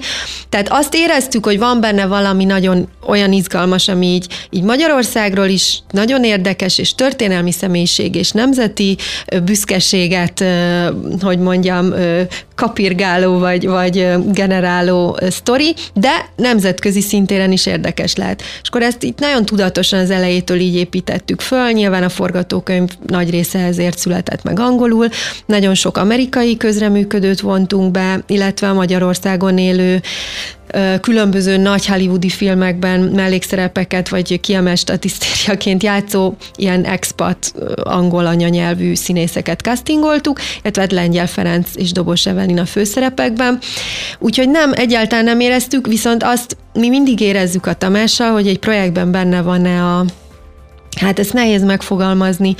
Tehát 0.48 0.68
azt 0.70 0.94
éreztük, 0.94 1.44
hogy 1.44 1.58
van 1.58 1.80
benne 1.80 2.06
valami 2.06 2.44
nagyon 2.44 2.88
olyan 3.06 3.32
izgalmas, 3.32 3.88
ami 3.88 4.06
így, 4.06 4.26
így 4.50 4.62
Magyarországról 4.62 5.46
is 5.46 5.82
nagyon 5.90 6.24
érdekes, 6.24 6.78
és 6.78 6.94
történelmi 6.94 7.52
személyiség, 7.52 8.14
és 8.14 8.30
nemzeti 8.30 8.96
büszkeséget, 9.44 10.44
hogy 11.20 11.38
mondjam, 11.38 11.94
kapirgáló 12.58 13.38
vagy, 13.38 13.66
vagy 13.66 14.08
generáló 14.32 15.18
sztori, 15.30 15.74
de 15.94 16.28
nemzetközi 16.36 17.00
szintéren 17.00 17.52
is 17.52 17.66
érdekes 17.66 18.16
lehet. 18.16 18.42
És 18.62 18.68
akkor 18.68 18.82
ezt 18.82 19.02
itt 19.02 19.18
nagyon 19.18 19.44
tudatosan 19.44 19.98
az 19.98 20.10
elejétől 20.10 20.58
így 20.58 20.74
épített 20.74 21.26
vettük 21.28 21.40
föl, 21.40 21.70
nyilván 21.70 22.02
a 22.02 22.08
forgatókönyv 22.08 22.90
nagy 23.06 23.30
része 23.30 23.58
ezért 23.58 23.98
született 23.98 24.42
meg 24.42 24.58
angolul, 24.60 25.08
nagyon 25.46 25.74
sok 25.74 25.96
amerikai 25.96 26.56
közreműködőt 26.56 27.40
vontunk 27.40 27.90
be, 27.90 28.22
illetve 28.26 28.68
a 28.68 28.74
Magyarországon 28.74 29.58
élő 29.58 30.02
különböző 31.00 31.56
nagy 31.56 31.86
hollywoodi 31.86 32.28
filmekben 32.28 33.00
mellékszerepeket, 33.00 34.08
vagy 34.08 34.40
kiemelt 34.40 34.78
statisztériaként 34.78 35.82
játszó 35.82 36.34
ilyen 36.56 36.84
expat 36.84 37.52
angol 37.82 38.26
anyanyelvű 38.26 38.94
színészeket 38.94 39.60
castingoltuk, 39.60 40.40
illetve 40.62 40.80
hát 40.80 40.92
Lengyel 40.92 41.26
Ferenc 41.26 41.68
és 41.74 41.92
Dobos 41.92 42.26
Evelina 42.26 42.66
főszerepekben. 42.66 43.58
Úgyhogy 44.18 44.50
nem, 44.50 44.72
egyáltalán 44.74 45.24
nem 45.24 45.40
éreztük, 45.40 45.86
viszont 45.86 46.22
azt 46.22 46.56
mi 46.72 46.88
mindig 46.88 47.20
érezzük 47.20 47.66
a 47.66 47.74
Tamással, 47.74 48.32
hogy 48.32 48.46
egy 48.46 48.58
projektben 48.58 49.10
benne 49.10 49.42
van-e 49.42 49.84
a 49.84 50.04
Hát 51.00 51.18
ezt 51.18 51.32
nehéz 51.32 51.64
megfogalmazni, 51.64 52.54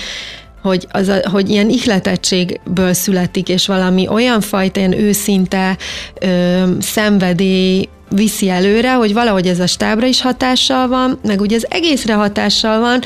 hogy, 0.63 0.87
az 0.91 1.09
a, 1.09 1.21
hogy 1.31 1.49
ilyen 1.49 1.69
ihletettségből 1.69 2.93
születik, 2.93 3.49
és 3.49 3.67
valami 3.67 4.09
olyan 4.09 4.41
fajta 4.41 4.81
ilyen 4.81 4.99
őszinte 4.99 5.77
ö, 6.21 6.63
szenvedély 6.81 7.89
viszi 8.11 8.49
előre, 8.49 8.93
hogy 8.93 9.13
valahogy 9.13 9.47
ez 9.47 9.61
a 9.61 9.67
stábra 9.67 10.07
is 10.07 10.21
hatással 10.21 10.89
van, 10.89 11.19
meg 11.23 11.41
ugye 11.41 11.57
az 11.57 11.67
egészre 11.71 12.15
hatással 12.15 12.81
van, 12.81 13.01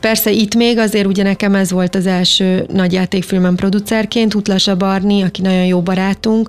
Persze 0.00 0.30
itt 0.30 0.54
még 0.54 0.78
azért 0.78 1.06
ugye 1.06 1.22
nekem 1.22 1.54
ez 1.54 1.70
volt 1.70 1.94
az 1.94 2.06
első 2.06 2.66
nagyjátékfilmem 2.72 3.54
producerként, 3.54 4.34
Utlasa 4.34 4.76
Barni, 4.76 5.22
aki 5.22 5.42
nagyon 5.42 5.64
jó 5.64 5.80
barátunk, 5.80 6.48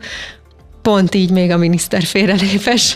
pont 0.84 1.16
így 1.16 1.32
még 1.32 1.52
a 1.52 1.58
miniszter 1.58 2.04
félrelépes 2.04 2.96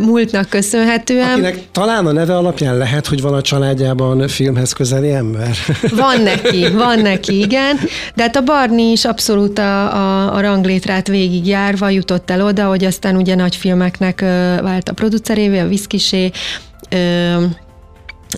múltnak 0.00 0.48
köszönhetően. 0.48 1.30
Akinek 1.30 1.58
talán 1.72 2.06
a 2.06 2.12
neve 2.12 2.36
alapján 2.36 2.76
lehet, 2.76 3.06
hogy 3.06 3.20
van 3.20 3.34
a 3.34 3.42
családjában 3.42 4.28
filmhez 4.28 4.72
közeli 4.72 5.12
ember. 5.12 5.56
Van 5.96 6.22
neki, 6.22 6.68
van 6.68 6.98
neki, 6.98 7.38
igen. 7.38 7.78
De 8.14 8.22
hát 8.22 8.36
a 8.36 8.42
Barni 8.42 8.90
is 8.90 9.04
abszolút 9.04 9.58
a, 9.58 9.94
a, 9.94 10.34
a 10.34 10.40
ranglétrát 10.40 11.08
végigjárva 11.08 11.88
jutott 11.88 12.30
el 12.30 12.44
oda, 12.44 12.66
hogy 12.66 12.84
aztán 12.84 13.16
ugye 13.16 13.34
nagy 13.34 13.56
filmeknek 13.56 14.20
vált 14.60 14.88
a 14.88 14.92
producerévé, 14.92 15.58
a 15.58 15.68
Viszkisé, 15.68 16.30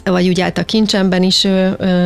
vagy 0.04 0.28
ugye 0.28 0.42
hát 0.42 0.58
a 0.58 0.64
kincsemben 0.64 1.22
is 1.22 1.46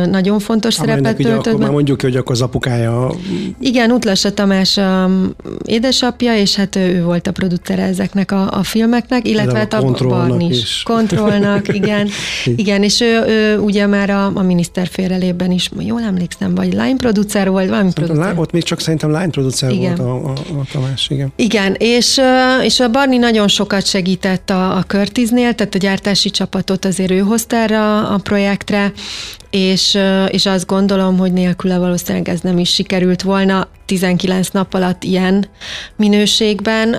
nagyon 0.09 0.39
fontos 0.39 0.79
Amelynek 0.79 1.03
szerepet 1.03 1.25
töltött. 1.25 1.47
Akkor 1.47 1.59
már 1.59 1.71
mondjuk, 1.71 2.01
hogy 2.01 2.15
akkor 2.15 2.31
az 2.31 2.41
apukája... 2.41 3.11
Igen, 3.59 3.91
Utlasa 3.91 4.33
Tamás 4.33 4.77
a 4.77 5.09
édesapja, 5.65 6.37
és 6.37 6.55
hát 6.55 6.75
ő 6.75 7.03
volt 7.03 7.27
a 7.27 7.31
producere 7.31 7.83
ezeknek 7.83 8.31
a, 8.31 8.51
a 8.51 8.63
filmeknek, 8.63 9.27
illetve 9.27 9.57
hát 9.57 9.73
a, 9.73 9.77
a 9.77 10.07
Barn 10.07 10.39
is. 10.39 10.83
Kontrollnak, 10.83 11.73
igen. 11.73 12.09
igen, 12.55 12.83
és 12.83 13.01
ő, 13.01 13.23
ő 13.27 13.59
ugye 13.59 13.87
már 13.87 14.09
a, 14.09 14.31
a 14.33 14.41
miniszter 14.41 14.87
félrelében 14.87 15.51
is, 15.51 15.69
jól 15.79 16.01
emlékszem, 16.01 16.55
vagy 16.55 16.73
line 16.73 16.95
producer 16.97 17.49
volt, 17.49 17.69
valami 17.69 17.91
producer. 17.93 18.33
Ott 18.37 18.51
még 18.51 18.63
csak 18.63 18.79
szerintem 18.79 19.11
line 19.11 19.29
producer 19.29 19.71
igen. 19.71 19.95
volt 19.95 19.99
a, 19.99 20.29
a, 20.29 20.31
a 20.31 20.65
Tamás, 20.71 21.07
igen. 21.09 21.31
Igen, 21.35 21.75
és, 21.77 22.21
és 22.63 22.79
a 22.79 22.89
Barni 22.89 23.17
nagyon 23.17 23.47
sokat 23.47 23.85
segített 23.85 24.49
a, 24.49 24.77
a 24.77 24.83
Körtiznél, 24.87 25.53
tehát 25.53 25.75
a 25.75 25.77
gyártási 25.77 26.29
csapatot 26.29 26.85
azért 26.85 27.11
ő 27.11 27.19
hozta 27.19 27.55
erre 27.55 27.76
a, 27.77 28.13
a 28.13 28.17
projektre, 28.17 28.91
és, 29.49 29.97
és 30.27 30.45
azt 30.45 30.65
gondolom, 30.65 31.17
hogy 31.17 31.33
nélküle 31.33 31.77
valószínűleg 31.77 32.29
ez 32.29 32.39
nem 32.39 32.57
is 32.57 32.73
sikerült 32.73 33.21
volna 33.21 33.67
19 33.85 34.49
nap 34.49 34.73
alatt 34.73 35.03
ilyen 35.03 35.47
minőségben 35.95 36.89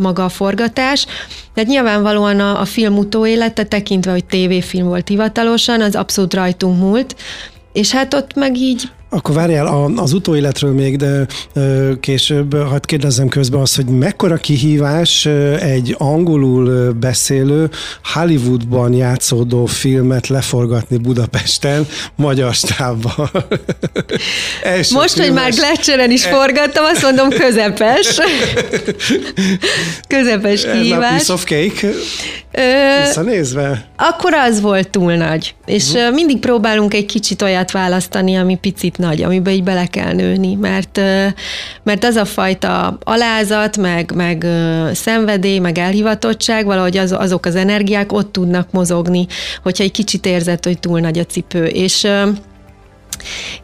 maga 0.00 0.24
a 0.24 0.28
forgatás. 0.28 1.06
Tehát 1.54 1.70
nyilvánvalóan 1.70 2.40
a, 2.40 2.60
a 2.60 2.64
film 2.64 2.98
utóélete 2.98 3.64
tekintve, 3.64 4.10
hogy 4.10 4.24
tévéfilm 4.24 4.86
volt 4.86 5.08
hivatalosan, 5.08 5.80
az 5.80 5.94
abszolút 5.94 6.34
rajtunk 6.34 6.78
múlt, 6.78 7.16
és 7.72 7.90
hát 7.90 8.14
ott 8.14 8.34
meg 8.34 8.56
így 8.56 8.90
akkor 9.16 9.34
várjál, 9.34 9.92
az 9.96 10.12
utóéletről 10.12 10.72
még, 10.72 10.96
de 10.96 11.26
később, 12.00 12.56
hadd 12.68 12.86
kérdezzem 12.86 13.28
közben 13.28 13.60
azt, 13.60 13.76
hogy 13.76 13.86
mekkora 13.86 14.36
kihívás 14.36 15.26
egy 15.60 15.94
angolul 15.98 16.92
beszélő, 16.92 17.70
Hollywoodban 18.12 18.92
játszódó 18.92 19.66
filmet 19.66 20.26
leforgatni 20.26 20.96
Budapesten, 20.96 21.86
magyar 22.16 22.54
stábban. 22.54 23.14
Most, 24.90 25.18
hogy 25.18 25.32
már 25.32 25.50
Gletscheren 25.50 26.10
is 26.10 26.24
forgattam, 26.24 26.84
azt 26.84 27.02
mondom 27.02 27.28
közepes. 27.28 28.20
közepes 30.14 30.62
kihívás. 30.62 31.16
piece 31.16 31.32
of 31.32 31.44
cake? 31.44 31.88
Visszanézve? 33.04 33.88
Akkor 33.96 34.34
az 34.34 34.60
volt 34.60 34.90
túl 34.90 35.14
nagy. 35.14 35.54
És 35.66 35.92
uh-huh. 35.92 36.14
mindig 36.14 36.38
próbálunk 36.38 36.94
egy 36.94 37.06
kicsit 37.06 37.42
olyat 37.42 37.70
választani, 37.70 38.36
ami 38.36 38.58
picit 38.60 38.98
nagy, 39.06 39.22
amiben 39.22 39.54
így 39.54 39.62
bele 39.62 39.86
kell 39.86 40.12
nőni, 40.12 40.54
mert, 40.54 41.00
mert 41.82 42.04
az 42.04 42.16
a 42.16 42.24
fajta 42.24 42.98
alázat, 43.02 43.76
meg, 43.76 44.12
meg 44.14 44.46
szenvedély, 44.92 45.58
meg 45.58 45.78
elhivatottság, 45.78 46.66
valahogy 46.66 46.96
az, 46.96 47.12
azok 47.12 47.46
az 47.46 47.56
energiák 47.56 48.12
ott 48.12 48.32
tudnak 48.32 48.70
mozogni, 48.70 49.26
hogyha 49.62 49.84
egy 49.84 49.92
kicsit 49.92 50.26
érzed, 50.26 50.64
hogy 50.64 50.78
túl 50.78 51.00
nagy 51.00 51.18
a 51.18 51.24
cipő. 51.24 51.64
És 51.64 52.06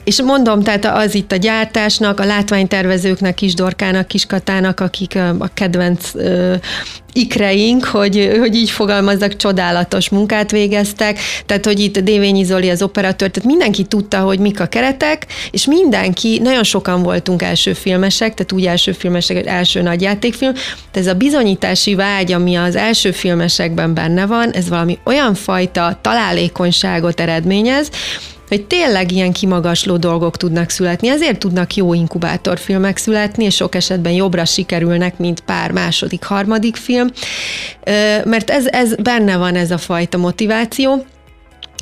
és 0.04 0.22
mondom, 0.22 0.62
tehát 0.62 0.84
az 0.84 1.14
itt 1.14 1.32
a 1.32 1.36
gyártásnak, 1.36 2.20
a 2.20 2.24
látványtervezőknek, 2.24 3.34
Kisdorkának, 3.34 4.08
Kiskatának, 4.08 4.80
akik 4.80 5.16
a 5.38 5.50
kedvenc 5.54 6.10
ikreink, 7.12 7.84
hogy, 7.84 8.36
hogy 8.38 8.54
így 8.54 8.70
fogalmazzak, 8.70 9.36
csodálatos 9.36 10.08
munkát 10.08 10.50
végeztek, 10.50 11.18
tehát 11.46 11.64
hogy 11.64 11.80
itt 11.80 11.98
Dévényi 11.98 12.44
Zoli 12.44 12.70
az 12.70 12.82
operatőr, 12.82 13.30
tehát 13.30 13.48
mindenki 13.48 13.84
tudta, 13.84 14.18
hogy 14.18 14.38
mik 14.38 14.60
a 14.60 14.66
keretek, 14.66 15.26
és 15.50 15.66
mindenki, 15.66 16.38
nagyon 16.42 16.62
sokan 16.62 17.02
voltunk 17.02 17.42
első 17.42 17.72
filmesek, 17.72 18.34
tehát 18.34 18.52
úgy 18.52 18.66
első 18.66 18.92
filmesek, 18.92 19.36
hogy 19.36 19.46
első 19.46 19.82
nagy 19.82 20.02
játékfilm, 20.02 20.52
tehát 20.52 20.92
ez 20.92 21.06
a 21.06 21.14
bizonyítási 21.14 21.94
vágy, 21.94 22.32
ami 22.32 22.54
az 22.54 22.76
első 22.76 23.10
filmesekben 23.10 23.94
benne 23.94 24.26
van, 24.26 24.50
ez 24.50 24.68
valami 24.68 24.98
olyan 25.04 25.34
fajta 25.34 25.98
találékonyságot 26.02 27.20
eredményez, 27.20 27.90
hogy 28.52 28.66
tényleg 28.66 29.12
ilyen 29.12 29.32
kimagasló 29.32 29.96
dolgok 29.96 30.36
tudnak 30.36 30.70
születni. 30.70 31.08
Ezért 31.08 31.38
tudnak 31.38 31.74
jó 31.74 31.94
inkubátorfilmek 31.94 32.96
születni, 32.96 33.44
és 33.44 33.54
sok 33.54 33.74
esetben 33.74 34.12
jobbra 34.12 34.44
sikerülnek, 34.44 35.18
mint 35.18 35.40
pár 35.40 35.70
második, 35.70 36.24
harmadik 36.24 36.76
film, 36.76 37.08
mert 38.24 38.50
ez, 38.50 38.66
ez 38.66 38.94
benne 38.94 39.36
van 39.36 39.54
ez 39.54 39.70
a 39.70 39.78
fajta 39.78 40.18
motiváció. 40.18 41.04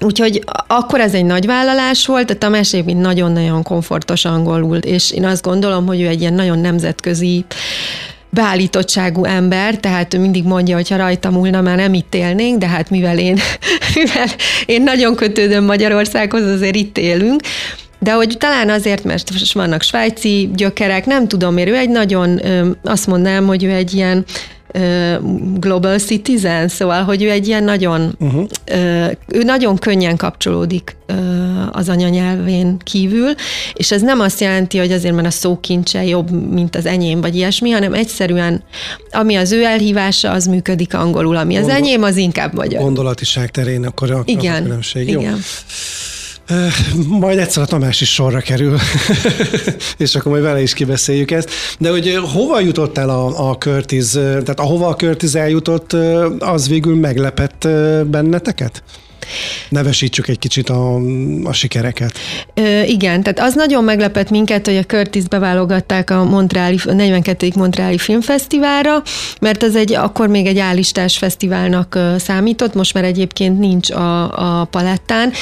Úgyhogy 0.04 0.44
akkor 0.66 1.00
ez 1.00 1.14
egy 1.14 1.24
nagy 1.24 1.46
vállalás 1.46 2.06
volt, 2.06 2.30
a 2.30 2.38
Tamás 2.38 2.70
mint 2.70 3.00
nagyon-nagyon 3.00 3.62
komfortos 3.62 4.24
angolul, 4.24 4.76
és 4.76 5.10
én 5.10 5.24
azt 5.24 5.42
gondolom, 5.42 5.86
hogy 5.86 6.00
ő 6.00 6.06
egy 6.06 6.20
ilyen 6.20 6.34
nagyon 6.34 6.58
nemzetközi 6.58 7.44
beállítottságú 8.30 9.24
ember, 9.24 9.76
tehát 9.76 10.14
ő 10.14 10.18
mindig 10.18 10.44
mondja, 10.44 10.76
hogy 10.76 10.88
ha 10.88 10.96
rajta 10.96 11.30
múlna, 11.30 11.60
már 11.60 11.76
nem 11.76 11.94
itt 11.94 12.14
élnénk, 12.14 12.58
de 12.58 12.66
hát 12.66 12.90
mivel 12.90 13.18
én, 13.18 13.38
mivel 13.94 14.26
én 14.66 14.82
nagyon 14.82 15.14
kötődöm 15.14 15.64
Magyarországhoz, 15.64 16.42
azért 16.42 16.76
itt 16.76 16.98
élünk, 16.98 17.40
de 17.98 18.12
hogy 18.12 18.36
talán 18.38 18.70
azért, 18.70 19.04
mert 19.04 19.52
vannak 19.52 19.82
svájci 19.82 20.50
gyökerek, 20.54 21.06
nem 21.06 21.28
tudom, 21.28 21.54
miért 21.54 21.70
ő 21.70 21.76
egy 21.76 21.90
nagyon, 21.90 22.40
azt 22.84 23.06
mondanám, 23.06 23.46
hogy 23.46 23.64
ő 23.64 23.70
egy 23.70 23.94
ilyen 23.94 24.24
global 25.54 25.98
citizen, 25.98 26.68
szóval, 26.68 27.02
hogy 27.02 27.22
ő 27.22 27.30
egy 27.30 27.46
ilyen 27.46 27.64
nagyon, 27.64 28.16
uh-huh. 28.18 28.48
ő 29.26 29.42
nagyon 29.42 29.76
könnyen 29.76 30.16
kapcsolódik 30.16 30.96
az 31.72 31.88
anyanyelvén 31.88 32.76
kívül, 32.84 33.34
és 33.74 33.92
ez 33.92 34.02
nem 34.02 34.20
azt 34.20 34.40
jelenti, 34.40 34.78
hogy 34.78 34.92
azért, 34.92 35.14
mert 35.14 35.26
a 35.26 35.30
szókincse 35.30 36.04
jobb, 36.04 36.52
mint 36.52 36.76
az 36.76 36.86
enyém, 36.86 37.20
vagy 37.20 37.36
ilyesmi, 37.36 37.70
hanem 37.70 37.94
egyszerűen, 37.94 38.62
ami 39.10 39.36
az 39.36 39.52
ő 39.52 39.64
elhívása, 39.64 40.30
az 40.30 40.46
működik 40.46 40.94
angolul, 40.94 41.36
ami 41.36 41.56
az 41.56 41.62
Gondol- 41.62 41.82
enyém, 41.82 42.02
az 42.02 42.16
inkább 42.16 42.54
magyar. 42.54 42.80
Gondolatiság 42.80 43.50
terén 43.50 43.84
akkor 43.84 44.10
a, 44.10 44.22
igen, 44.24 44.60
a 44.60 44.62
különbség. 44.62 45.08
Igen. 45.08 45.22
Jó. 45.22 45.36
Majd 47.08 47.38
egyszer 47.38 47.62
a 47.62 47.66
Tamás 47.66 48.00
is 48.00 48.12
sorra 48.12 48.40
kerül, 48.40 48.78
és 49.96 50.14
akkor 50.14 50.32
majd 50.32 50.44
vele 50.44 50.62
is 50.62 50.72
kibeszéljük 50.72 51.30
ezt. 51.30 51.50
De 51.78 51.90
hogy 51.90 52.20
hova 52.32 52.60
jutottál 52.60 53.08
a, 53.08 53.50
a 53.50 53.56
Curtis, 53.56 54.10
tehát 54.10 54.60
ahova 54.60 54.88
a 54.88 54.94
Curtis 54.94 55.32
eljutott, 55.32 55.92
az 56.38 56.68
végül 56.68 56.96
meglepett 56.96 57.68
benneteket? 58.06 58.82
Nevesítsük 59.68 60.28
egy 60.28 60.38
kicsit 60.38 60.68
a, 60.68 60.94
a 61.44 61.52
sikereket. 61.52 62.18
Ö, 62.54 62.82
igen, 62.82 63.22
tehát 63.22 63.40
az 63.40 63.54
nagyon 63.54 63.84
meglepett 63.84 64.30
minket, 64.30 64.66
hogy 64.66 64.76
a 64.76 64.82
Curtis 64.82 65.22
beválogatták 65.22 66.10
a, 66.10 66.24
Montreali, 66.24 66.78
a 66.84 66.92
42. 66.92 67.50
Montreali 67.54 67.98
Filmfesztiválra, 67.98 69.02
mert 69.40 69.62
ez 69.62 69.76
egy 69.76 69.94
akkor 69.94 70.28
még 70.28 70.46
egy 70.46 70.58
állistás 70.58 71.18
fesztiválnak 71.18 71.98
számított, 72.18 72.74
most 72.74 72.94
már 72.94 73.04
egyébként 73.04 73.58
nincs 73.58 73.90
a, 73.90 74.60
a 74.60 74.64
palettán, 74.64 75.32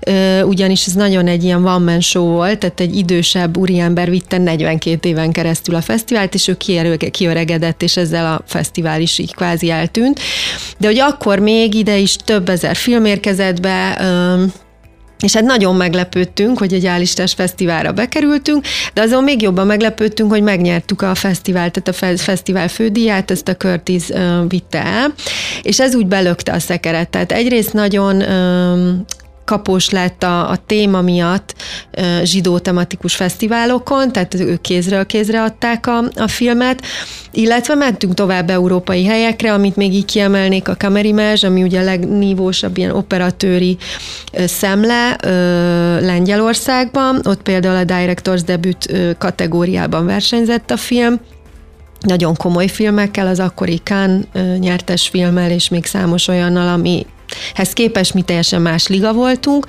ö, 0.00 0.42
ugyanis 0.42 0.86
ez 0.86 0.92
nagyon 0.92 1.26
egy 1.26 1.44
ilyen 1.44 1.66
one 1.66 2.00
show 2.00 2.26
volt, 2.26 2.58
tehát 2.58 2.80
egy 2.80 2.96
idősebb 2.96 3.56
úriember 3.56 4.10
vitte 4.10 4.38
42 4.38 5.08
éven 5.08 5.32
keresztül 5.32 5.74
a 5.74 5.80
fesztivált, 5.80 6.34
és 6.34 6.48
ő 6.48 6.56
kiöregedett, 7.10 7.82
és 7.82 7.96
ezzel 7.96 8.26
a 8.26 8.42
fesztivál 8.46 9.00
is 9.00 9.18
így 9.18 9.34
kvázi 9.34 9.70
eltűnt. 9.70 10.20
De 10.78 10.86
hogy 10.86 10.98
akkor 10.98 11.38
még 11.38 11.74
ide 11.74 11.96
is 11.96 12.16
több 12.24 12.48
ezer 12.48 12.76
film 12.76 13.04
érkezett 13.04 13.37
be, 13.60 14.00
és 15.20 15.34
hát 15.34 15.44
nagyon 15.44 15.76
meglepődtünk, 15.76 16.58
hogy 16.58 16.72
egy 16.72 16.86
állistás 16.86 17.32
fesztiválra 17.32 17.92
bekerültünk, 17.92 18.64
de 18.94 19.00
azon 19.00 19.24
még 19.24 19.42
jobban 19.42 19.66
meglepődtünk, 19.66 20.30
hogy 20.30 20.42
megnyertük 20.42 21.02
a 21.02 21.14
fesztivál, 21.14 21.70
tehát 21.70 21.88
a 21.88 22.22
fesztivál 22.22 22.68
fődíját, 22.68 23.30
ezt 23.30 23.48
a 23.48 23.56
Curtis 23.56 24.06
vitte 24.48 24.84
el, 24.84 25.12
és 25.62 25.80
ez 25.80 25.94
úgy 25.94 26.06
belökte 26.06 26.52
a 26.52 26.58
szekeret. 26.58 27.08
Tehát 27.08 27.32
egyrészt 27.32 27.72
nagyon 27.72 28.22
kapós 29.48 29.90
lett 29.90 30.22
a, 30.22 30.50
a 30.50 30.56
téma 30.66 31.00
miatt 31.00 31.54
zsidó 32.22 32.58
tematikus 32.58 33.14
fesztiválokon, 33.14 34.12
tehát 34.12 34.34
ők 34.34 34.60
kézről 34.60 35.06
kézre 35.06 35.42
adták 35.42 35.86
a, 35.86 35.98
a 36.16 36.28
filmet, 36.28 36.82
illetve 37.32 37.74
mentünk 37.74 38.14
tovább 38.14 38.50
európai 38.50 39.04
helyekre, 39.04 39.52
amit 39.52 39.76
még 39.76 39.94
így 39.94 40.04
kiemelnék 40.04 40.68
a 40.68 40.76
Kamerimázs, 40.76 41.44
ami 41.44 41.62
ugye 41.62 41.80
a 41.80 41.84
legnívósabb 41.84 42.76
ilyen 42.76 42.90
operatőri 42.90 43.76
szemle 44.32 45.16
Lengyelországban, 46.00 47.20
ott 47.24 47.42
például 47.42 47.76
a 47.76 47.84
Directors 47.84 48.42
Debut 48.42 48.92
kategóriában 49.18 50.06
versenyzett 50.06 50.70
a 50.70 50.76
film, 50.76 51.20
nagyon 52.00 52.36
komoly 52.36 52.66
filmekkel, 52.66 53.26
az 53.26 53.40
akkori 53.40 53.78
Kán 53.82 54.28
nyertes 54.58 55.08
filmmel, 55.08 55.50
és 55.50 55.68
még 55.68 55.86
számos 55.86 56.28
olyannal, 56.28 56.68
ami 56.68 57.06
hez 57.54 57.72
képest 57.72 58.14
mi 58.14 58.22
teljesen 58.22 58.62
más 58.62 58.86
liga 58.86 59.12
voltunk. 59.12 59.66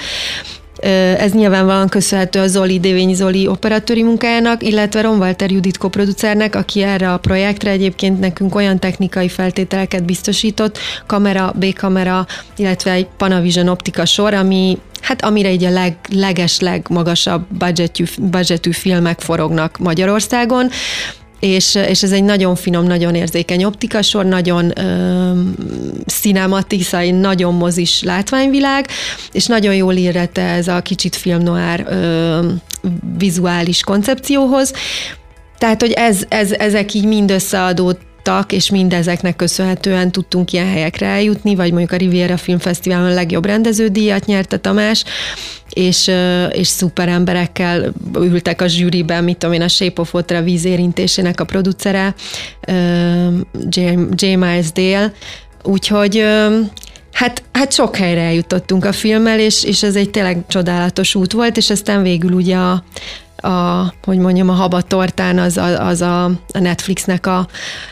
Ez 1.17 1.31
nyilvánvalóan 1.31 1.89
köszönhető 1.89 2.39
a 2.39 2.47
Zoli, 2.47 2.79
Dévényi 2.79 3.13
Zoli 3.13 3.47
operatőri 3.47 4.03
munkájának, 4.03 4.63
illetve 4.63 5.01
Ron 5.01 5.19
Walter 5.19 5.51
Judit 5.51 5.77
koproducernek, 5.77 6.55
aki 6.55 6.81
erre 6.81 7.13
a 7.13 7.17
projektre 7.17 7.69
egyébként 7.69 8.19
nekünk 8.19 8.55
olyan 8.55 8.79
technikai 8.79 9.29
feltételeket 9.29 10.03
biztosított, 10.03 10.77
kamera, 11.05 11.53
B-kamera, 11.59 12.25
illetve 12.55 12.91
egy 12.91 13.07
Panavision 13.17 13.67
optika 13.67 14.05
sor, 14.05 14.33
ami 14.33 14.77
Hát 15.01 15.23
amire 15.23 15.51
így 15.51 15.63
a 15.63 15.69
leg, 15.69 15.95
leges, 16.09 16.59
legmagasabb 16.59 17.45
budgetű, 17.57 18.03
budgetű 18.19 18.71
filmek 18.71 19.19
forognak 19.19 19.77
Magyarországon, 19.77 20.69
és, 21.39 21.75
és 21.75 22.03
ez 22.03 22.11
egy 22.11 22.23
nagyon 22.23 22.55
finom, 22.55 22.85
nagyon 22.85 23.15
érzékeny 23.15 23.63
optikasor, 23.63 24.25
nagyon 24.25 24.79
ö, 24.79 25.31
nagyon 27.19 27.53
mozis 27.53 28.03
látványvilág, 28.03 28.87
és 29.31 29.45
nagyon 29.45 29.75
jól 29.75 29.93
írette 29.93 30.41
ez 30.41 30.67
a 30.67 30.81
kicsit 30.81 31.15
film 31.15 31.41
noir 31.41 31.85
ö, 31.89 32.39
vizuális 33.17 33.83
koncepcióhoz. 33.83 34.73
Tehát, 35.57 35.81
hogy 35.81 35.91
ez, 35.91 36.23
ez, 36.29 36.51
ezek 36.51 36.93
így 36.93 37.05
mind 37.05 37.31
összeadódtak, 37.31 38.07
és 38.47 38.69
mindezeknek 38.69 39.35
köszönhetően 39.35 40.11
tudtunk 40.11 40.51
ilyen 40.51 40.67
helyekre 40.67 41.07
eljutni, 41.07 41.55
vagy 41.55 41.69
mondjuk 41.69 41.91
a 41.91 41.95
Riviera 41.95 42.37
Filmfesztiválon 42.37 43.11
a 43.11 43.13
legjobb 43.13 43.45
rendeződíjat 43.45 44.25
nyerte 44.25 44.57
Tamás, 44.57 45.03
és, 45.69 46.11
és 46.51 46.67
szuper 46.67 47.07
emberekkel 47.07 47.93
ültek 48.19 48.61
a 48.61 48.67
zsűriben, 48.67 49.23
mit 49.23 49.37
tudom 49.37 49.55
én, 49.55 49.61
a 49.61 49.67
Shape 49.67 50.01
of 50.01 50.13
Water 50.13 50.43
vízérintésének 50.43 51.39
a 51.39 51.45
producere, 51.45 52.15
J. 54.15 54.25
Miles 54.35 54.71
Dale, 54.71 55.13
úgyhogy 55.63 56.23
Hát, 57.13 57.43
hát 57.51 57.73
sok 57.73 57.95
helyre 57.95 58.21
eljutottunk 58.21 58.85
a 58.85 58.91
filmmel, 58.91 59.39
és, 59.39 59.63
és 59.63 59.83
ez 59.83 59.95
egy 59.95 60.09
tényleg 60.09 60.43
csodálatos 60.47 61.15
út 61.15 61.31
volt, 61.31 61.57
és 61.57 61.69
aztán 61.69 62.03
végül 62.03 62.31
ugye 62.31 62.55
a, 62.55 62.83
a, 63.41 63.93
hogy 64.03 64.17
mondjam, 64.17 64.49
a 64.49 64.53
habatortán 64.53 65.39
az, 65.39 65.57
a, 65.57 65.87
az 65.87 66.01
a, 66.01 66.31
Netflixnek 66.59 67.27
a, 67.27 67.47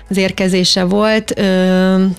az 0.09 0.17
érkezése 0.17 0.83
volt, 0.83 1.41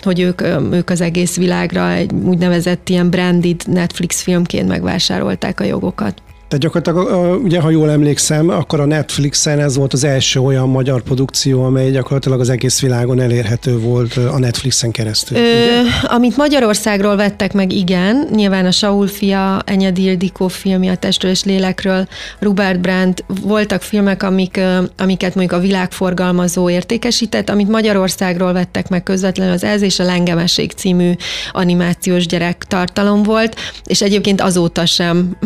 hogy 0.01 0.21
ők, 0.21 0.41
ők 0.73 0.91
az 0.91 1.01
egész 1.01 1.37
világra 1.37 1.91
egy 1.91 2.13
úgynevezett 2.13 2.89
ilyen 2.89 3.11
branded 3.11 3.63
Netflix 3.67 4.23
filmként 4.23 4.69
megvásárolták 4.69 5.61
a 5.61 5.65
jogokat. 5.65 6.23
Tehát 6.49 6.65
gyakorlatilag, 6.65 7.43
ugye, 7.45 7.61
ha 7.61 7.71
jól 7.71 7.91
emlékszem, 7.91 8.49
akkor 8.49 8.81
a 8.81 8.85
Netflixen 8.85 9.59
ez 9.59 9.77
volt 9.77 9.93
az 9.93 10.05
első 10.05 10.41
olyan 10.41 10.69
magyar 10.69 11.03
produkció, 11.03 11.65
amely 11.65 11.91
gyakorlatilag 11.91 12.41
az 12.41 12.49
egész 12.49 12.81
világon 12.81 13.21
elérhető 13.21 13.79
volt 13.79 14.17
a 14.17 14.39
Netflixen 14.39 14.91
keresztül. 14.91 15.39
Ö, 15.39 15.81
amit 16.03 16.37
Magyarországról 16.37 17.17
vettek 17.17 17.53
meg, 17.53 17.73
igen, 17.73 18.29
nyilván 18.35 18.67
a 18.67 18.71
Saul 18.71 19.07
fia, 19.07 19.63
Enyedi 19.65 20.03
Ildikó 20.03 20.49
filmje, 20.49 20.93
a 20.93 20.97
Testről 20.97 21.31
és 21.31 21.45
Lélekről, 21.45 22.09
Robert 22.39 22.81
Brandt, 22.81 23.25
voltak 23.43 23.83
filmek, 23.83 24.23
amik, 24.23 24.61
amiket 24.97 25.35
mondjuk 25.35 25.61
a 25.61 25.63
világforgalmazó 25.63 26.71
értékesített, 26.71 27.51
amit 27.51 27.69
Magyarországról 27.69 28.53
vettek 28.53 28.89
meg 28.89 29.03
közvetlenül, 29.03 29.53
az 29.53 29.65
Ez 29.65 29.83
és 29.83 29.99
a 29.99 30.05
Lengemesség 30.05 30.73
című 30.73 31.13
animációs 31.53 32.27
gyerek 32.27 32.65
tartalom 32.69 33.23
volt, 33.23 33.57
és 33.85 34.03
egyébként 34.03 34.41
azóta 34.41 34.87
sem 34.87 35.37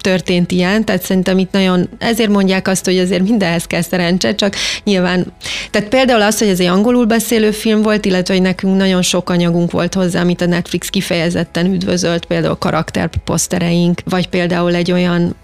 történt 0.00 0.52
ilyen, 0.52 0.84
tehát 0.84 1.02
szerintem 1.02 1.38
itt 1.38 1.52
nagyon, 1.52 1.88
ezért 1.98 2.30
mondják 2.30 2.68
azt, 2.68 2.84
hogy 2.84 2.98
azért 2.98 3.28
mindenhez 3.28 3.64
kell 3.64 3.82
szerencse, 3.82 4.34
csak 4.34 4.54
nyilván, 4.84 5.26
tehát 5.70 5.88
például 5.88 6.22
az, 6.22 6.38
hogy 6.38 6.48
ez 6.48 6.60
egy 6.60 6.66
angolul 6.66 7.04
beszélő 7.04 7.50
film 7.50 7.82
volt, 7.82 8.04
illetve 8.04 8.34
hogy 8.34 8.42
nekünk 8.42 8.76
nagyon 8.76 9.02
sok 9.02 9.30
anyagunk 9.30 9.70
volt 9.70 9.94
hozzá, 9.94 10.20
amit 10.20 10.40
a 10.40 10.46
Netflix 10.46 10.88
kifejezetten 10.88 11.66
üdvözölt, 11.66 12.24
például 12.24 12.56
karakterposztereink, 12.56 14.00
vagy 14.04 14.28
például 14.28 14.74
egy 14.74 14.92
olyan 14.92 15.34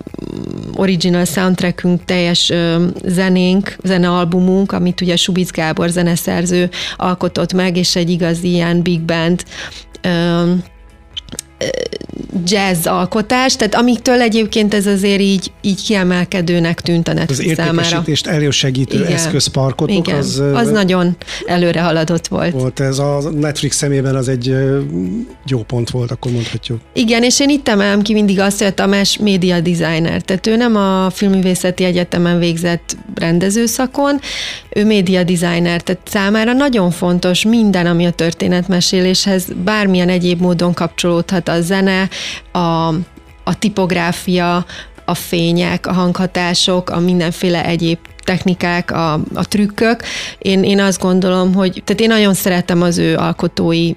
original 0.74 1.24
soundtrackünk, 1.24 2.04
teljes 2.04 2.52
zenénk, 3.04 3.76
zenealbumunk, 3.84 4.72
amit 4.72 5.00
ugye 5.00 5.16
Subic 5.16 5.50
Gábor 5.50 5.88
zeneszerző 5.88 6.70
alkotott 6.96 7.52
meg, 7.52 7.76
és 7.76 7.96
egy 7.96 8.10
igazi 8.10 8.48
ilyen 8.48 8.82
big 8.82 9.00
band 9.00 9.42
jazz 12.44 12.86
alkotás, 12.86 13.56
tehát 13.56 13.74
amiktől 13.74 14.20
egyébként 14.20 14.74
ez 14.74 14.86
azért 14.86 15.20
így, 15.20 15.52
így 15.60 15.82
kiemelkedőnek 15.82 16.80
tűnt 16.80 17.08
a 17.08 17.12
Netflix 17.12 17.50
az 17.50 17.56
számára. 17.56 17.80
Értékesítést 17.80 18.26
elősegítő 18.26 18.98
Igen. 18.98 19.12
eszközparkotok, 19.12 20.06
Igen. 20.06 20.18
az... 20.18 20.42
Az 20.54 20.70
nagyon 20.70 21.16
előre 21.46 21.80
haladott 21.80 22.26
volt. 22.26 22.52
Volt 22.52 22.80
ez 22.80 22.98
a 22.98 23.30
Netflix 23.30 23.76
szemében 23.76 24.14
az 24.14 24.28
egy 24.28 24.54
jó 25.46 25.62
pont 25.62 25.90
volt, 25.90 26.10
akkor 26.10 26.32
mondhatjuk. 26.32 26.80
Igen, 26.92 27.22
és 27.22 27.40
én 27.40 27.48
itt 27.48 27.68
emelem 27.68 28.02
ki 28.02 28.12
mindig 28.12 28.40
azt, 28.40 28.58
hogy 28.58 28.66
a 28.66 28.74
Tamás 28.74 29.18
média 29.18 29.60
designer, 29.60 30.22
tehát 30.22 30.46
ő 30.46 30.56
nem 30.56 30.76
a 30.76 31.10
Filmművészeti 31.10 31.84
Egyetemen 31.84 32.38
végzett 32.38 32.96
rendezőszakon, 33.14 34.20
ő 34.70 34.84
média 34.84 35.22
designer, 35.22 35.80
tehát 35.82 36.00
számára 36.04 36.52
nagyon 36.52 36.90
fontos 36.90 37.44
minden, 37.44 37.86
ami 37.86 38.06
a 38.06 38.10
történetmeséléshez 38.10 39.46
bármilyen 39.64 40.08
egyéb 40.08 40.40
módon 40.40 40.74
kapcsolódhat 40.74 41.45
a 41.48 41.60
zene, 41.60 42.08
a, 42.52 42.88
a 43.44 43.58
tipográfia, 43.58 44.66
a 45.04 45.14
fények, 45.14 45.86
a 45.86 45.92
hanghatások, 45.92 46.90
a 46.90 47.00
mindenféle 47.00 47.64
egyéb 47.64 47.98
technikák, 48.24 48.90
a, 48.90 49.12
a 49.12 49.48
trükkök. 49.48 50.02
Én, 50.38 50.62
én 50.62 50.80
azt 50.80 51.00
gondolom, 51.00 51.54
hogy, 51.54 51.82
tehát 51.84 52.02
én 52.02 52.08
nagyon 52.08 52.34
szeretem 52.34 52.82
az 52.82 52.98
ő 52.98 53.16
alkotói 53.16 53.92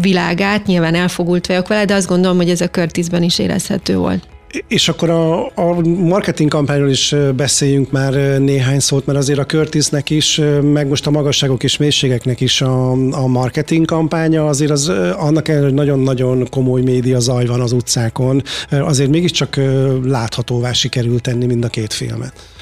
világát, 0.00 0.66
nyilván 0.66 0.94
elfogult 0.94 1.46
vagyok 1.46 1.68
vele, 1.68 1.84
de 1.84 1.94
azt 1.94 2.08
gondolom, 2.08 2.36
hogy 2.36 2.50
ez 2.50 2.60
a 2.60 2.70
Curtisben 2.70 3.22
is 3.22 3.38
érezhető 3.38 3.96
volt. 3.96 4.33
És 4.68 4.88
akkor 4.88 5.10
a, 5.10 5.46
a 5.46 5.80
marketing 5.84 6.50
kampányról 6.50 6.90
is 6.90 7.14
beszéljünk 7.36 7.90
már 7.90 8.12
néhány 8.40 8.80
szót, 8.80 9.06
mert 9.06 9.18
azért 9.18 9.38
a 9.38 9.44
Curtisnek 9.44 10.10
is, 10.10 10.40
meg 10.62 10.88
most 10.88 11.06
a 11.06 11.10
magasságok 11.10 11.62
és 11.62 11.76
mélységeknek 11.76 12.40
is 12.40 12.60
a, 12.60 12.90
a 12.92 13.26
marketing 13.26 13.84
kampánya, 13.86 14.46
azért 14.46 14.70
az 14.70 14.88
annak 15.16 15.48
ellenére, 15.48 15.68
hogy 15.68 15.78
nagyon-nagyon 15.78 16.48
komoly 16.50 16.82
média 16.82 17.18
zaj 17.18 17.46
van 17.46 17.60
az 17.60 17.72
utcákon, 17.72 18.42
azért 18.70 19.10
mégiscsak 19.10 19.60
láthatóvá 20.04 20.72
sikerült 20.72 21.22
tenni 21.22 21.46
mind 21.46 21.64
a 21.64 21.68
két 21.68 21.92
filmet. 21.92 22.53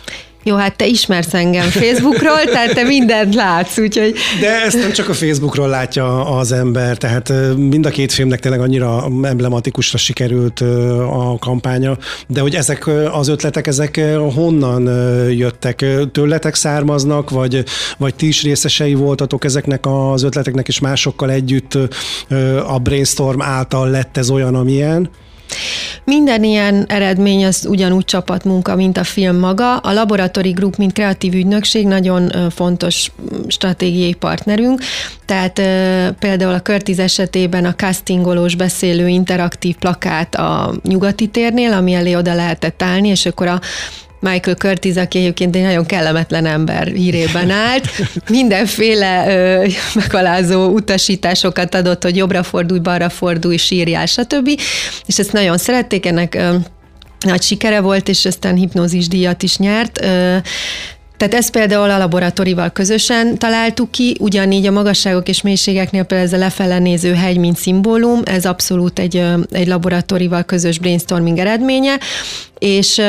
Jó, 0.44 0.56
hát 0.56 0.76
te 0.76 0.86
ismersz 0.86 1.34
engem 1.34 1.68
Facebookról, 1.68 2.44
tehát 2.44 2.74
te 2.74 2.82
mindent 2.82 3.34
látsz, 3.34 3.78
úgyhogy... 3.78 4.14
De 4.40 4.62
ezt 4.62 4.78
nem 4.78 4.92
csak 4.92 5.08
a 5.08 5.14
Facebookról 5.14 5.68
látja 5.68 6.36
az 6.36 6.52
ember, 6.52 6.96
tehát 6.96 7.32
mind 7.56 7.86
a 7.86 7.90
két 7.90 8.12
filmnek 8.12 8.40
tényleg 8.40 8.60
annyira 8.60 9.04
emblematikusra 9.22 9.98
sikerült 9.98 10.60
a 11.10 11.36
kampánya, 11.40 11.98
de 12.26 12.40
hogy 12.40 12.54
ezek 12.54 12.90
az 13.12 13.28
ötletek, 13.28 13.66
ezek 13.66 14.00
honnan 14.34 14.82
jöttek? 15.30 15.84
Tőletek 16.12 16.54
származnak, 16.54 17.30
vagy, 17.30 17.64
vagy 17.98 18.14
ti 18.14 18.26
is 18.26 18.42
részesei 18.42 18.94
voltatok 18.94 19.44
ezeknek 19.44 19.86
az 19.86 20.22
ötleteknek, 20.22 20.68
és 20.68 20.80
másokkal 20.80 21.30
együtt 21.30 21.78
a 22.66 22.78
brainstorm 22.78 23.42
által 23.42 23.90
lett 23.90 24.16
ez 24.16 24.30
olyan, 24.30 24.54
amilyen? 24.54 25.10
Minden 26.04 26.44
ilyen 26.44 26.84
eredmény 26.88 27.44
az 27.44 27.66
ugyanúgy 27.68 28.04
csapatmunka, 28.04 28.74
mint 28.74 28.98
a 28.98 29.04
film 29.04 29.36
maga. 29.36 29.76
A 29.76 29.92
Laboratory 29.92 30.50
Group, 30.50 30.76
mint 30.76 30.92
kreatív 30.92 31.34
ügynökség, 31.34 31.86
nagyon 31.86 32.50
fontos 32.50 33.10
stratégiai 33.48 34.14
partnerünk, 34.14 34.80
tehát 35.26 35.52
például 36.18 36.54
a 36.54 36.62
Curtis 36.62 36.98
esetében 36.98 37.64
a 37.64 37.74
castingolós 37.74 38.54
beszélő 38.54 39.08
interaktív 39.08 39.76
plakát 39.76 40.34
a 40.34 40.74
nyugati 40.82 41.26
térnél, 41.26 41.72
ami 41.72 41.92
elé 41.92 42.14
oda 42.14 42.34
lehetett 42.34 42.82
állni, 42.82 43.08
és 43.08 43.26
akkor 43.26 43.46
a 43.46 43.60
Michael 44.22 44.56
Curtis, 44.56 44.96
aki 44.96 45.18
egyébként 45.18 45.56
egy 45.56 45.62
nagyon 45.62 45.86
kellemetlen 45.86 46.46
ember 46.46 46.86
hírében 46.86 47.50
állt, 47.50 47.88
mindenféle 48.28 49.24
ö, 49.28 49.66
megalázó 49.94 50.66
utasításokat 50.66 51.74
adott, 51.74 52.02
hogy 52.02 52.16
jobbra 52.16 52.42
fordulj, 52.42 52.80
balra 52.80 53.08
fordulj, 53.08 53.56
sírjál, 53.56 54.06
stb. 54.06 54.60
És 55.06 55.18
ezt 55.18 55.32
nagyon 55.32 55.58
szerették, 55.58 56.06
ennek 56.06 56.34
ö, 56.34 56.54
nagy 57.20 57.42
sikere 57.42 57.80
volt, 57.80 58.08
és 58.08 58.24
aztán 58.24 58.54
hipnózis 58.54 59.08
díjat 59.08 59.42
is 59.42 59.56
nyert. 59.56 60.04
Ö, 60.04 60.36
tehát 61.16 61.34
ezt 61.34 61.50
például 61.50 61.90
a 61.90 61.98
laboratórival 61.98 62.70
közösen 62.70 63.38
találtuk 63.38 63.90
ki, 63.90 64.16
ugyanígy 64.20 64.66
a 64.66 64.70
magasságok 64.70 65.28
és 65.28 65.42
mélységeknél 65.42 66.04
például 66.04 66.28
ez 66.28 66.34
a 66.34 66.38
lefele 66.38 66.78
néző 66.78 67.14
hegy, 67.14 67.36
mint 67.36 67.56
szimbólum, 67.56 68.20
ez 68.24 68.44
abszolút 68.44 68.98
egy, 68.98 69.24
egy 69.50 69.66
laboratórival 69.66 70.42
közös 70.42 70.78
brainstorming 70.78 71.38
eredménye, 71.38 71.98
és 72.58 73.00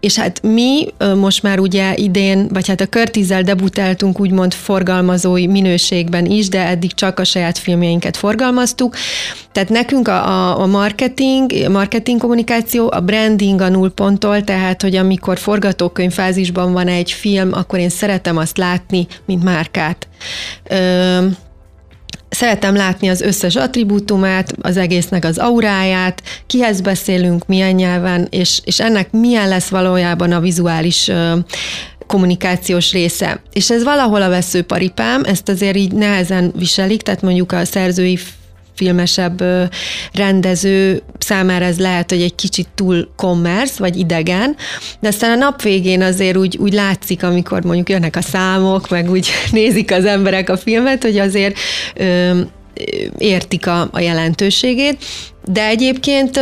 és 0.00 0.18
hát 0.18 0.42
mi 0.42 0.86
most 1.14 1.42
már 1.42 1.58
ugye 1.58 1.94
idén, 1.94 2.48
vagy 2.52 2.68
hát 2.68 2.80
a 2.80 2.86
Körtízzel 2.86 3.42
debutáltunk 3.42 4.20
úgymond 4.20 4.54
forgalmazói 4.54 5.46
minőségben 5.46 6.26
is, 6.26 6.48
de 6.48 6.66
eddig 6.66 6.94
csak 6.94 7.18
a 7.18 7.24
saját 7.24 7.58
filmjeinket 7.58 8.16
forgalmaztuk. 8.16 8.96
Tehát 9.52 9.68
nekünk 9.68 10.08
a, 10.08 10.60
a 10.60 10.66
marketing, 10.66 11.52
a 11.64 11.68
marketing 11.68 12.20
kommunikáció, 12.20 12.90
a 12.92 13.00
branding 13.00 13.60
a 13.60 13.68
nullponttól, 13.68 14.44
tehát 14.44 14.82
hogy 14.82 14.96
amikor 14.96 15.38
forgatókönyv 15.38 16.12
fázisban 16.12 16.72
van 16.72 16.88
egy 16.88 17.12
film, 17.12 17.52
akkor 17.52 17.78
én 17.78 17.88
szeretem 17.88 18.36
azt 18.36 18.58
látni, 18.58 19.06
mint 19.24 19.44
márkát. 19.44 20.08
Ö, 20.68 21.26
Szeretem 22.28 22.74
látni 22.74 23.08
az 23.08 23.20
összes 23.20 23.56
attribútumát, 23.56 24.52
az 24.60 24.76
egésznek 24.76 25.24
az 25.24 25.38
auráját, 25.38 26.22
kihez 26.46 26.80
beszélünk, 26.80 27.46
milyen 27.46 27.74
nyelven, 27.74 28.26
és, 28.30 28.60
és 28.64 28.80
ennek 28.80 29.10
milyen 29.10 29.48
lesz 29.48 29.68
valójában 29.68 30.32
a 30.32 30.40
vizuális 30.40 31.10
kommunikációs 32.06 32.92
része. 32.92 33.40
És 33.52 33.70
ez 33.70 33.82
valahol 33.82 34.22
a 34.22 34.28
veszőparipám, 34.28 35.24
ezt 35.24 35.48
azért 35.48 35.76
így 35.76 35.92
nehezen 35.92 36.52
viselik, 36.56 37.02
tehát 37.02 37.22
mondjuk 37.22 37.52
a 37.52 37.64
szerzői 37.64 38.18
filmesebb 38.76 39.42
rendező 40.12 41.02
számára 41.18 41.64
ez 41.64 41.78
lehet, 41.78 42.10
hogy 42.10 42.22
egy 42.22 42.34
kicsit 42.34 42.68
túl 42.74 43.08
commerce, 43.16 43.74
vagy 43.78 43.96
idegen, 43.96 44.56
de 45.00 45.08
aztán 45.08 45.30
a 45.30 45.44
nap 45.44 45.62
végén 45.62 46.02
azért 46.02 46.36
úgy, 46.36 46.56
úgy 46.56 46.72
látszik, 46.72 47.22
amikor 47.22 47.64
mondjuk 47.64 47.88
jönnek 47.88 48.16
a 48.16 48.22
számok, 48.22 48.88
meg 48.88 49.10
úgy 49.10 49.28
nézik 49.52 49.92
az 49.92 50.04
emberek 50.04 50.48
a 50.48 50.56
filmet, 50.56 51.02
hogy 51.02 51.18
azért 51.18 51.58
ö, 51.94 52.40
értik 53.18 53.66
a, 53.66 53.88
a 53.92 54.00
jelentőségét, 54.00 55.04
de 55.44 55.66
egyébként 55.66 56.40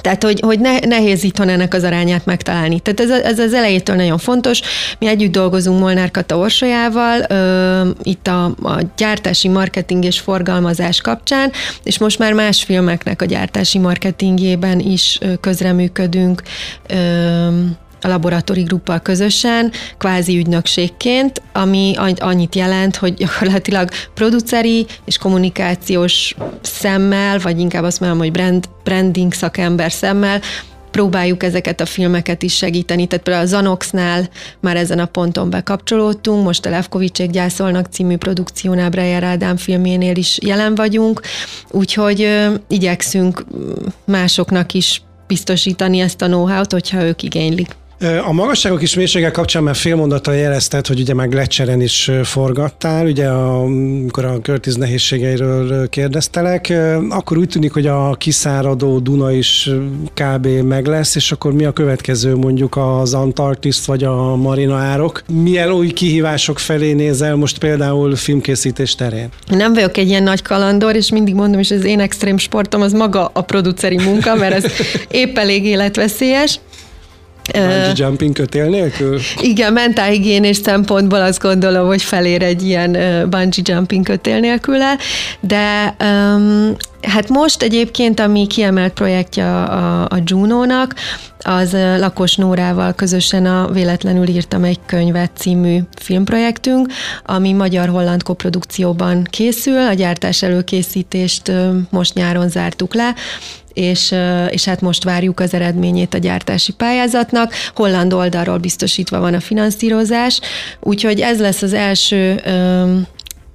tehát, 0.00 0.22
hogy, 0.22 0.40
hogy 0.40 0.60
ne, 0.60 0.78
nehéz 0.78 1.24
itthon 1.24 1.48
ennek 1.48 1.74
az 1.74 1.84
arányát 1.84 2.24
megtalálni. 2.24 2.80
Tehát 2.80 3.00
ez, 3.00 3.22
ez 3.24 3.38
az 3.38 3.54
elejétől 3.54 3.96
nagyon 3.96 4.18
fontos. 4.18 4.60
Mi 4.98 5.06
együtt 5.06 5.32
dolgozunk 5.32 5.80
Molnár 5.80 6.10
Kata 6.10 6.36
Orsolyával, 6.36 7.24
ö, 7.28 7.88
itt 8.02 8.26
a, 8.26 8.44
a 8.44 8.80
gyártási 8.96 9.48
marketing 9.48 10.04
és 10.04 10.20
forgalmazás 10.20 11.00
kapcsán, 11.00 11.52
és 11.82 11.98
most 11.98 12.18
már 12.18 12.32
más 12.32 12.62
filmeknek 12.62 13.22
a 13.22 13.24
gyártási 13.24 13.78
marketingjében 13.78 14.78
is 14.78 15.18
közreműködünk. 15.40 16.42
Ö, 16.86 17.48
a 18.04 18.08
laboratóri 18.08 18.62
gruppal 18.62 19.00
közösen, 19.00 19.72
kvázi 19.98 20.36
ügynökségként, 20.36 21.42
ami 21.52 21.94
annyit 22.18 22.54
jelent, 22.54 22.96
hogy 22.96 23.14
gyakorlatilag 23.14 23.88
produceri 24.14 24.86
és 25.04 25.18
kommunikációs 25.18 26.34
szemmel, 26.60 27.38
vagy 27.38 27.58
inkább 27.58 27.82
azt 27.82 28.00
mondom, 28.00 28.18
hogy 28.18 28.32
brand, 28.32 28.64
branding 28.84 29.32
szakember 29.32 29.92
szemmel 29.92 30.40
próbáljuk 30.92 31.42
ezeket 31.42 31.80
a 31.80 31.86
filmeket 31.86 32.42
is 32.42 32.56
segíteni. 32.56 33.06
Tehát 33.06 33.24
például 33.24 33.46
a 33.46 33.48
Zanoxnál 33.48 34.28
már 34.60 34.76
ezen 34.76 34.98
a 34.98 35.06
ponton 35.06 35.50
bekapcsolódtunk, 35.50 36.44
most 36.44 36.66
a 36.66 36.70
Levkovicsék 36.70 37.30
gyászolnak 37.30 37.86
című 37.86 38.16
produkciónál 38.16 38.90
Breyer 38.90 39.22
Ádám 39.22 39.56
filmjénél 39.56 40.16
is 40.16 40.38
jelen 40.42 40.74
vagyunk, 40.74 41.20
úgyhogy 41.70 42.22
ö, 42.22 42.54
igyekszünk 42.68 43.44
másoknak 44.04 44.74
is 44.74 45.02
biztosítani 45.26 46.00
ezt 46.00 46.22
a 46.22 46.26
know-how-t, 46.26 46.72
hogyha 46.72 47.04
ők 47.04 47.22
igénylik. 47.22 47.76
A 48.26 48.32
magasságok 48.32 48.82
és 48.82 48.94
mélységek 48.94 49.32
kapcsán 49.32 49.62
már 49.62 49.74
fél 49.74 49.96
mondattal 49.96 50.34
jelezted, 50.34 50.86
hogy 50.86 51.00
ugye 51.00 51.14
meg 51.14 51.32
lecseren 51.32 51.80
is 51.80 52.10
forgattál, 52.22 53.06
ugye 53.06 53.28
amikor 53.28 54.24
a 54.24 54.38
Curtis 54.40 54.74
nehézségeiről 54.74 55.88
kérdeztelek, 55.88 56.72
akkor 57.08 57.36
úgy 57.36 57.48
tűnik, 57.48 57.72
hogy 57.72 57.86
a 57.86 58.14
kiszáradó 58.14 58.98
Duna 58.98 59.32
is 59.32 59.70
kb. 60.14 60.46
meg 60.46 60.86
lesz, 60.86 61.14
és 61.14 61.32
akkor 61.32 61.52
mi 61.52 61.64
a 61.64 61.72
következő 61.72 62.36
mondjuk 62.36 62.76
az 62.76 63.14
Antarktisz 63.14 63.84
vagy 63.84 64.04
a 64.04 64.36
Marina 64.36 64.76
árok? 64.76 65.22
Milyen 65.32 65.70
új 65.70 65.92
kihívások 65.92 66.58
felé 66.58 66.92
nézel 66.92 67.36
most 67.36 67.58
például 67.58 68.16
filmkészítés 68.16 68.94
terén? 68.94 69.28
Nem 69.48 69.72
vagyok 69.72 69.96
egy 69.96 70.08
ilyen 70.08 70.22
nagy 70.22 70.42
kalandor, 70.42 70.96
és 70.96 71.10
mindig 71.10 71.34
mondom, 71.34 71.60
és 71.60 71.70
az 71.70 71.84
én 71.84 72.00
extrém 72.00 72.38
sportom 72.38 72.80
az 72.80 72.92
maga 72.92 73.30
a 73.32 73.42
produceri 73.42 73.96
munka, 73.96 74.34
mert 74.34 74.54
ez 74.54 74.72
épp 75.08 75.38
elég 75.38 75.64
életveszélyes. 75.64 76.60
Bungee 77.52 77.92
jumping 77.94 78.34
kötél 78.34 78.64
nélkül? 78.64 79.20
Igen, 79.40 79.72
mentálhigiénés 79.72 80.56
szempontból 80.56 81.20
azt 81.20 81.40
gondolom, 81.40 81.86
hogy 81.86 82.02
felér 82.02 82.42
egy 82.42 82.62
ilyen 82.62 82.92
bungee 83.30 83.62
jumping 83.62 84.04
kötél 84.04 84.38
nélkül 84.38 84.82
el, 84.82 84.98
de 85.40 85.96
um, 86.04 86.76
hát 87.02 87.28
most 87.28 87.62
egyébként, 87.62 88.20
ami 88.20 88.46
kiemelt 88.46 88.92
projektje 88.92 89.54
a, 89.54 90.02
a 90.02 90.18
Juno-nak, 90.24 90.94
az 91.38 91.72
Lakos 91.98 92.36
Nórával 92.36 92.92
közösen 92.92 93.46
a 93.46 93.68
Véletlenül 93.72 94.28
írtam 94.28 94.64
egy 94.64 94.78
könyvet 94.86 95.30
című 95.34 95.78
filmprojektünk, 96.00 96.88
ami 97.24 97.52
magyar-holland 97.52 98.22
koprodukcióban 98.22 99.26
készül, 99.30 99.86
a 99.86 99.92
gyártás 99.92 100.42
előkészítést 100.42 101.52
most 101.90 102.14
nyáron 102.14 102.48
zártuk 102.48 102.94
le, 102.94 103.14
és, 103.74 104.14
és 104.50 104.64
hát 104.64 104.80
most 104.80 105.04
várjuk 105.04 105.40
az 105.40 105.54
eredményét 105.54 106.14
a 106.14 106.18
gyártási 106.18 106.72
pályázatnak. 106.72 107.52
Holland 107.74 108.12
oldalról 108.12 108.58
biztosítva 108.58 109.20
van 109.20 109.34
a 109.34 109.40
finanszírozás, 109.40 110.40
úgyhogy 110.80 111.20
ez 111.20 111.40
lesz 111.40 111.62
az 111.62 111.72
első 111.72 112.40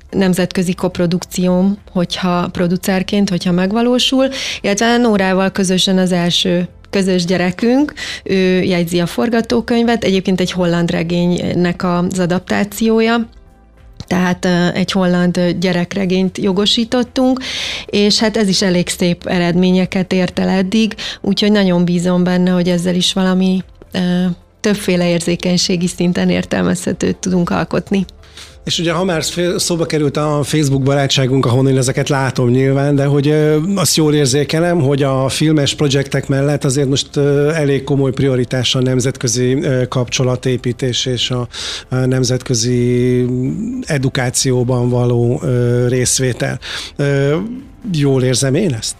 nemzetközi 0.09 0.73
koprodukcióm, 0.73 1.77
hogyha 1.91 2.47
producerként, 2.47 3.29
hogyha 3.29 3.51
megvalósul, 3.51 4.27
illetve 4.61 4.97
Nórával 4.97 5.51
közösen 5.51 5.97
az 5.97 6.11
első 6.11 6.67
közös 6.89 7.25
gyerekünk, 7.25 7.93
ő 8.23 8.61
jegyzi 8.63 8.99
a 8.99 9.05
forgatókönyvet, 9.05 10.03
egyébként 10.03 10.39
egy 10.39 10.51
holland 10.51 10.91
regénynek 10.91 11.83
az 11.83 12.19
adaptációja, 12.19 13.29
tehát 14.07 14.45
egy 14.75 14.91
holland 14.91 15.55
gyerekregényt 15.59 16.37
jogosítottunk, 16.37 17.39
és 17.85 18.19
hát 18.19 18.37
ez 18.37 18.47
is 18.47 18.61
elég 18.61 18.87
szép 18.89 19.25
eredményeket 19.25 20.13
ért 20.13 20.39
el 20.39 20.49
eddig, 20.49 20.95
úgyhogy 21.21 21.51
nagyon 21.51 21.85
bízom 21.85 22.23
benne, 22.23 22.51
hogy 22.51 22.69
ezzel 22.69 22.95
is 22.95 23.13
valami 23.13 23.63
többféle 24.59 25.09
érzékenységi 25.09 25.87
szinten 25.87 26.29
értelmezhetőt 26.29 27.17
tudunk 27.17 27.49
alkotni. 27.49 28.05
És 28.67 28.79
ugye, 28.79 28.91
ha 28.91 29.03
már 29.03 29.23
szóba 29.57 29.85
került 29.85 30.17
a 30.17 30.39
Facebook 30.43 30.83
barátságunk, 30.83 31.45
ahol 31.45 31.69
én 31.69 31.77
ezeket 31.77 32.09
látom 32.09 32.49
nyilván, 32.49 32.95
de 32.95 33.05
hogy 33.05 33.33
azt 33.75 33.95
jól 33.95 34.13
érzékelem, 34.13 34.81
hogy 34.81 35.03
a 35.03 35.29
filmes 35.29 35.75
projektek 35.75 36.27
mellett 36.27 36.63
azért 36.63 36.89
most 36.89 37.17
elég 37.53 37.83
komoly 37.83 38.11
prioritás 38.11 38.75
a 38.75 38.81
nemzetközi 38.81 39.57
kapcsolatépítés 39.89 41.05
és 41.05 41.31
a 41.31 41.47
nemzetközi 42.05 43.25
edukációban 43.85 44.89
való 44.89 45.41
részvétel. 45.87 46.59
Jól 47.91 48.23
érzem 48.23 48.55
én 48.55 48.73
ezt? 48.73 48.95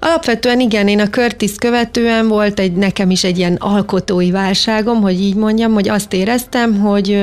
Alapvetően 0.00 0.60
igen, 0.60 0.88
én 0.88 1.00
a 1.00 1.08
Curtis 1.08 1.54
követően 1.58 2.28
volt 2.28 2.60
egy 2.60 2.72
nekem 2.72 3.10
is 3.10 3.24
egy 3.24 3.38
ilyen 3.38 3.54
alkotói 3.54 4.30
válságom, 4.30 5.00
hogy 5.00 5.20
így 5.20 5.34
mondjam, 5.34 5.72
hogy 5.72 5.88
azt 5.88 6.12
éreztem, 6.12 6.80
hogy 6.80 7.18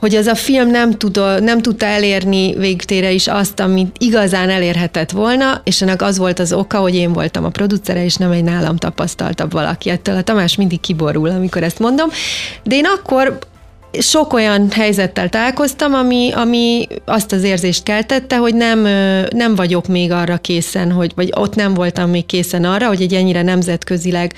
hogy 0.00 0.14
ez 0.14 0.26
a 0.26 0.34
film 0.34 0.70
nem, 0.70 0.90
tud, 0.90 1.20
nem 1.42 1.62
tudta 1.62 1.86
elérni 1.86 2.54
végtére 2.54 3.10
is 3.10 3.26
azt, 3.26 3.60
amit 3.60 3.96
igazán 3.98 4.50
elérhetett 4.50 5.10
volna, 5.10 5.60
és 5.64 5.82
ennek 5.82 6.02
az 6.02 6.18
volt 6.18 6.38
az 6.38 6.52
oka, 6.52 6.78
hogy 6.78 6.94
én 6.94 7.12
voltam 7.12 7.44
a 7.44 7.48
producere, 7.48 8.04
és 8.04 8.14
nem 8.14 8.30
egy 8.30 8.44
nálam 8.44 8.76
tapasztaltabb 8.76 9.52
valaki. 9.52 9.90
Ettől 9.90 10.16
a 10.16 10.22
Tamás 10.22 10.56
mindig 10.56 10.80
kiborul, 10.80 11.28
amikor 11.28 11.62
ezt 11.62 11.78
mondom. 11.78 12.08
De 12.62 12.74
én 12.74 12.84
akkor 12.84 13.38
sok 13.98 14.32
olyan 14.32 14.70
helyzettel 14.70 15.28
találkoztam, 15.28 15.94
ami, 15.94 16.30
ami 16.32 16.86
azt 17.04 17.32
az 17.32 17.42
érzést 17.42 17.82
keltette, 17.82 18.36
hogy 18.36 18.54
nem, 18.54 18.80
nem 19.30 19.54
vagyok 19.54 19.86
még 19.86 20.12
arra 20.12 20.36
készen, 20.36 20.92
hogy, 20.92 21.12
vagy 21.14 21.32
ott 21.36 21.54
nem 21.54 21.74
voltam 21.74 22.10
még 22.10 22.26
készen 22.26 22.64
arra, 22.64 22.86
hogy 22.86 23.02
egy 23.02 23.14
ennyire 23.14 23.42
nemzetközileg 23.42 24.34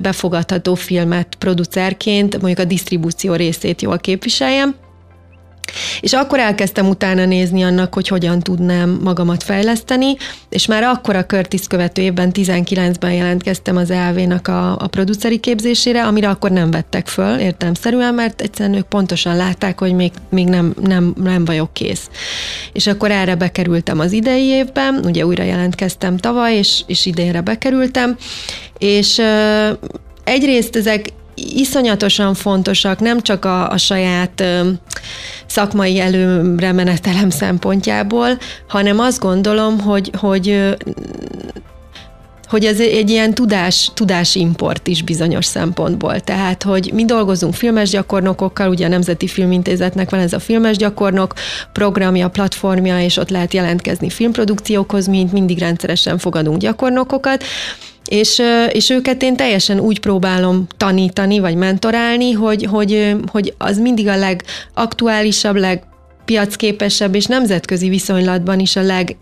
befogadható 0.00 0.74
filmet 0.74 1.34
producerként 1.38 2.36
mondjuk 2.36 2.58
a 2.58 2.64
disztribúció 2.64 3.34
részét 3.34 3.82
jól 3.82 3.98
képviseljem. 3.98 4.83
És 6.00 6.12
akkor 6.12 6.38
elkezdtem 6.38 6.88
utána 6.88 7.24
nézni 7.24 7.62
annak, 7.62 7.94
hogy 7.94 8.08
hogyan 8.08 8.38
tudnám 8.38 8.98
magamat 9.02 9.42
fejleszteni, 9.42 10.16
és 10.48 10.66
már 10.66 10.82
akkor 10.82 11.16
a 11.16 11.26
Curtis 11.26 11.66
követő 11.66 12.02
évben, 12.02 12.30
19-ben 12.34 13.12
jelentkeztem 13.12 13.76
az 13.76 13.90
ELV-nak 13.90 14.48
a, 14.48 14.76
a 14.76 14.86
produceri 14.86 15.38
képzésére, 15.38 16.04
amire 16.04 16.28
akkor 16.28 16.50
nem 16.50 16.70
vettek 16.70 17.06
föl, 17.06 17.38
értelmszerűen, 17.38 18.14
mert 18.14 18.40
egyszerűen 18.40 18.78
ők 18.78 18.86
pontosan 18.86 19.36
látták, 19.36 19.78
hogy 19.78 19.94
még, 19.94 20.12
még 20.30 20.46
nem, 20.46 20.74
nem, 20.82 21.14
nem 21.22 21.44
vagyok 21.44 21.72
kész. 21.72 22.08
És 22.72 22.86
akkor 22.86 23.10
erre 23.10 23.34
bekerültem 23.34 23.98
az 23.98 24.12
idei 24.12 24.44
évben, 24.44 25.00
ugye 25.04 25.26
újra 25.26 25.42
jelentkeztem 25.42 26.16
tavaly, 26.16 26.56
és, 26.56 26.82
és 26.86 27.06
idénre 27.06 27.40
bekerültem, 27.40 28.16
és 28.78 29.22
egyrészt 30.24 30.76
ezek 30.76 31.08
iszonyatosan 31.34 32.34
fontosak, 32.34 33.00
nem 33.00 33.20
csak 33.20 33.44
a, 33.44 33.70
a 33.70 33.76
saját 33.76 34.40
ö, 34.40 34.68
szakmai 35.46 36.00
előre 36.00 36.72
menetelem 36.72 37.30
szempontjából, 37.30 38.38
hanem 38.68 38.98
azt 38.98 39.20
gondolom, 39.20 39.80
hogy, 39.80 40.10
hogy 40.18 40.74
hogy 42.54 42.64
ez 42.64 42.80
egy 42.80 43.10
ilyen 43.10 43.34
tudás, 43.34 43.90
tudásimport 43.94 44.86
is 44.86 45.02
bizonyos 45.02 45.44
szempontból. 45.44 46.20
Tehát, 46.20 46.62
hogy 46.62 46.90
mi 46.94 47.04
dolgozunk 47.04 47.54
filmes 47.54 47.90
gyakornokokkal, 47.90 48.68
ugye 48.68 48.86
a 48.86 48.88
Nemzeti 48.88 49.26
Filmintézetnek 49.26 50.10
van 50.10 50.20
ez 50.20 50.32
a 50.32 50.38
filmes 50.38 50.76
gyakornok 50.76 51.34
programja, 51.72 52.28
platformja, 52.28 53.00
és 53.00 53.16
ott 53.16 53.30
lehet 53.30 53.54
jelentkezni 53.54 54.10
filmprodukciókhoz, 54.10 55.06
mint 55.06 55.32
mindig 55.32 55.58
rendszeresen 55.58 56.18
fogadunk 56.18 56.58
gyakornokokat, 56.58 57.44
és, 58.08 58.42
és 58.72 58.90
őket 58.90 59.22
én 59.22 59.36
teljesen 59.36 59.80
úgy 59.80 60.00
próbálom 60.00 60.66
tanítani, 60.76 61.38
vagy 61.38 61.54
mentorálni, 61.54 62.32
hogy, 62.32 62.64
hogy, 62.70 63.16
hogy 63.32 63.54
az 63.58 63.78
mindig 63.78 64.08
a 64.08 64.16
legaktuálisabb, 64.16 65.56
legpiacképesebb 65.56 67.14
és 67.14 67.26
nemzetközi 67.26 67.88
viszonylatban 67.88 68.58
is 68.58 68.76
a 68.76 68.82
leg 68.82 69.16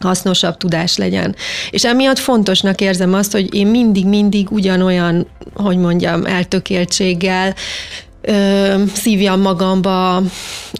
hasznosabb 0.00 0.56
tudás 0.56 0.96
legyen. 0.96 1.34
És 1.70 1.84
emiatt 1.84 2.18
fontosnak 2.18 2.80
érzem 2.80 3.14
azt, 3.14 3.32
hogy 3.32 3.54
én 3.54 3.66
mindig-mindig 3.66 4.50
ugyanolyan, 4.50 5.26
hogy 5.54 5.76
mondjam, 5.76 6.24
eltökéltséggel 6.24 7.54
ö, 8.26 8.82
szívjam 8.94 9.40
magamba 9.40 10.16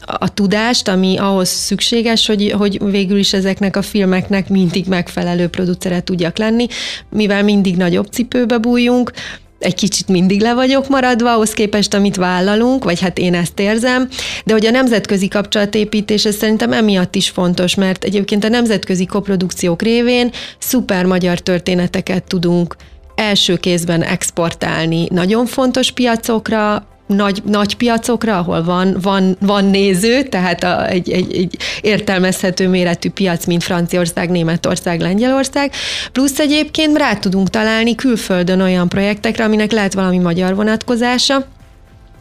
a 0.04 0.34
tudást, 0.34 0.88
ami 0.88 1.16
ahhoz 1.16 1.48
szükséges, 1.48 2.26
hogy, 2.26 2.54
hogy 2.58 2.90
végül 2.90 3.18
is 3.18 3.32
ezeknek 3.32 3.76
a 3.76 3.82
filmeknek 3.82 4.48
mindig 4.48 4.86
megfelelő 4.86 5.48
producere 5.48 6.02
tudjak 6.02 6.38
lenni, 6.38 6.66
mivel 7.10 7.42
mindig 7.42 7.76
nagyobb 7.76 8.06
cipőbe 8.06 8.58
bújjunk, 8.58 9.12
egy 9.58 9.74
kicsit 9.74 10.08
mindig 10.08 10.40
le 10.40 10.54
vagyok 10.54 10.88
maradva, 10.88 11.32
ahhoz 11.32 11.52
képest, 11.52 11.94
amit 11.94 12.16
vállalunk, 12.16 12.84
vagy 12.84 13.00
hát 13.00 13.18
én 13.18 13.34
ezt 13.34 13.60
érzem, 13.60 14.08
de 14.44 14.52
hogy 14.52 14.66
a 14.66 14.70
nemzetközi 14.70 15.28
kapcsolatépítés, 15.28 16.24
ez 16.24 16.36
szerintem 16.36 16.72
emiatt 16.72 17.14
is 17.14 17.28
fontos, 17.30 17.74
mert 17.74 18.04
egyébként 18.04 18.44
a 18.44 18.48
nemzetközi 18.48 19.06
koprodukciók 19.06 19.82
révén 19.82 20.30
szuper 20.58 21.04
magyar 21.04 21.38
történeteket 21.38 22.24
tudunk 22.24 22.76
első 23.14 23.56
kézben 23.56 24.02
exportálni 24.02 25.06
nagyon 25.10 25.46
fontos 25.46 25.90
piacokra, 25.90 26.86
nagy, 27.06 27.42
nagy 27.44 27.76
piacokra, 27.76 28.38
ahol 28.38 28.64
van, 28.64 28.96
van, 29.02 29.36
van 29.40 29.64
néző, 29.64 30.22
tehát 30.22 30.64
a, 30.64 30.88
egy, 30.88 31.10
egy, 31.10 31.36
egy 31.36 31.56
értelmezhető 31.80 32.68
méretű 32.68 33.10
piac, 33.10 33.44
mint 33.44 33.62
Franciaország, 33.62 34.30
Németország, 34.30 35.00
Lengyelország, 35.00 35.72
plusz 36.12 36.38
egyébként 36.38 36.96
rá 36.96 37.14
tudunk 37.14 37.50
találni 37.50 37.94
külföldön 37.94 38.60
olyan 38.60 38.88
projektekre, 38.88 39.44
aminek 39.44 39.72
lehet 39.72 39.94
valami 39.94 40.18
magyar 40.18 40.54
vonatkozása, 40.54 41.44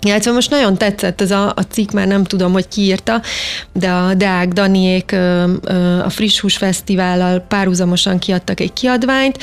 illetve 0.05 0.31
most 0.31 0.49
nagyon 0.49 0.77
tetszett 0.77 1.21
ez 1.21 1.31
a, 1.31 1.47
a 1.55 1.61
cikk, 1.69 1.91
már 1.91 2.07
nem 2.07 2.23
tudom, 2.23 2.51
hogy 2.51 2.67
ki 2.67 2.81
írta, 2.81 3.21
de 3.73 3.89
a 3.89 4.13
Deák 4.13 4.47
Daniék 4.47 5.15
a 6.03 6.09
Friss 6.09 6.39
Hús 6.39 6.57
Fesztivállal 6.57 7.39
párhuzamosan 7.39 8.19
kiadtak 8.19 8.59
egy 8.59 8.73
kiadványt, 8.73 9.37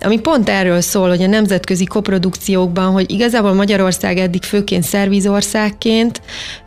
ami 0.00 0.20
pont 0.20 0.48
erről 0.48 0.80
szól, 0.80 1.08
hogy 1.08 1.22
a 1.22 1.26
nemzetközi 1.26 1.84
koprodukciókban, 1.84 2.92
hogy 2.92 3.10
igazából 3.10 3.52
Magyarország 3.52 4.18
eddig 4.18 4.42
főként 4.42 4.82
szervizországként 4.82 6.20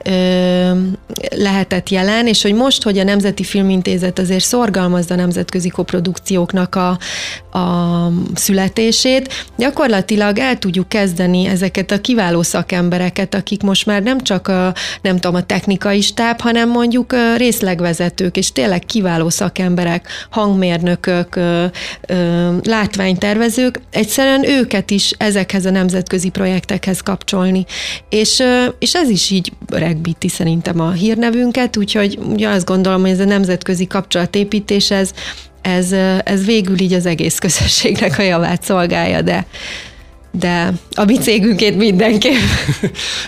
ö, 0.03 0.71
lehetett 1.35 1.89
jelen, 1.89 2.27
és 2.27 2.41
hogy 2.41 2.53
most, 2.53 2.83
hogy 2.83 2.97
a 2.97 3.03
Nemzeti 3.03 3.43
Filmintézet 3.43 4.19
azért 4.19 4.43
szorgalmazza 4.43 5.13
a 5.13 5.17
nemzetközi 5.17 5.69
koprodukcióknak 5.69 6.75
a, 6.75 6.89
a 7.57 8.11
születését, 8.35 9.45
gyakorlatilag 9.57 10.39
el 10.39 10.57
tudjuk 10.57 10.89
kezdeni 10.89 11.45
ezeket 11.45 11.91
a 11.91 12.01
kiváló 12.01 12.41
szakembereket, 12.41 13.33
akik 13.37 13.61
most 13.61 13.85
már 13.85 14.03
nem 14.03 14.19
csak 14.21 14.47
a, 14.47 14.73
nem 15.01 15.15
tudom, 15.15 15.35
a 15.35 15.45
technikai 15.45 16.01
stáb, 16.01 16.41
hanem 16.41 16.69
mondjuk 16.69 17.15
részlegvezetők, 17.37 18.37
és 18.37 18.51
tényleg 18.51 18.85
kiváló 18.85 19.29
szakemberek, 19.29 20.07
hangmérnökök, 20.29 21.39
látványtervezők, 22.63 23.81
egyszerűen 23.91 24.49
őket 24.49 24.91
is 24.91 25.11
ezekhez 25.17 25.65
a 25.65 25.69
nemzetközi 25.69 26.29
projektekhez 26.29 27.01
kapcsolni. 27.01 27.65
És, 28.09 28.43
és 28.79 28.93
ez 28.93 29.09
is 29.09 29.29
így 29.29 29.51
regbíti 29.67 30.27
szerintem 30.27 30.79
a 30.79 30.91
hírnevünket, 30.91 31.77
úgyhogy 31.77 32.19
ugye 32.29 32.49
azt 32.49 32.65
gondolom, 32.65 33.01
hogy 33.01 33.09
ez 33.09 33.19
a 33.19 33.25
nemzetközi 33.25 33.87
kapcsolatépítés, 33.87 34.91
ez, 34.91 35.11
ez, 35.61 35.91
ez 36.23 36.45
végül 36.45 36.79
így 36.79 36.93
az 36.93 37.05
egész 37.05 37.39
közösségnek 37.39 38.19
a 38.19 38.21
javát 38.21 38.63
szolgálja, 38.63 39.21
de 39.21 39.45
de 40.39 40.73
a 40.95 41.03
mi 41.03 41.17
cégünkét 41.17 41.77
mindenképp. 41.77 42.35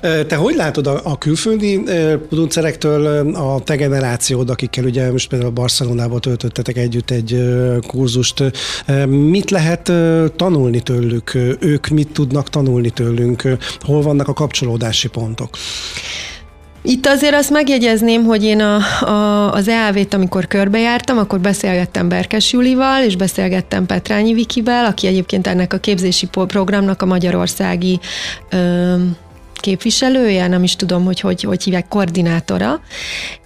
Te 0.28 0.36
hogy 0.36 0.56
látod 0.56 0.88
a, 0.88 1.02
a 1.04 1.18
külföldi 1.18 1.82
producerektől 2.30 3.36
a 3.36 3.60
te 3.64 3.76
generációd, 3.76 4.50
akikkel 4.50 4.84
ugye 4.84 5.12
most 5.12 5.30
például 5.30 5.52
Barcelonába 5.52 6.20
töltöttetek 6.20 6.78
együtt 6.78 7.12
egy 7.12 7.44
kurzust, 7.88 8.44
mit 9.08 9.52
lehet 9.52 9.92
tanulni 10.36 10.82
tőlük? 10.82 11.32
Ők 11.60 11.88
mit 11.88 12.12
tudnak 12.12 12.50
tanulni 12.50 12.90
tőlünk? 12.90 13.58
Hol 13.80 14.02
vannak 14.02 14.28
a 14.28 14.34
kapcsolódási 14.34 15.08
pontok? 15.08 15.58
Itt 16.82 17.06
azért 17.06 17.36
azt 17.36 17.50
megjegyezném, 17.50 18.24
hogy 18.24 18.44
én 18.44 18.62
a, 18.62 18.76
a, 19.06 19.52
az 19.54 19.68
EAV-t, 19.68 20.14
amikor 20.14 20.48
körbejártam, 20.48 21.18
akkor 21.18 21.40
beszélgettem 21.40 22.10
Berkes 22.10 22.54
Julival, 22.54 23.04
és 23.04 23.16
beszélgettem 23.16 23.86
Petrányi 23.86 24.34
Vikivel, 24.34 24.86
aki 24.86 25.08
egyébként 25.08 25.48
ennek 25.48 25.74
a 25.74 25.78
képzési 25.78 26.28
programnak 26.28 27.02
a 27.02 27.06
magyarországi 27.06 28.00
ö, 28.50 28.96
képviselője, 29.60 30.48
nem 30.48 30.64
is 30.64 30.76
tudom, 30.76 31.06
hogy 31.06 31.20
hogy, 31.20 31.44
hogy 31.44 31.64
hívják, 31.64 31.88
koordinátora, 31.88 32.82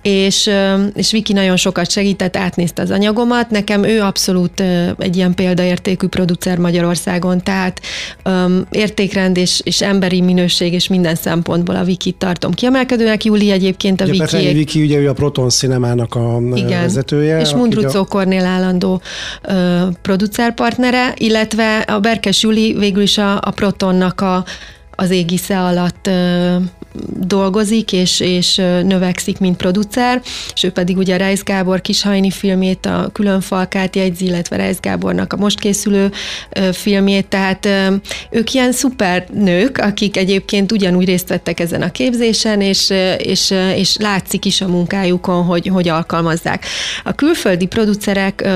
és, 0.02 0.50
és 0.94 1.12
Viki 1.12 1.34
nagyon 1.34 1.58
sokat 1.58 1.92
segített, 1.92 2.38
átnézte 2.38 2.82
az 2.82 2.92
anyagomat. 2.92 3.50
Nekem 3.50 3.84
ő 3.84 4.02
abszolút 4.02 4.64
egy 4.98 5.16
ilyen 5.16 5.34
példaértékű 5.34 6.08
producer 6.08 6.58
Magyarországon, 6.58 7.44
tehát 7.44 7.82
um, 8.26 8.66
értékrend 8.72 9.38
és, 9.38 9.62
és 9.64 9.82
emberi 9.82 10.22
minőség 10.22 10.74
és 10.74 10.88
minden 10.88 11.16
szempontból 11.16 11.76
a 11.76 11.84
Viki 11.84 12.12
tartom 12.12 12.52
kiemelkedőnek. 12.52 13.24
Júli 13.24 13.52
egyébként 13.52 14.02
a 14.02 14.06
Viki... 14.06 14.54
Viki 14.54 14.82
ugye 14.82 14.98
ő 14.98 15.10
a 15.10 15.14
Proton 15.14 15.50
Cinemának 15.50 16.16
a 16.16 16.40
Igen, 16.54 16.82
vezetője. 16.82 17.40
És 17.40 17.54
Mundrucó 17.54 18.00
a... 18.00 18.06
Kornél 18.06 18.46
állandó 18.46 19.02
uh, 19.48 19.54
producerpartnere, 20.02 21.14
illetve 21.18 21.78
a 21.78 22.00
Berkes 22.00 22.44
Júli 22.44 22.74
végül 22.74 23.02
is 23.02 23.18
a, 23.18 23.36
a 23.42 23.52
Protonnak 23.52 24.22
a 24.22 24.46
az 24.96 25.10
égisze 25.10 25.60
alatt 25.60 26.10
dolgozik, 27.20 27.92
és, 27.92 28.20
és 28.20 28.56
növekszik, 28.84 29.40
mint 29.40 29.58
producer, 29.58 30.22
és 30.54 30.64
ő 30.64 30.72
pedig 30.72 30.98
ugye 30.98 31.18
Reis 31.18 31.44
Gábor 31.44 31.82
Kishajni 31.82 32.30
filmét, 32.30 32.86
a 32.86 33.10
Külön 33.14 33.42
Falkát 33.42 33.96
jegyzi, 33.96 34.26
illetve 34.26 34.56
Reis 34.56 34.80
Gábornak 34.80 35.34
a 35.34 35.38
most 35.38 35.60
készülő 35.60 36.12
ö, 36.50 36.70
filmét, 36.74 37.28
tehát 37.28 37.68
ők 38.30 38.54
ilyen 38.54 38.72
szuper 38.72 39.26
nők, 39.34 39.78
akik 39.78 40.18
egyébként 40.18 40.72
ugyanúgy 40.72 41.06
részt 41.06 41.30
vettek 41.30 41.60
ezen 41.60 41.82
a 41.82 41.92
képzésen, 41.92 42.62
és, 42.62 42.94
és, 43.18 43.54
és 43.76 43.98
látszik 43.98 44.46
is 44.46 44.62
a 44.62 44.68
munkájukon, 44.68 45.44
hogy, 45.44 45.68
hogy 45.68 45.88
alkalmazzák. 45.88 46.66
A 47.04 47.14
külföldi 47.14 47.66
producerek 47.66 48.48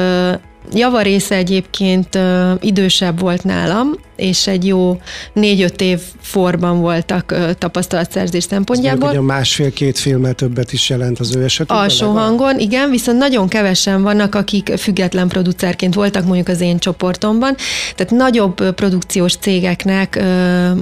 Javarésze 0.74 1.36
egyébként 1.36 2.15
ö, 2.15 2.53
idősebb 2.61 3.20
volt 3.20 3.43
nálam, 3.43 3.95
és 4.15 4.47
egy 4.47 4.65
jó 4.65 5.01
négy-öt 5.34 5.82
év 5.82 5.99
forban 6.22 6.80
voltak 6.80 7.36
tapasztalatszerzés 7.57 8.43
szempontjából. 8.43 9.09
Ez 9.09 9.15
másfél-két 9.22 9.99
filmmel 9.99 10.34
többet 10.34 10.74
is 10.74 10.89
jelent 10.89 11.20
az 11.20 11.36
ő 11.36 11.43
esetében? 11.43 11.84
Alsó 11.84 12.11
hangon, 12.11 12.59
igen, 12.59 12.89
viszont 12.89 13.18
nagyon 13.18 13.47
kevesen 13.47 14.01
vannak, 14.03 14.36
akik 14.36 14.74
független 14.78 15.28
producerként 15.28 15.93
voltak 15.93 16.26
mondjuk 16.26 16.47
az 16.47 16.61
én 16.61 16.80
csoportomban, 16.80 17.55
tehát 17.95 18.13
nagyobb 18.13 18.74
produkciós 18.74 19.36
cégeknek 19.36 20.24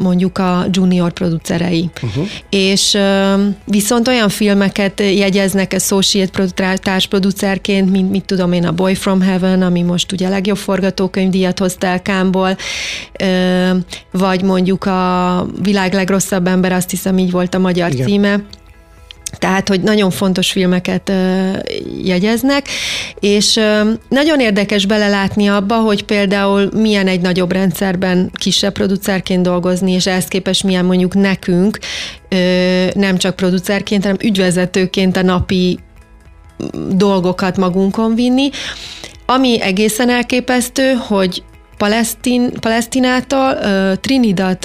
mondjuk 0.02 0.38
a 0.38 0.66
junior 0.72 1.12
producerei. 1.12 1.90
Uh-huh. 2.04 2.28
És 2.50 2.98
viszont 3.66 4.08
olyan 4.08 4.30
filmeket 4.30 5.00
jegyeznek 5.00 5.74
associate 5.74 6.78
társproducerként, 6.78 7.92
mint 7.92 8.12
mit 8.12 8.26
tudom 8.26 8.52
én, 8.52 8.66
a 8.66 8.72
Boy 8.72 8.96
from 8.96 9.22
Heaven, 9.22 9.62
ami 9.76 9.84
most 9.84 10.12
ugye 10.12 10.28
a 10.28 10.30
legjobb 10.30 10.58
forgatókönyvdíjat 10.58 11.60
hozta 11.60 11.88
el 11.88 12.02
Kámból, 12.02 12.58
vagy 14.12 14.42
mondjuk 14.42 14.86
a 14.86 15.46
világ 15.62 15.94
legrosszabb 15.94 16.48
ember, 16.48 16.72
azt 16.72 16.90
hiszem 16.90 17.18
így 17.18 17.32
volt 17.32 17.54
a 17.54 17.60
magyar 17.60 17.92
Igen. 17.92 18.08
címe, 18.08 18.44
tehát, 19.40 19.68
hogy 19.68 19.82
nagyon 19.82 20.12
fontos 20.12 20.52
filmeket 20.52 21.10
ö, 21.10 21.50
jegyeznek, 22.04 22.68
és 23.20 23.56
ö, 23.56 23.92
nagyon 24.10 24.40
érdekes 24.40 24.86
belelátni 24.86 25.48
abba, 25.48 25.76
hogy 25.76 26.04
például 26.04 26.70
milyen 26.74 27.08
egy 27.08 27.22
nagyobb 27.22 27.52
rendszerben 27.52 28.32
kisebb 28.34 28.74
producerként 28.74 29.44
dolgozni, 29.44 29.92
és 29.92 30.08
ehhez 30.08 30.26
képest 30.26 30.64
milyen 30.64 30.86
mondjuk 30.86 31.14
nekünk, 31.14 31.80
ö, 32.30 32.86
nem 32.94 33.18
csak 33.18 33.36
producerként, 33.36 34.04
hanem 34.04 34.18
ügyvezetőként 34.22 35.18
a 35.18 35.22
napi 35.22 35.80
dolgokat 36.90 37.58
magunkon 37.58 38.16
vinni. 38.16 38.50
Ami 39.26 39.62
egészen 39.62 40.10
elképesztő, 40.10 40.94
hogy 40.94 41.44
Palesztin, 41.78 42.52
Palesztinától 42.60 43.58
Trinidad 43.96 44.58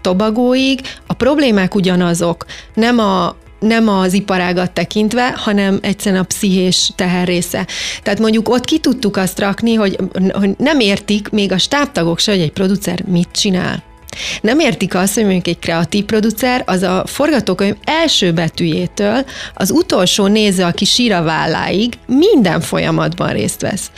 Tobagóig 0.00 0.80
a 1.06 1.12
problémák 1.12 1.74
ugyanazok. 1.74 2.46
Nem 2.74 2.98
a 2.98 3.36
nem 3.58 3.88
az 3.88 4.12
iparágat 4.12 4.70
tekintve, 4.70 5.34
hanem 5.36 5.78
egyszerűen 5.82 6.22
a 6.22 6.26
pszichés 6.26 6.90
teherrésze. 6.94 7.66
Tehát 8.02 8.18
mondjuk 8.18 8.48
ott 8.48 8.64
ki 8.64 8.78
tudtuk 8.78 9.16
azt 9.16 9.38
rakni, 9.38 9.74
hogy, 9.74 9.98
hogy 10.32 10.54
nem 10.58 10.80
értik 10.80 11.28
még 11.28 11.52
a 11.52 11.58
stábtagok 11.58 12.18
se, 12.18 12.32
hogy 12.32 12.40
egy 12.40 12.52
producer 12.52 13.04
mit 13.06 13.28
csinál. 13.32 13.82
Nem 14.40 14.58
értik 14.58 14.94
azt, 14.94 15.14
hogy 15.14 15.22
mondjuk 15.22 15.46
egy 15.46 15.58
kreatív 15.58 16.04
producer 16.04 16.62
az 16.66 16.82
a 16.82 17.02
forgatókönyv 17.06 17.74
első 17.84 18.32
betűjétől 18.32 19.24
az 19.54 19.70
utolsó 19.70 20.26
néző, 20.26 20.62
aki 20.62 20.84
sír 20.84 21.12
a 21.12 21.22
válláig, 21.22 21.92
minden 22.06 22.60
folyamatban 22.60 23.32
részt 23.32 23.60
vesz. 23.60 23.90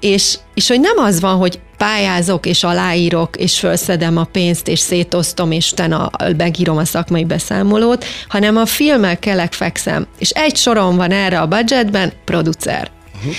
És, 0.00 0.38
és 0.54 0.68
hogy 0.68 0.80
nem 0.80 0.98
az 0.98 1.20
van, 1.20 1.36
hogy 1.36 1.60
pályázok, 1.76 2.46
és 2.46 2.64
aláírok, 2.64 3.36
és 3.36 3.58
felszedem 3.58 4.16
a 4.16 4.24
pénzt, 4.24 4.68
és 4.68 4.78
szétosztom, 4.78 5.50
és 5.50 5.72
utána 5.72 6.10
megírom 6.36 6.76
a 6.76 6.84
szakmai 6.84 7.24
beszámolót, 7.24 8.04
hanem 8.28 8.56
a 8.56 8.66
filmmel 8.66 9.18
kelek 9.18 9.52
fekszem. 9.52 10.06
És 10.18 10.30
egy 10.30 10.56
soron 10.56 10.96
van 10.96 11.10
erre 11.10 11.40
a 11.40 11.46
budgetben, 11.46 12.12
producer. 12.24 12.90
Uh-huh. 13.16 13.34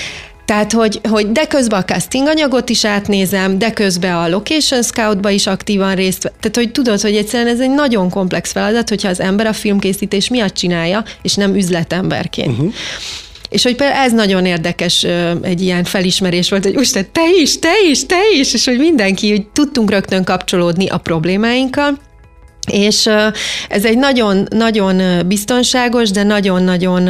Tehát, 0.51 0.71
hogy, 0.71 0.99
hogy 1.09 1.31
de 1.31 1.47
közben 1.47 1.79
a 1.79 1.83
casting 1.85 2.27
anyagot 2.27 2.69
is 2.69 2.85
átnézem, 2.85 3.57
de 3.57 3.71
közben 3.71 4.15
a 4.15 4.29
location 4.29 4.83
scoutba 4.83 5.29
is 5.29 5.47
aktívan 5.47 5.95
részt 5.95 6.21
Tehát, 6.21 6.55
hogy 6.55 6.71
tudod, 6.71 7.01
hogy 7.01 7.15
egyszerűen 7.15 7.53
ez 7.53 7.59
egy 7.59 7.69
nagyon 7.69 8.09
komplex 8.09 8.51
feladat, 8.51 8.89
hogyha 8.89 9.09
az 9.09 9.19
ember 9.19 9.45
a 9.45 9.53
filmkészítés 9.53 10.29
miatt 10.29 10.53
csinálja, 10.53 11.03
és 11.21 11.35
nem 11.35 11.55
üzletemberként. 11.55 12.51
Uh-huh. 12.51 12.73
És 13.49 13.63
hogy 13.63 13.75
például 13.75 14.05
ez 14.05 14.13
nagyon 14.13 14.45
érdekes 14.45 15.05
egy 15.41 15.61
ilyen 15.61 15.83
felismerés 15.83 16.49
volt, 16.49 16.63
hogy 16.63 16.75
úgy 16.75 17.07
te 17.11 17.21
is, 17.41 17.59
te 17.59 17.73
is, 17.89 18.05
te 18.05 18.19
is, 18.39 18.53
és 18.53 18.65
hogy 18.65 18.77
mindenki, 18.77 19.29
hogy 19.29 19.47
tudtunk 19.47 19.89
rögtön 19.89 20.23
kapcsolódni 20.23 20.87
a 20.87 20.97
problémáinkkal, 20.97 21.99
és 22.71 23.09
ez 23.69 23.85
egy 23.85 23.97
nagyon, 23.97 24.47
nagyon 24.49 25.27
biztonságos, 25.27 26.11
de 26.11 26.23
nagyon-nagyon 26.23 27.09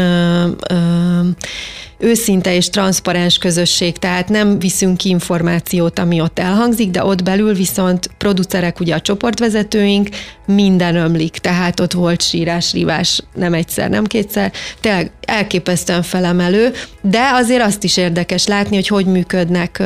őszinte 2.01 2.55
és 2.55 2.69
transzparens 2.69 3.37
közösség, 3.37 3.97
tehát 3.97 4.29
nem 4.29 4.59
viszünk 4.59 4.97
ki 4.97 5.09
információt, 5.09 5.99
ami 5.99 6.21
ott 6.21 6.39
elhangzik, 6.39 6.91
de 6.91 7.03
ott 7.03 7.23
belül 7.23 7.53
viszont 7.53 8.09
producerek, 8.17 8.79
ugye 8.79 8.95
a 8.95 9.01
csoportvezetőink, 9.01 10.09
minden 10.45 10.95
ömlik, 10.95 11.37
tehát 11.37 11.79
ott 11.79 11.91
volt 11.91 12.21
sírás, 12.21 12.73
rívás, 12.73 13.23
nem 13.33 13.53
egyszer, 13.53 13.89
nem 13.89 14.03
kétszer, 14.03 14.51
tényleg 14.79 15.11
elképesztően 15.21 16.03
felemelő, 16.03 16.71
de 17.01 17.29
azért 17.33 17.61
azt 17.61 17.83
is 17.83 17.97
érdekes 17.97 18.47
látni, 18.47 18.75
hogy 18.75 18.87
hogy 18.87 19.05
működnek 19.05 19.83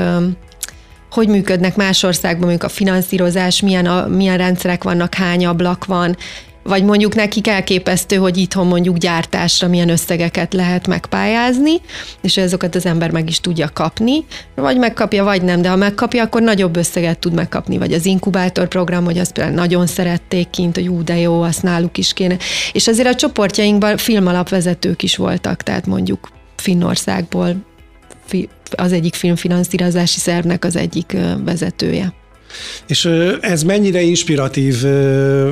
hogy 1.10 1.28
működnek 1.28 1.76
más 1.76 2.04
országban, 2.04 2.42
mondjuk 2.42 2.64
a 2.64 2.74
finanszírozás, 2.74 3.62
milyen, 3.62 3.86
a, 3.86 4.08
milyen 4.08 4.38
rendszerek 4.38 4.84
vannak, 4.84 5.14
hány 5.14 5.46
ablak 5.46 5.86
van, 5.86 6.18
vagy 6.68 6.84
mondjuk 6.84 7.16
nekik 7.16 7.48
elképesztő, 7.48 8.16
hogy 8.16 8.38
itthon 8.38 8.68
mondjuk 8.68 8.98
gyártásra 8.98 9.68
milyen 9.68 9.90
összegeket 9.90 10.54
lehet 10.54 10.88
megpályázni, 10.88 11.82
és 12.22 12.38
azokat 12.38 12.76
az 12.76 12.86
ember 12.86 13.12
meg 13.12 13.30
is 13.30 13.40
tudja 13.40 13.70
kapni, 13.74 14.26
vagy 14.56 14.78
megkapja, 14.78 15.24
vagy 15.24 15.42
nem, 15.42 15.62
de 15.62 15.70
ha 15.70 15.76
megkapja, 15.76 16.24
akkor 16.24 16.42
nagyobb 16.42 16.76
összeget 16.76 17.20
tud 17.20 17.34
megkapni, 17.34 17.78
vagy 17.78 17.94
az 17.94 18.06
inkubátor 18.06 18.68
program, 18.68 19.06
hogy 19.06 19.18
azt 19.18 19.32
például 19.32 19.56
nagyon 19.56 19.88
szerették 19.88 20.50
kint, 20.50 20.76
hogy 20.76 20.88
ú, 20.88 21.04
de 21.04 21.18
jó, 21.18 21.42
azt 21.42 21.64
náluk 21.64 21.98
is 21.98 22.14
kéne. 22.14 22.38
És 22.72 22.88
azért 22.88 23.08
a 23.08 23.16
csoportjainkban 23.16 23.98
filmalapvezetők 23.98 25.04
is 25.04 25.16
voltak, 25.16 25.62
tehát 25.64 25.86
mondjuk 25.86 26.30
Finnországból 26.56 27.56
az 28.76 28.92
egyik 28.92 29.14
filmfinanszírozási 29.14 30.20
szervnek 30.20 30.66
az 30.66 30.76
egyik 30.76 31.18
vezetője. 31.44 32.14
És 32.88 33.10
ez 33.42 33.64
mennyire 33.64 34.02
inspiratív 34.02 34.86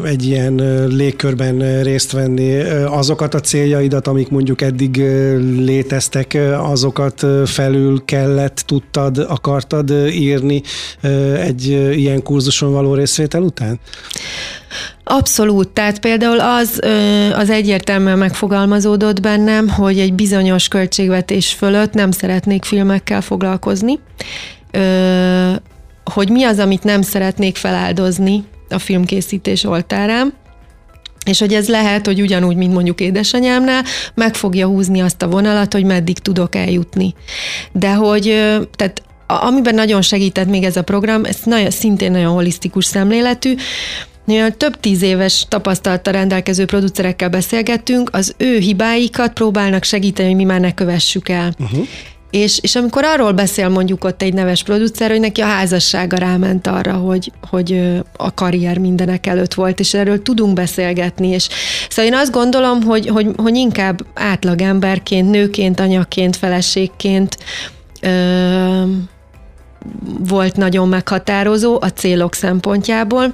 egy 0.06 0.26
ilyen 0.26 0.86
légkörben 0.88 1.84
részt 1.84 2.12
venni? 2.12 2.60
Azokat 2.86 3.34
a 3.34 3.40
céljaidat, 3.40 4.08
amik 4.08 4.30
mondjuk 4.30 4.62
eddig 4.62 4.98
léteztek, 5.58 6.38
azokat 6.58 7.26
felül 7.46 8.06
kellett, 8.06 8.64
tudtad, 8.66 9.18
akartad 9.18 9.92
írni 10.12 10.62
egy 11.40 11.68
ilyen 11.96 12.22
kurzuson 12.24 12.72
való 12.72 12.94
részvétel 12.94 13.42
után? 13.42 13.80
Abszolút, 15.04 15.70
tehát 15.70 16.00
például 16.00 16.40
az, 16.40 16.80
az 17.34 17.50
egyértelműen 17.50 18.18
megfogalmazódott 18.18 19.22
bennem, 19.22 19.68
hogy 19.68 20.00
egy 20.00 20.14
bizonyos 20.14 20.68
költségvetés 20.68 21.54
fölött 21.54 21.94
nem 21.94 22.12
szeretnék 22.12 22.64
filmekkel 22.64 23.22
foglalkozni, 23.22 24.00
hogy 26.04 26.30
mi 26.30 26.44
az, 26.44 26.60
amit 26.60 26.84
nem 26.84 27.02
szeretnék 27.02 27.56
feláldozni 27.56 28.44
a 28.70 28.80
filmkészítés 28.80 29.64
oltárán, 29.64 30.34
és 31.26 31.40
hogy 31.40 31.54
ez 31.54 31.68
lehet, 31.68 32.06
hogy 32.06 32.22
ugyanúgy, 32.22 32.56
mint 32.56 32.74
mondjuk 32.74 33.02
édesanyámnál, 33.02 33.84
meg 34.14 34.36
fogja 34.36 34.68
húzni 34.68 35.02
azt 35.02 35.22
a 35.22 35.28
vonalat, 35.28 35.74
hogy 35.74 35.84
meddig 35.84 36.18
tudok 36.20 36.56
eljutni. 36.56 37.14
De 37.72 37.94
hogy, 37.94 38.24
tehát 38.76 39.02
amiben 39.28 39.76
nagyon 39.76 40.02
segített 40.02 40.48
még 40.48 40.64
ez 40.64 40.78
a 40.78 40.82
program, 40.82 41.26
ez 41.26 41.38
nagyon, 41.44 41.70
szintén 41.70 42.12
nagyon 42.12 42.34
holisztikus 42.34 42.86
szemléletű, 42.86 43.56
több 44.58 44.80
tíz 44.80 45.02
éves 45.02 45.46
tapasztalattal 45.50 46.14
rendelkező 46.14 46.66
producerekkel 46.66 47.30
beszélgettünk, 47.30 48.10
az 48.12 48.34
ő 48.38 48.58
hibáikat 48.58 49.34
próbálnak 49.34 49.84
segíteni, 49.84 50.28
hogy 50.28 50.38
mi 50.38 50.44
már 50.44 50.60
ne 50.60 50.74
kövessük 50.74 51.30
el. 51.30 51.54
Uh-huh. 51.60 51.88
És, 52.34 52.60
és 52.62 52.76
amikor 52.76 53.04
arról 53.04 53.32
beszél 53.32 53.70
mondjuk 53.70 54.04
ott 54.04 54.22
egy 54.22 54.34
neves 54.34 54.64
producer, 54.64 55.10
hogy 55.10 55.20
neki 55.20 55.42
a 55.42 55.46
házassága 55.46 56.18
ráment 56.18 56.68
arra, 56.68 56.94
hogy, 56.94 57.32
hogy 57.50 58.00
a 58.18 58.34
karrier 58.34 58.78
mindenek 58.78 59.28
előtt 59.28 59.54
volt, 59.54 59.80
és 59.80 59.94
erről 59.94 60.22
tudunk 60.22 60.54
beszélgetni, 60.54 61.28
és 61.28 61.48
szóval 61.90 62.12
én 62.12 62.18
azt 62.18 62.32
gondolom, 62.32 62.82
hogy, 62.82 63.08
hogy, 63.08 63.28
hogy 63.36 63.56
inkább 63.56 64.06
átlagemberként, 64.14 65.30
nőként, 65.30 65.80
anyaként, 65.80 66.36
feleségként 66.36 67.38
ö, 68.02 68.84
volt 70.20 70.56
nagyon 70.56 70.88
meghatározó 70.88 71.78
a 71.82 71.90
célok 71.90 72.34
szempontjából, 72.34 73.34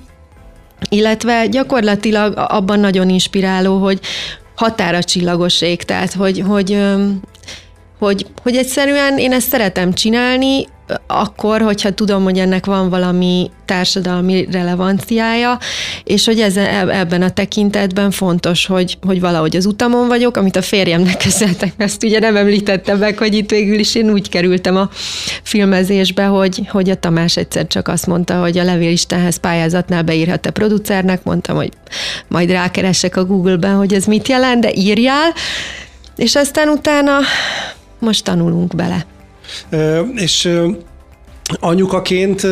illetve 0.90 1.48
gyakorlatilag 1.48 2.34
abban 2.38 2.80
nagyon 2.80 3.10
inspiráló, 3.10 3.78
hogy 3.78 4.00
határa 4.56 5.04
csillagos 5.04 5.62
ég, 5.62 5.84
tehát 5.84 6.14
hogy, 6.14 6.44
hogy 6.48 6.78
hogy, 8.00 8.26
hogy 8.44 8.56
egyszerűen 8.56 9.18
én 9.18 9.32
ezt 9.32 9.50
szeretem 9.50 9.94
csinálni, 9.94 10.68
akkor, 11.08 11.62
hogyha 11.62 11.92
tudom, 11.92 12.24
hogy 12.24 12.38
ennek 12.38 12.66
van 12.66 12.90
valami 12.90 13.52
társadalmi 13.66 14.48
relevanciája, 14.52 15.58
és 16.04 16.26
hogy 16.26 16.40
ez, 16.40 16.58
ebben 16.90 17.22
a 17.22 17.30
tekintetben 17.30 18.12
fontos, 18.12 18.66
hogy, 18.66 18.98
hogy 19.02 19.20
valahogy 19.20 19.56
az 19.56 19.66
utamon 19.66 20.08
vagyok, 20.08 20.38
amit 20.38 20.56
a 20.56 20.62
férjemnek 20.62 21.18
köszönhetek, 21.18 21.74
ezt 21.78 22.04
ugye 22.04 22.20
nem 22.20 22.36
említettem 22.36 22.98
meg, 22.98 23.18
hogy 23.18 23.34
itt 23.34 23.50
végül 23.50 23.80
is 23.80 23.96
én 23.96 24.12
úgy 24.12 24.30
kerültem 24.30 24.76
a 24.76 24.90
filmezésbe, 25.44 26.26
hogy, 26.26 26.62
hogy 26.70 26.90
a 26.90 26.96
Tamás 26.96 27.38
egyszer 27.38 27.68
csak 27.68 27.88
azt 27.88 28.08
mondta, 28.08 28.40
hogy 28.40 28.58
a 28.58 28.64
levélistenhez 28.64 29.38
pályázatnál 29.38 30.04
beírhat-e 30.04 30.50
producernek, 30.50 31.24
mondtam, 31.24 31.56
hogy 31.56 31.72
majd 32.28 32.52
rákeresek 32.52 33.18
a 33.18 33.26
Google-ben, 33.26 33.76
hogy 33.76 33.94
ez 33.94 34.06
mit 34.06 34.28
jelent, 34.28 34.62
de 34.62 34.72
írjál, 34.74 35.34
és 36.16 36.36
aztán 36.36 36.68
utána 36.68 37.18
most 38.00 38.24
tanulunk 38.24 38.76
bele. 38.76 39.06
Ö, 39.70 40.00
és 40.16 40.50
Anyukaként 41.60 42.48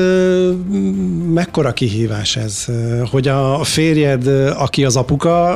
mekkora 1.33 1.73
kihívás 1.73 2.35
ez, 2.35 2.65
hogy 3.11 3.27
a 3.27 3.63
férjed, 3.63 4.27
aki 4.57 4.85
az 4.85 4.95
apuka, 4.95 5.47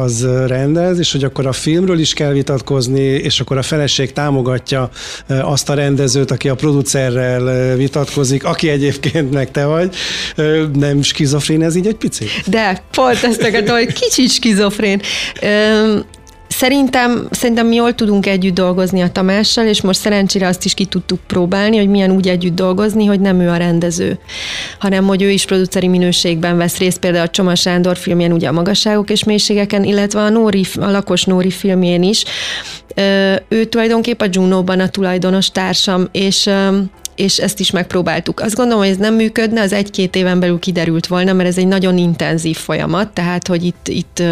az 0.00 0.26
rendez, 0.46 0.98
és 0.98 1.12
hogy 1.12 1.24
akkor 1.24 1.46
a 1.46 1.52
filmről 1.52 1.98
is 1.98 2.12
kell 2.12 2.32
vitatkozni, 2.32 3.00
és 3.00 3.40
akkor 3.40 3.58
a 3.58 3.62
feleség 3.62 4.12
támogatja 4.12 4.90
azt 5.28 5.68
a 5.68 5.74
rendezőt, 5.74 6.30
aki 6.30 6.48
a 6.48 6.54
producerrel 6.54 7.76
vitatkozik, 7.76 8.44
aki 8.44 8.68
egyébként 8.68 9.32
meg 9.32 9.50
te 9.50 9.64
vagy. 9.64 9.94
Nem 10.72 11.02
skizofrén 11.02 11.62
ez 11.62 11.76
így 11.76 11.86
egy 11.86 11.96
picit? 11.96 12.30
De, 12.46 12.82
pont 12.90 13.22
ezt 13.22 13.42
akartam, 13.42 13.76
hogy 13.76 13.92
kicsit 13.92 14.30
skizofrén 14.30 15.00
szerintem, 16.64 17.28
szerintem 17.30 17.66
mi 17.66 17.74
jól 17.74 17.94
tudunk 17.94 18.26
együtt 18.26 18.54
dolgozni 18.54 19.00
a 19.00 19.10
Tamással, 19.10 19.66
és 19.66 19.80
most 19.80 20.00
szerencsére 20.00 20.46
azt 20.46 20.64
is 20.64 20.74
ki 20.74 20.84
tudtuk 20.84 21.20
próbálni, 21.26 21.76
hogy 21.76 21.88
milyen 21.88 22.10
úgy 22.10 22.28
együtt 22.28 22.54
dolgozni, 22.54 23.04
hogy 23.04 23.20
nem 23.20 23.40
ő 23.40 23.48
a 23.48 23.56
rendező, 23.56 24.18
hanem 24.78 25.04
hogy 25.04 25.22
ő 25.22 25.30
is 25.30 25.44
produceri 25.44 25.88
minőségben 25.88 26.56
vesz 26.56 26.78
részt, 26.78 26.98
például 26.98 27.24
a 27.24 27.28
Csoma 27.28 27.54
Sándor 27.54 27.96
filmjén, 27.96 28.32
ugye 28.32 28.48
a 28.48 28.52
magasságok 28.52 29.10
és 29.10 29.24
mélységeken, 29.24 29.84
illetve 29.84 30.20
a, 30.20 30.28
Nóri, 30.28 30.64
a 30.80 30.90
Lakos 30.90 31.24
Nóri 31.24 31.50
filmjén 31.50 32.02
is. 32.02 32.24
Ő 33.48 33.64
tulajdonképp 33.64 34.20
a 34.20 34.28
Juno-ban 34.30 34.80
a 34.80 34.88
tulajdonos 34.88 35.50
társam, 35.50 36.08
és 36.12 36.50
és 37.16 37.38
ezt 37.38 37.60
is 37.60 37.70
megpróbáltuk. 37.70 38.40
Azt 38.40 38.54
gondolom, 38.54 38.82
hogy 38.82 38.90
ez 38.90 38.96
nem 38.96 39.14
működne, 39.14 39.60
az 39.60 39.72
egy-két 39.72 40.16
éven 40.16 40.40
belül 40.40 40.58
kiderült 40.58 41.06
volna, 41.06 41.32
mert 41.32 41.48
ez 41.48 41.58
egy 41.58 41.66
nagyon 41.66 41.98
intenzív 41.98 42.56
folyamat, 42.56 43.08
tehát, 43.08 43.46
hogy 43.46 43.64
itt, 43.64 43.88
itt 43.88 44.22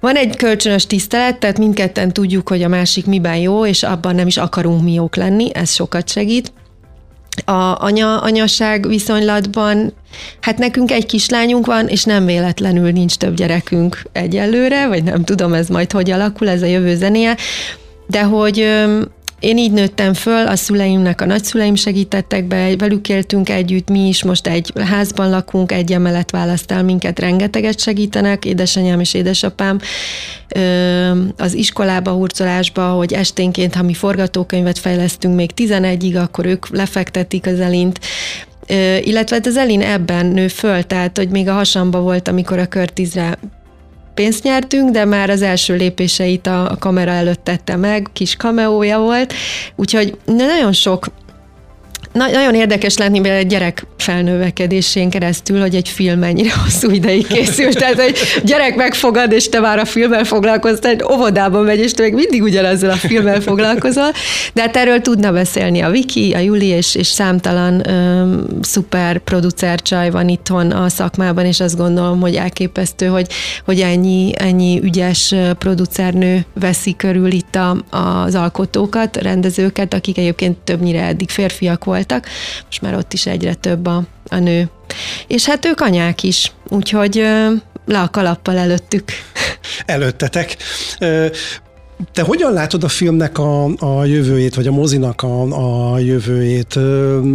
van 0.00 0.16
egy 0.16 0.36
kölcsönös 0.36 0.86
tisztelet, 0.86 1.38
tehát 1.38 1.58
mindketten 1.58 2.12
tudjuk, 2.12 2.48
hogy 2.48 2.62
a 2.62 2.68
másik 2.68 3.06
miben 3.06 3.36
jó, 3.36 3.66
és 3.66 3.82
abban 3.82 4.14
nem 4.14 4.26
is 4.26 4.36
akarunk 4.36 4.82
mi 4.82 4.92
jók 4.92 5.16
lenni, 5.16 5.54
ez 5.54 5.70
sokat 5.70 6.08
segít. 6.08 6.52
A 7.44 7.84
anya, 7.84 8.18
anyaság 8.18 8.88
viszonylatban, 8.88 9.92
hát 10.40 10.58
nekünk 10.58 10.90
egy 10.90 11.06
kislányunk 11.06 11.66
van, 11.66 11.88
és 11.88 12.04
nem 12.04 12.26
véletlenül 12.26 12.90
nincs 12.90 13.16
több 13.16 13.34
gyerekünk 13.34 14.02
egyelőre, 14.12 14.88
vagy 14.88 15.02
nem 15.02 15.24
tudom, 15.24 15.52
ez 15.52 15.68
majd 15.68 15.92
hogy 15.92 16.10
alakul, 16.10 16.48
ez 16.48 16.62
a 16.62 16.66
jövő 16.66 16.96
zenéje, 16.96 17.36
de 18.06 18.22
hogy 18.22 18.66
én 19.40 19.58
így 19.58 19.72
nőttem 19.72 20.14
föl, 20.14 20.46
a 20.46 20.56
szüleimnek 20.56 21.20
a 21.20 21.24
nagyszüleim 21.24 21.74
segítettek 21.74 22.44
be, 22.44 22.76
velük 22.76 23.08
éltünk 23.08 23.48
együtt, 23.48 23.88
mi 23.88 24.08
is 24.08 24.24
most 24.24 24.46
egy 24.46 24.72
házban 24.76 25.30
lakunk, 25.30 25.72
egy 25.72 25.92
emelet 25.92 26.30
választ 26.30 26.72
el 26.72 26.82
minket, 26.82 27.18
rengeteget 27.18 27.80
segítenek, 27.80 28.44
édesanyám 28.44 29.00
és 29.00 29.14
édesapám. 29.14 29.78
Az 31.36 31.54
iskolába, 31.54 32.10
hurcolásba, 32.10 32.88
hogy 32.88 33.12
esténként, 33.12 33.74
ha 33.74 33.82
mi 33.82 33.94
forgatókönyvet 33.94 34.78
fejlesztünk 34.78 35.34
még 35.34 35.50
11-ig, 35.56 36.22
akkor 36.22 36.46
ők 36.46 36.68
lefektetik 36.68 37.46
az 37.46 37.60
elint, 37.60 38.00
illetve 39.02 39.36
hát 39.36 39.46
az 39.46 39.56
Elin 39.56 39.82
ebben 39.82 40.26
nő 40.26 40.48
föl, 40.48 40.82
tehát 40.82 41.16
hogy 41.16 41.28
még 41.28 41.48
a 41.48 41.52
hasamba 41.52 42.00
volt, 42.00 42.28
amikor 42.28 42.58
a 42.58 42.66
körtízre 42.66 43.38
pénzt 44.20 44.42
nyertünk, 44.42 44.90
de 44.90 45.04
már 45.04 45.30
az 45.30 45.42
első 45.42 45.76
lépéseit 45.76 46.46
a 46.46 46.76
kamera 46.78 47.10
előtt 47.10 47.44
tette 47.44 47.76
meg, 47.76 48.08
kis 48.12 48.36
kameója 48.36 48.98
volt, 48.98 49.32
úgyhogy 49.76 50.16
nagyon 50.24 50.72
sok 50.72 51.06
Na, 52.12 52.26
nagyon 52.30 52.54
érdekes 52.54 52.96
látni 52.96 53.20
például 53.20 53.42
egy 53.42 53.46
gyerek 53.46 53.86
felnövekedésén 53.98 55.10
keresztül, 55.10 55.60
hogy 55.60 55.74
egy 55.74 55.88
film 55.88 56.18
mennyire 56.18 56.50
hosszú 56.64 56.90
ideig 56.90 57.26
készült. 57.26 57.78
Tehát, 57.78 58.00
hogy 58.00 58.16
gyerek 58.44 58.76
megfogad, 58.76 59.32
és 59.32 59.48
te 59.48 59.60
már 59.60 59.78
a 59.78 59.84
filmmel 59.84 60.24
foglalkoztál, 60.24 60.92
egy 60.92 61.04
óvodában 61.12 61.64
megy, 61.64 61.78
és 61.78 61.92
te 61.92 62.02
még 62.02 62.14
mindig 62.14 62.42
ugyanezzel 62.42 62.90
a 62.90 62.96
filmmel 62.96 63.40
foglalkozol. 63.40 64.10
De 64.52 64.60
hát 64.60 64.76
erről 64.76 65.00
tudna 65.00 65.32
beszélni 65.32 65.80
a 65.80 65.90
Viki, 65.90 66.32
a 66.32 66.38
Juli, 66.38 66.66
és, 66.66 66.94
és 66.94 67.06
számtalan 67.06 67.88
öm, 67.88 68.46
szuper 68.60 69.18
producer 69.18 69.82
csaj 69.82 70.10
van 70.10 70.28
itthon 70.28 70.70
a 70.70 70.88
szakmában, 70.88 71.44
és 71.44 71.60
azt 71.60 71.76
gondolom, 71.76 72.20
hogy 72.20 72.34
elképesztő, 72.34 73.06
hogy, 73.06 73.26
hogy 73.64 73.80
ennyi, 73.80 74.32
ennyi 74.38 74.80
ügyes 74.82 75.34
producernő 75.58 76.44
veszi 76.60 76.96
körül 76.96 77.32
itt 77.32 77.54
a, 77.54 77.76
az 77.90 78.34
alkotókat, 78.34 79.16
rendezőket, 79.16 79.94
akik 79.94 80.18
egyébként 80.18 80.58
többnyire 80.58 81.02
eddig 81.02 81.28
férfiak 81.28 81.84
voltak, 81.84 81.99
voltak, 82.00 82.26
most 82.64 82.82
már 82.82 82.94
ott 82.94 83.12
is 83.12 83.26
egyre 83.26 83.54
több 83.54 83.86
a, 83.86 84.02
a 84.28 84.36
nő. 84.36 84.68
És 85.26 85.46
hát 85.46 85.66
ők 85.66 85.80
anyák 85.80 86.22
is, 86.22 86.52
úgyhogy 86.68 87.14
le 87.86 88.00
a 88.00 88.08
kalappal 88.08 88.56
előttük. 88.56 89.04
Előttetek. 89.86 90.56
Te 92.12 92.22
hogyan 92.22 92.52
látod 92.52 92.84
a 92.84 92.88
filmnek 92.88 93.38
a, 93.38 93.64
a 93.64 94.04
jövőjét, 94.04 94.54
vagy 94.54 94.66
a 94.66 94.70
mozinak 94.72 95.22
a, 95.22 95.92
a 95.92 95.98
jövőjét? 95.98 96.74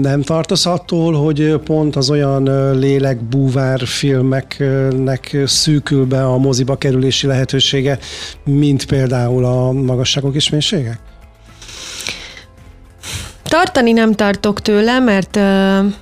Nem 0.02 0.22
tartasz 0.22 0.66
attól, 0.66 1.14
hogy 1.14 1.60
pont 1.64 1.96
az 1.96 2.10
olyan 2.10 2.44
lélekbúvár 2.80 3.88
filmeknek 3.88 5.38
szűkül 5.46 6.06
be 6.06 6.26
a 6.26 6.38
moziba 6.38 6.76
kerülési 6.76 7.28
lehetősége, 7.28 8.00
mint 8.44 8.86
például 8.86 9.46
a 9.46 9.72
magasságok 9.72 10.36
és 10.36 10.50
mélységek? 10.50 11.00
Tartani 13.56 13.92
nem 13.92 14.14
tartok 14.14 14.62
tőle, 14.62 15.00
mert, 15.00 15.36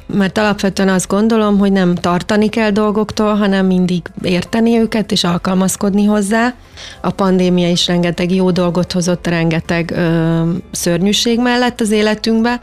mert 0.08 0.38
alapvetően 0.38 0.90
azt 0.90 1.08
gondolom, 1.08 1.58
hogy 1.58 1.72
nem 1.72 1.96
tartani 1.96 2.50
kell 2.50 2.70
dolgoktól, 2.70 3.36
hanem 3.36 3.66
mindig 3.66 4.02
érteni 4.22 4.78
őket 4.78 5.12
és 5.12 5.24
alkalmazkodni 5.24 6.06
hozzá. 6.06 6.54
A 7.02 7.10
pandémia 7.12 7.70
is 7.70 7.88
rengeteg 7.88 8.34
jó 8.36 8.52
dolgot 8.52 8.92
hozott, 8.92 9.28
rengeteg 9.28 9.92
ö, 9.96 10.42
szörnyűség 10.72 11.40
mellett 11.40 11.82
az 11.82 11.92
életünkbe, 11.92 12.62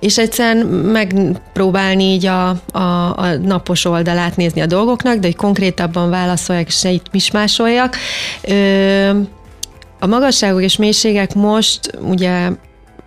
és 0.00 0.18
egyszerűen 0.18 0.66
megpróbálni 0.66 2.04
így 2.04 2.26
a, 2.26 2.48
a, 2.72 2.78
a 3.16 3.36
napos 3.42 3.84
oldalát 3.84 4.36
nézni 4.36 4.60
a 4.60 4.66
dolgoknak, 4.66 5.18
de 5.18 5.26
hogy 5.26 5.36
konkrétabban 5.36 6.10
válaszoljak, 6.10 6.66
és 6.66 6.84
itt 6.84 7.12
mismásoljak. 7.12 7.96
Ö, 8.42 9.08
a 9.98 10.06
magasságok 10.06 10.62
és 10.62 10.76
mélységek 10.76 11.34
most 11.34 11.98
ugye 12.00 12.48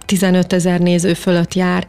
15 0.07 0.53
ezer 0.53 0.79
néző 0.79 1.13
fölött 1.13 1.53
jár. 1.53 1.87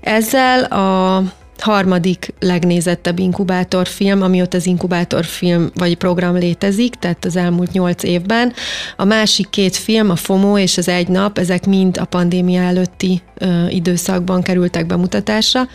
Ezzel 0.00 0.64
a 0.64 1.22
harmadik 1.58 2.34
legnézettebb 2.38 3.18
inkubátorfilm, 3.18 4.22
amióta 4.22 4.56
az 4.56 4.66
inkubátorfilm 4.66 5.70
vagy 5.74 5.96
program 5.96 6.36
létezik, 6.36 6.94
tehát 6.94 7.24
az 7.24 7.36
elmúlt 7.36 7.72
nyolc 7.72 8.02
évben. 8.02 8.52
A 8.96 9.04
másik 9.04 9.48
két 9.50 9.76
film, 9.76 10.10
a 10.10 10.16
FOMO 10.16 10.58
és 10.58 10.78
az 10.78 10.88
Egy 10.88 11.08
nap, 11.08 11.38
ezek 11.38 11.66
mind 11.66 11.98
a 11.98 12.04
pandémia 12.04 12.62
előtti 12.62 13.22
ö, 13.38 13.66
időszakban 13.68 14.42
kerültek 14.42 14.86
bemutatásra, 14.86 15.68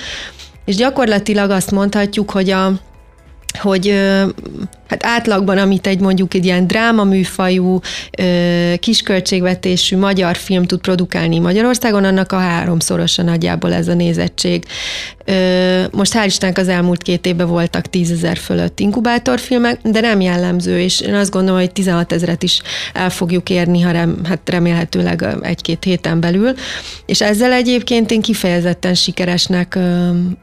és 0.66 0.76
gyakorlatilag 0.76 1.50
azt 1.50 1.72
mondhatjuk, 1.72 2.32
hogy 2.32 2.50
a 2.50 2.72
hogy 3.58 4.02
hát 4.88 5.06
átlagban, 5.06 5.58
amit 5.58 5.88
egy 5.88 6.00
mondjuk 6.00 6.34
egy 6.34 6.46
ilyen 6.46 6.68
drámaműfajú, 6.68 7.80
kisköltségvetésű 8.80 9.98
magyar 9.98 10.36
film 10.36 10.64
tud 10.64 10.80
produkálni 10.80 11.40
Magyarországon, 11.40 12.04
annak 12.04 12.32
a 12.32 12.38
háromszorosa 12.38 13.24
nagyjából 13.24 13.74
ez 13.74 13.88
a 13.88 13.94
nézettség. 13.94 14.66
Most 15.92 16.14
hál' 16.14 16.26
Istennek 16.26 16.58
az 16.58 16.68
elmúlt 16.68 17.02
két 17.02 17.26
évben 17.26 17.48
voltak 17.48 17.90
tízezer 17.90 18.38
fölött 18.38 18.80
inkubátorfilmek, 18.80 19.80
de 19.84 20.00
nem 20.00 20.22
jellemző, 20.22 20.80
és 20.80 21.02
én 21.02 21.14
azt 21.14 21.32
gondolom, 21.32 21.60
hogy 21.60 21.72
16 21.72 22.12
ezeret 22.12 22.44
is 22.44 22.62
el 22.94 23.10
fogjuk 23.10 23.50
érni, 23.50 23.82
ha 23.82 23.92
rem, 23.92 24.20
hát 24.24 24.50
remélhetőleg 24.50 25.26
egy-két 25.42 25.84
héten 25.84 26.20
belül. 26.20 26.54
És 27.06 27.22
ezzel 27.22 27.52
egyébként 27.52 28.12
én 28.12 28.22
kifejezetten 28.22 28.94
sikeresnek 28.94 29.80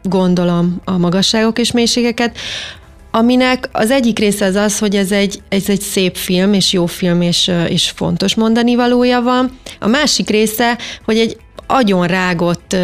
gondolom 0.03 0.81
a 0.85 0.99
magasságok 0.99 1.59
és 1.59 1.73
mélységeket, 1.73 2.39
aminek 3.15 3.69
az 3.73 3.91
egyik 3.91 4.19
része 4.19 4.45
az 4.45 4.55
az, 4.55 4.79
hogy 4.79 4.97
ez 4.97 5.13
egy, 5.13 5.43
ez 5.49 5.69
egy 5.69 5.81
szép 5.81 6.17
film, 6.17 6.53
és 6.53 6.73
jó 6.73 6.87
film, 6.87 7.21
és, 7.21 7.51
és 7.69 7.91
fontos 7.91 8.35
mondani 8.35 8.75
valója 8.75 9.21
van. 9.21 9.59
A 9.81 9.87
másik 9.87 10.31
része, 10.31 10.79
hogy 11.05 11.19
egy 11.19 11.37
agyon 11.67 12.07
rágott 12.07 12.77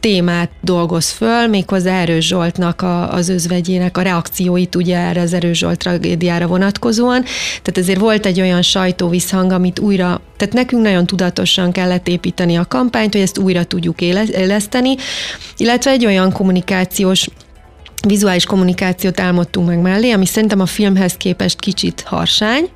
témát 0.00 0.50
dolgoz 0.60 1.10
föl, 1.10 1.46
méghozzá 1.46 2.00
Erős 2.00 2.26
Zsoltnak 2.26 2.82
a, 2.82 3.12
az 3.12 3.28
özvegyének 3.28 3.96
a 3.96 4.02
reakcióit 4.02 4.74
ugye 4.74 4.98
erre 4.98 5.20
az 5.20 5.32
Erős 5.32 5.58
Zsolt 5.58 5.78
tragédiára 5.78 6.46
vonatkozóan. 6.46 7.22
Tehát 7.62 7.78
ezért 7.78 8.00
volt 8.00 8.26
egy 8.26 8.40
olyan 8.40 8.62
sajtóvisszhang, 8.62 9.52
amit 9.52 9.78
újra, 9.78 10.20
tehát 10.36 10.54
nekünk 10.54 10.82
nagyon 10.82 11.06
tudatosan 11.06 11.72
kellett 11.72 12.08
építeni 12.08 12.56
a 12.56 12.66
kampányt, 12.68 13.12
hogy 13.12 13.22
ezt 13.22 13.38
újra 13.38 13.64
tudjuk 13.64 14.00
éleszteni, 14.00 14.94
illetve 15.56 15.90
egy 15.90 16.06
olyan 16.06 16.32
kommunikációs 16.32 17.28
vizuális 18.06 18.44
kommunikációt 18.44 19.20
álmodtunk 19.20 19.66
meg 19.66 19.78
mellé, 19.78 20.10
ami 20.10 20.26
szerintem 20.26 20.60
a 20.60 20.66
filmhez 20.66 21.12
képest 21.12 21.60
kicsit 21.60 22.00
harsány, 22.00 22.68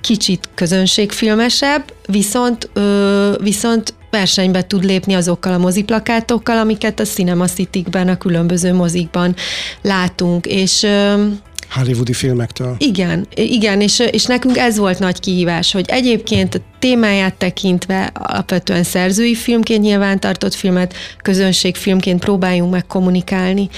kicsit 0.00 0.48
közönségfilmesebb, 0.54 1.92
viszont, 2.06 2.70
ö, 2.72 3.32
viszont 3.42 3.94
versenybe 4.10 4.62
tud 4.62 4.84
lépni 4.84 5.14
azokkal 5.14 5.52
a 5.52 5.58
moziplakátokkal, 5.58 6.58
amiket 6.58 7.00
a 7.00 7.04
Cinema 7.04 7.46
City-ben, 7.46 8.08
a 8.08 8.18
különböző 8.18 8.72
mozikban 8.72 9.34
látunk, 9.82 10.46
és 10.46 10.82
ö, 10.82 11.26
Hollywoodi 11.70 12.12
filmektől. 12.12 12.76
Igen, 12.78 13.26
igen, 13.34 13.80
és, 13.80 13.98
és 14.10 14.24
nekünk 14.24 14.56
ez 14.56 14.78
volt 14.78 14.98
nagy 14.98 15.20
kihívás, 15.20 15.72
hogy 15.72 15.84
egyébként 15.88 16.54
a 16.54 16.58
témáját 16.78 17.34
tekintve 17.34 18.10
alapvetően 18.14 18.82
szerzői 18.82 19.34
filmként 19.34 19.82
nyilvántartott 19.82 20.54
filmet, 20.54 20.94
közönségfilmként 21.22 22.20
próbáljunk 22.20 22.70
meg 22.70 22.86
kommunikálni, 22.86 23.68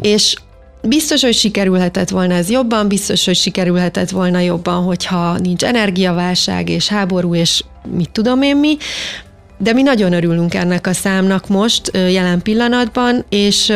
és 0.00 0.34
Biztos, 0.82 1.22
hogy 1.22 1.34
sikerülhetett 1.34 2.08
volna 2.08 2.34
ez 2.34 2.50
jobban, 2.50 2.88
biztos, 2.88 3.24
hogy 3.24 3.36
sikerülhetett 3.36 4.10
volna 4.10 4.38
jobban, 4.38 4.82
hogyha 4.82 5.38
nincs 5.38 5.64
energiaválság 5.64 6.68
és 6.68 6.88
háború, 6.88 7.34
és 7.34 7.64
mit 7.96 8.10
tudom 8.10 8.42
én 8.42 8.56
mi, 8.56 8.76
de 9.58 9.72
mi 9.72 9.82
nagyon 9.82 10.12
örülünk 10.12 10.54
ennek 10.54 10.86
a 10.86 10.92
számnak 10.92 11.48
most, 11.48 11.90
jelen 11.92 12.42
pillanatban, 12.42 13.24
és 13.28 13.72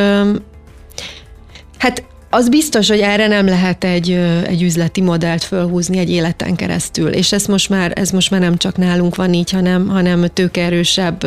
hát 1.78 2.04
az 2.34 2.48
biztos, 2.48 2.88
hogy 2.88 3.00
erre 3.00 3.26
nem 3.26 3.46
lehet 3.46 3.84
egy, 3.84 4.10
egy 4.46 4.62
üzleti 4.62 5.00
modellt 5.00 5.44
fölhúzni 5.44 5.98
egy 5.98 6.10
életen 6.10 6.56
keresztül, 6.56 7.08
és 7.08 7.32
ez 7.32 7.46
most 7.46 7.68
már, 7.68 7.92
ez 7.94 8.10
most 8.10 8.30
már 8.30 8.40
nem 8.40 8.56
csak 8.56 8.76
nálunk 8.76 9.16
van 9.16 9.32
így, 9.32 9.50
hanem, 9.50 9.88
hanem 9.88 10.26
tőkerősebb 10.32 11.26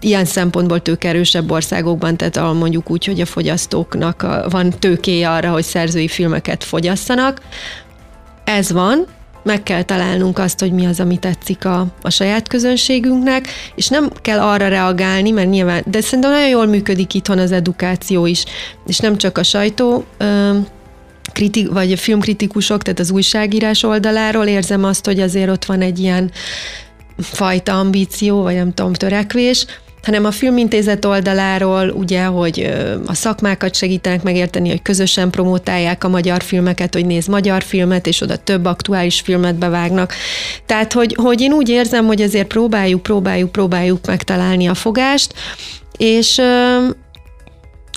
ilyen 0.00 0.24
szempontból 0.24 0.82
tőkerősebb 0.82 1.50
országokban, 1.50 2.16
tehát 2.16 2.54
mondjuk 2.54 2.90
úgy, 2.90 3.04
hogy 3.04 3.20
a 3.20 3.26
fogyasztóknak 3.26 4.46
van 4.50 4.70
tőkéje 4.70 5.30
arra, 5.30 5.50
hogy 5.50 5.64
szerzői 5.64 6.08
filmeket 6.08 6.64
fogyasszanak. 6.64 7.40
Ez 8.44 8.72
van, 8.72 9.06
meg 9.42 9.62
kell 9.62 9.82
találnunk 9.82 10.38
azt, 10.38 10.60
hogy 10.60 10.72
mi 10.72 10.86
az, 10.86 11.00
ami 11.00 11.18
tetszik 11.18 11.64
a, 11.64 11.86
a 12.02 12.10
saját 12.10 12.48
közönségünknek, 12.48 13.48
és 13.74 13.88
nem 13.88 14.10
kell 14.22 14.40
arra 14.40 14.68
reagálni, 14.68 15.30
mert 15.30 15.50
nyilván, 15.50 15.82
de 15.86 16.00
szerintem 16.00 16.30
nagyon 16.30 16.48
jól 16.48 16.66
működik 16.66 17.14
itthon 17.14 17.38
az 17.38 17.52
edukáció 17.52 18.26
is, 18.26 18.44
és 18.86 18.98
nem 18.98 19.16
csak 19.16 19.38
a 19.38 19.42
sajtó, 19.42 20.04
ö, 20.18 20.56
kritik, 21.32 21.70
vagy 21.70 21.92
a 21.92 21.96
filmkritikusok, 21.96 22.82
tehát 22.82 22.98
az 22.98 23.10
újságírás 23.10 23.82
oldaláról 23.82 24.46
érzem 24.46 24.84
azt, 24.84 25.04
hogy 25.04 25.20
azért 25.20 25.50
ott 25.50 25.64
van 25.64 25.80
egy 25.80 25.98
ilyen 25.98 26.30
fajta 27.18 27.78
ambíció, 27.78 28.42
vagy 28.42 28.54
nem 28.54 28.74
tudom, 28.74 28.92
törekvés, 28.92 29.66
hanem 30.02 30.24
a 30.24 30.30
filmintézet 30.30 31.04
oldaláról 31.04 31.88
ugye, 31.88 32.24
hogy 32.24 32.72
a 33.06 33.14
szakmákat 33.14 33.74
segítenek 33.74 34.22
megérteni, 34.22 34.68
hogy 34.68 34.82
közösen 34.82 35.30
promotálják 35.30 36.04
a 36.04 36.08
magyar 36.08 36.42
filmeket, 36.42 36.94
hogy 36.94 37.06
néz 37.06 37.26
magyar 37.26 37.62
filmet, 37.62 38.06
és 38.06 38.20
oda 38.20 38.36
több 38.36 38.64
aktuális 38.64 39.20
filmet 39.20 39.54
bevágnak. 39.54 40.12
Tehát, 40.66 40.92
hogy, 40.92 41.16
hogy 41.22 41.40
én 41.40 41.52
úgy 41.52 41.68
érzem, 41.68 42.06
hogy 42.06 42.20
ezért 42.20 42.46
próbáljuk, 42.46 43.02
próbáljuk, 43.02 43.52
próbáljuk 43.52 44.06
megtalálni 44.06 44.66
a 44.66 44.74
fogást, 44.74 45.34
és 45.96 46.40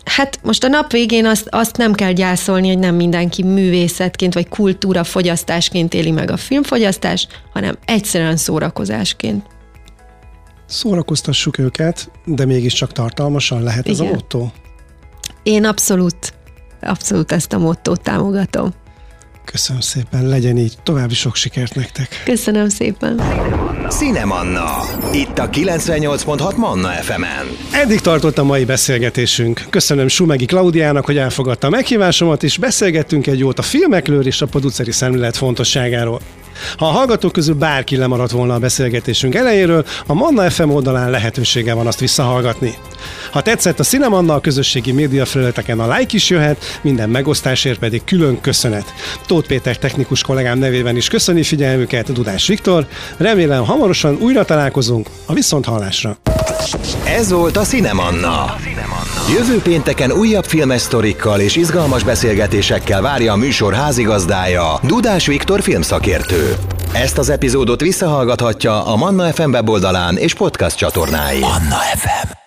Hát 0.04 0.40
most 0.42 0.64
a 0.64 0.68
nap 0.68 0.92
végén 0.92 1.26
azt, 1.26 1.48
azt 1.50 1.78
nem 1.78 1.94
kell 1.94 2.12
gyászolni, 2.12 2.68
hogy 2.68 2.80
nem 2.80 2.96
mindenki 2.96 3.44
művészetként 3.44 4.34
vagy 4.34 4.50
kultúra 4.50 5.04
fogyasztásként 5.04 5.94
éli 5.94 6.12
meg 6.12 6.32
a 6.32 6.38
filmfogyasztás, 6.38 7.28
hanem 7.54 7.78
egyszerűen 7.86 8.38
szórakozásként 8.38 9.53
szórakoztassuk 10.74 11.58
őket, 11.58 12.12
de 12.26 12.46
mégiscsak 12.46 12.92
tartalmasan 12.92 13.64
lehet 13.64 13.88
Igen. 13.88 14.06
ez 14.06 14.12
a 14.12 14.14
motto? 14.14 14.50
Én 15.44 15.66
abszolút, 15.66 16.34
abszolút 16.82 17.32
ezt 17.32 17.54
a 17.54 17.58
mottót 17.58 18.02
támogatom. 18.02 18.74
Köszönöm 19.46 19.82
szépen, 19.82 20.28
legyen 20.28 20.58
így. 20.58 20.74
További 20.84 21.14
sok 21.14 21.36
sikert 21.36 21.76
nektek. 21.76 22.22
Köszönöm 22.26 22.70
szépen. 22.70 23.22
Manna. 24.26 24.68
Itt 25.12 25.38
a 25.38 25.50
98.6 25.50 26.56
Manna 26.56 26.90
FM-en. 26.90 27.46
Eddig 27.72 28.00
tartott 28.00 28.38
a 28.38 28.44
mai 28.44 28.66
beszélgetésünk. 28.66 29.66
Köszönöm 29.70 30.08
Sumegi 30.08 30.46
Klaudiának, 30.46 31.06
hogy 31.06 31.18
elfogadta 31.18 31.68
a 31.68 31.70
meghívásomat, 31.70 32.44
és 32.44 32.58
beszélgettünk 32.58 33.28
egy 33.28 33.40
jót 33.40 33.60
a 33.60 33.62
filmekről 33.62 34.26
és 34.26 34.42
a 34.42 34.46
produceri 34.46 34.92
szemlélet 34.92 35.38
fontosságáról. 35.38 36.22
Ha 36.78 36.86
a 36.86 36.92
hallgatók 36.92 37.32
közül 37.32 37.56
bárki 37.56 37.96
lemaradt 37.96 38.32
volna 38.32 38.54
a 38.54 38.60
beszélgetésünk 38.60 39.36
elejéről, 39.36 39.86
a 40.06 40.14
Manna 40.14 40.50
FM 40.50 40.70
oldalán 40.70 41.10
lehetősége 41.10 41.74
van 41.74 41.88
azt 41.88 42.00
visszahallgatni. 42.00 42.74
Ha 43.32 43.42
tetszett 43.42 43.80
a 43.80 43.84
Cinemanna, 43.84 44.34
a 44.34 44.40
közösségi 44.40 44.92
média 44.92 45.26
felületeken 45.26 45.80
a 45.80 45.98
like 45.98 46.16
is 46.16 46.30
jöhet, 46.30 46.80
minden 46.82 47.10
megosztásért 47.10 47.80
pedig 47.80 48.04
külön 48.04 48.42
köszönet. 48.42 48.94
Tóth 49.26 49.48
Péter 49.48 49.78
technikus 49.78 50.22
kollégám 50.22 50.58
nevében 50.58 50.96
is 50.96 51.08
köszöni 51.08 51.44
figyelmüket, 51.44 52.12
Dudás 52.12 52.48
Viktor. 52.48 52.88
Remélem 53.18 53.66
hamarosan 53.66 54.18
újra 54.22 54.46
találkozunk 54.46 55.10
a 55.26 55.34
viszont 55.34 55.66
hallásra. 55.66 56.18
Ez 57.06 57.32
volt 57.32 57.58
a 57.58 57.62
Cinemanna. 57.62 58.56
Jövő 59.38 59.60
pénteken 59.62 60.12
újabb 60.12 60.46
filmes 60.46 60.82
sztorikkal 60.82 61.40
és 61.40 61.56
izgalmas 61.56 62.04
beszélgetésekkel 62.04 63.02
várja 63.02 63.34
a 63.34 63.36
műsor 63.36 63.74
házigazdája, 63.74 64.80
Dudás 64.84 65.26
Viktor 65.26 65.62
filmszakértő. 65.62 66.43
Ezt 66.94 67.18
az 67.18 67.30
epizódot 67.30 67.82
visszahallgathatja 67.82 68.86
a 68.86 68.96
Manna 68.96 69.34
FM 69.34 69.50
weboldalán 69.50 70.18
és 70.18 70.34
podcast 70.34 70.78
csatornáin. 70.78 71.40
Manna 71.40 71.78
FM 71.96 72.43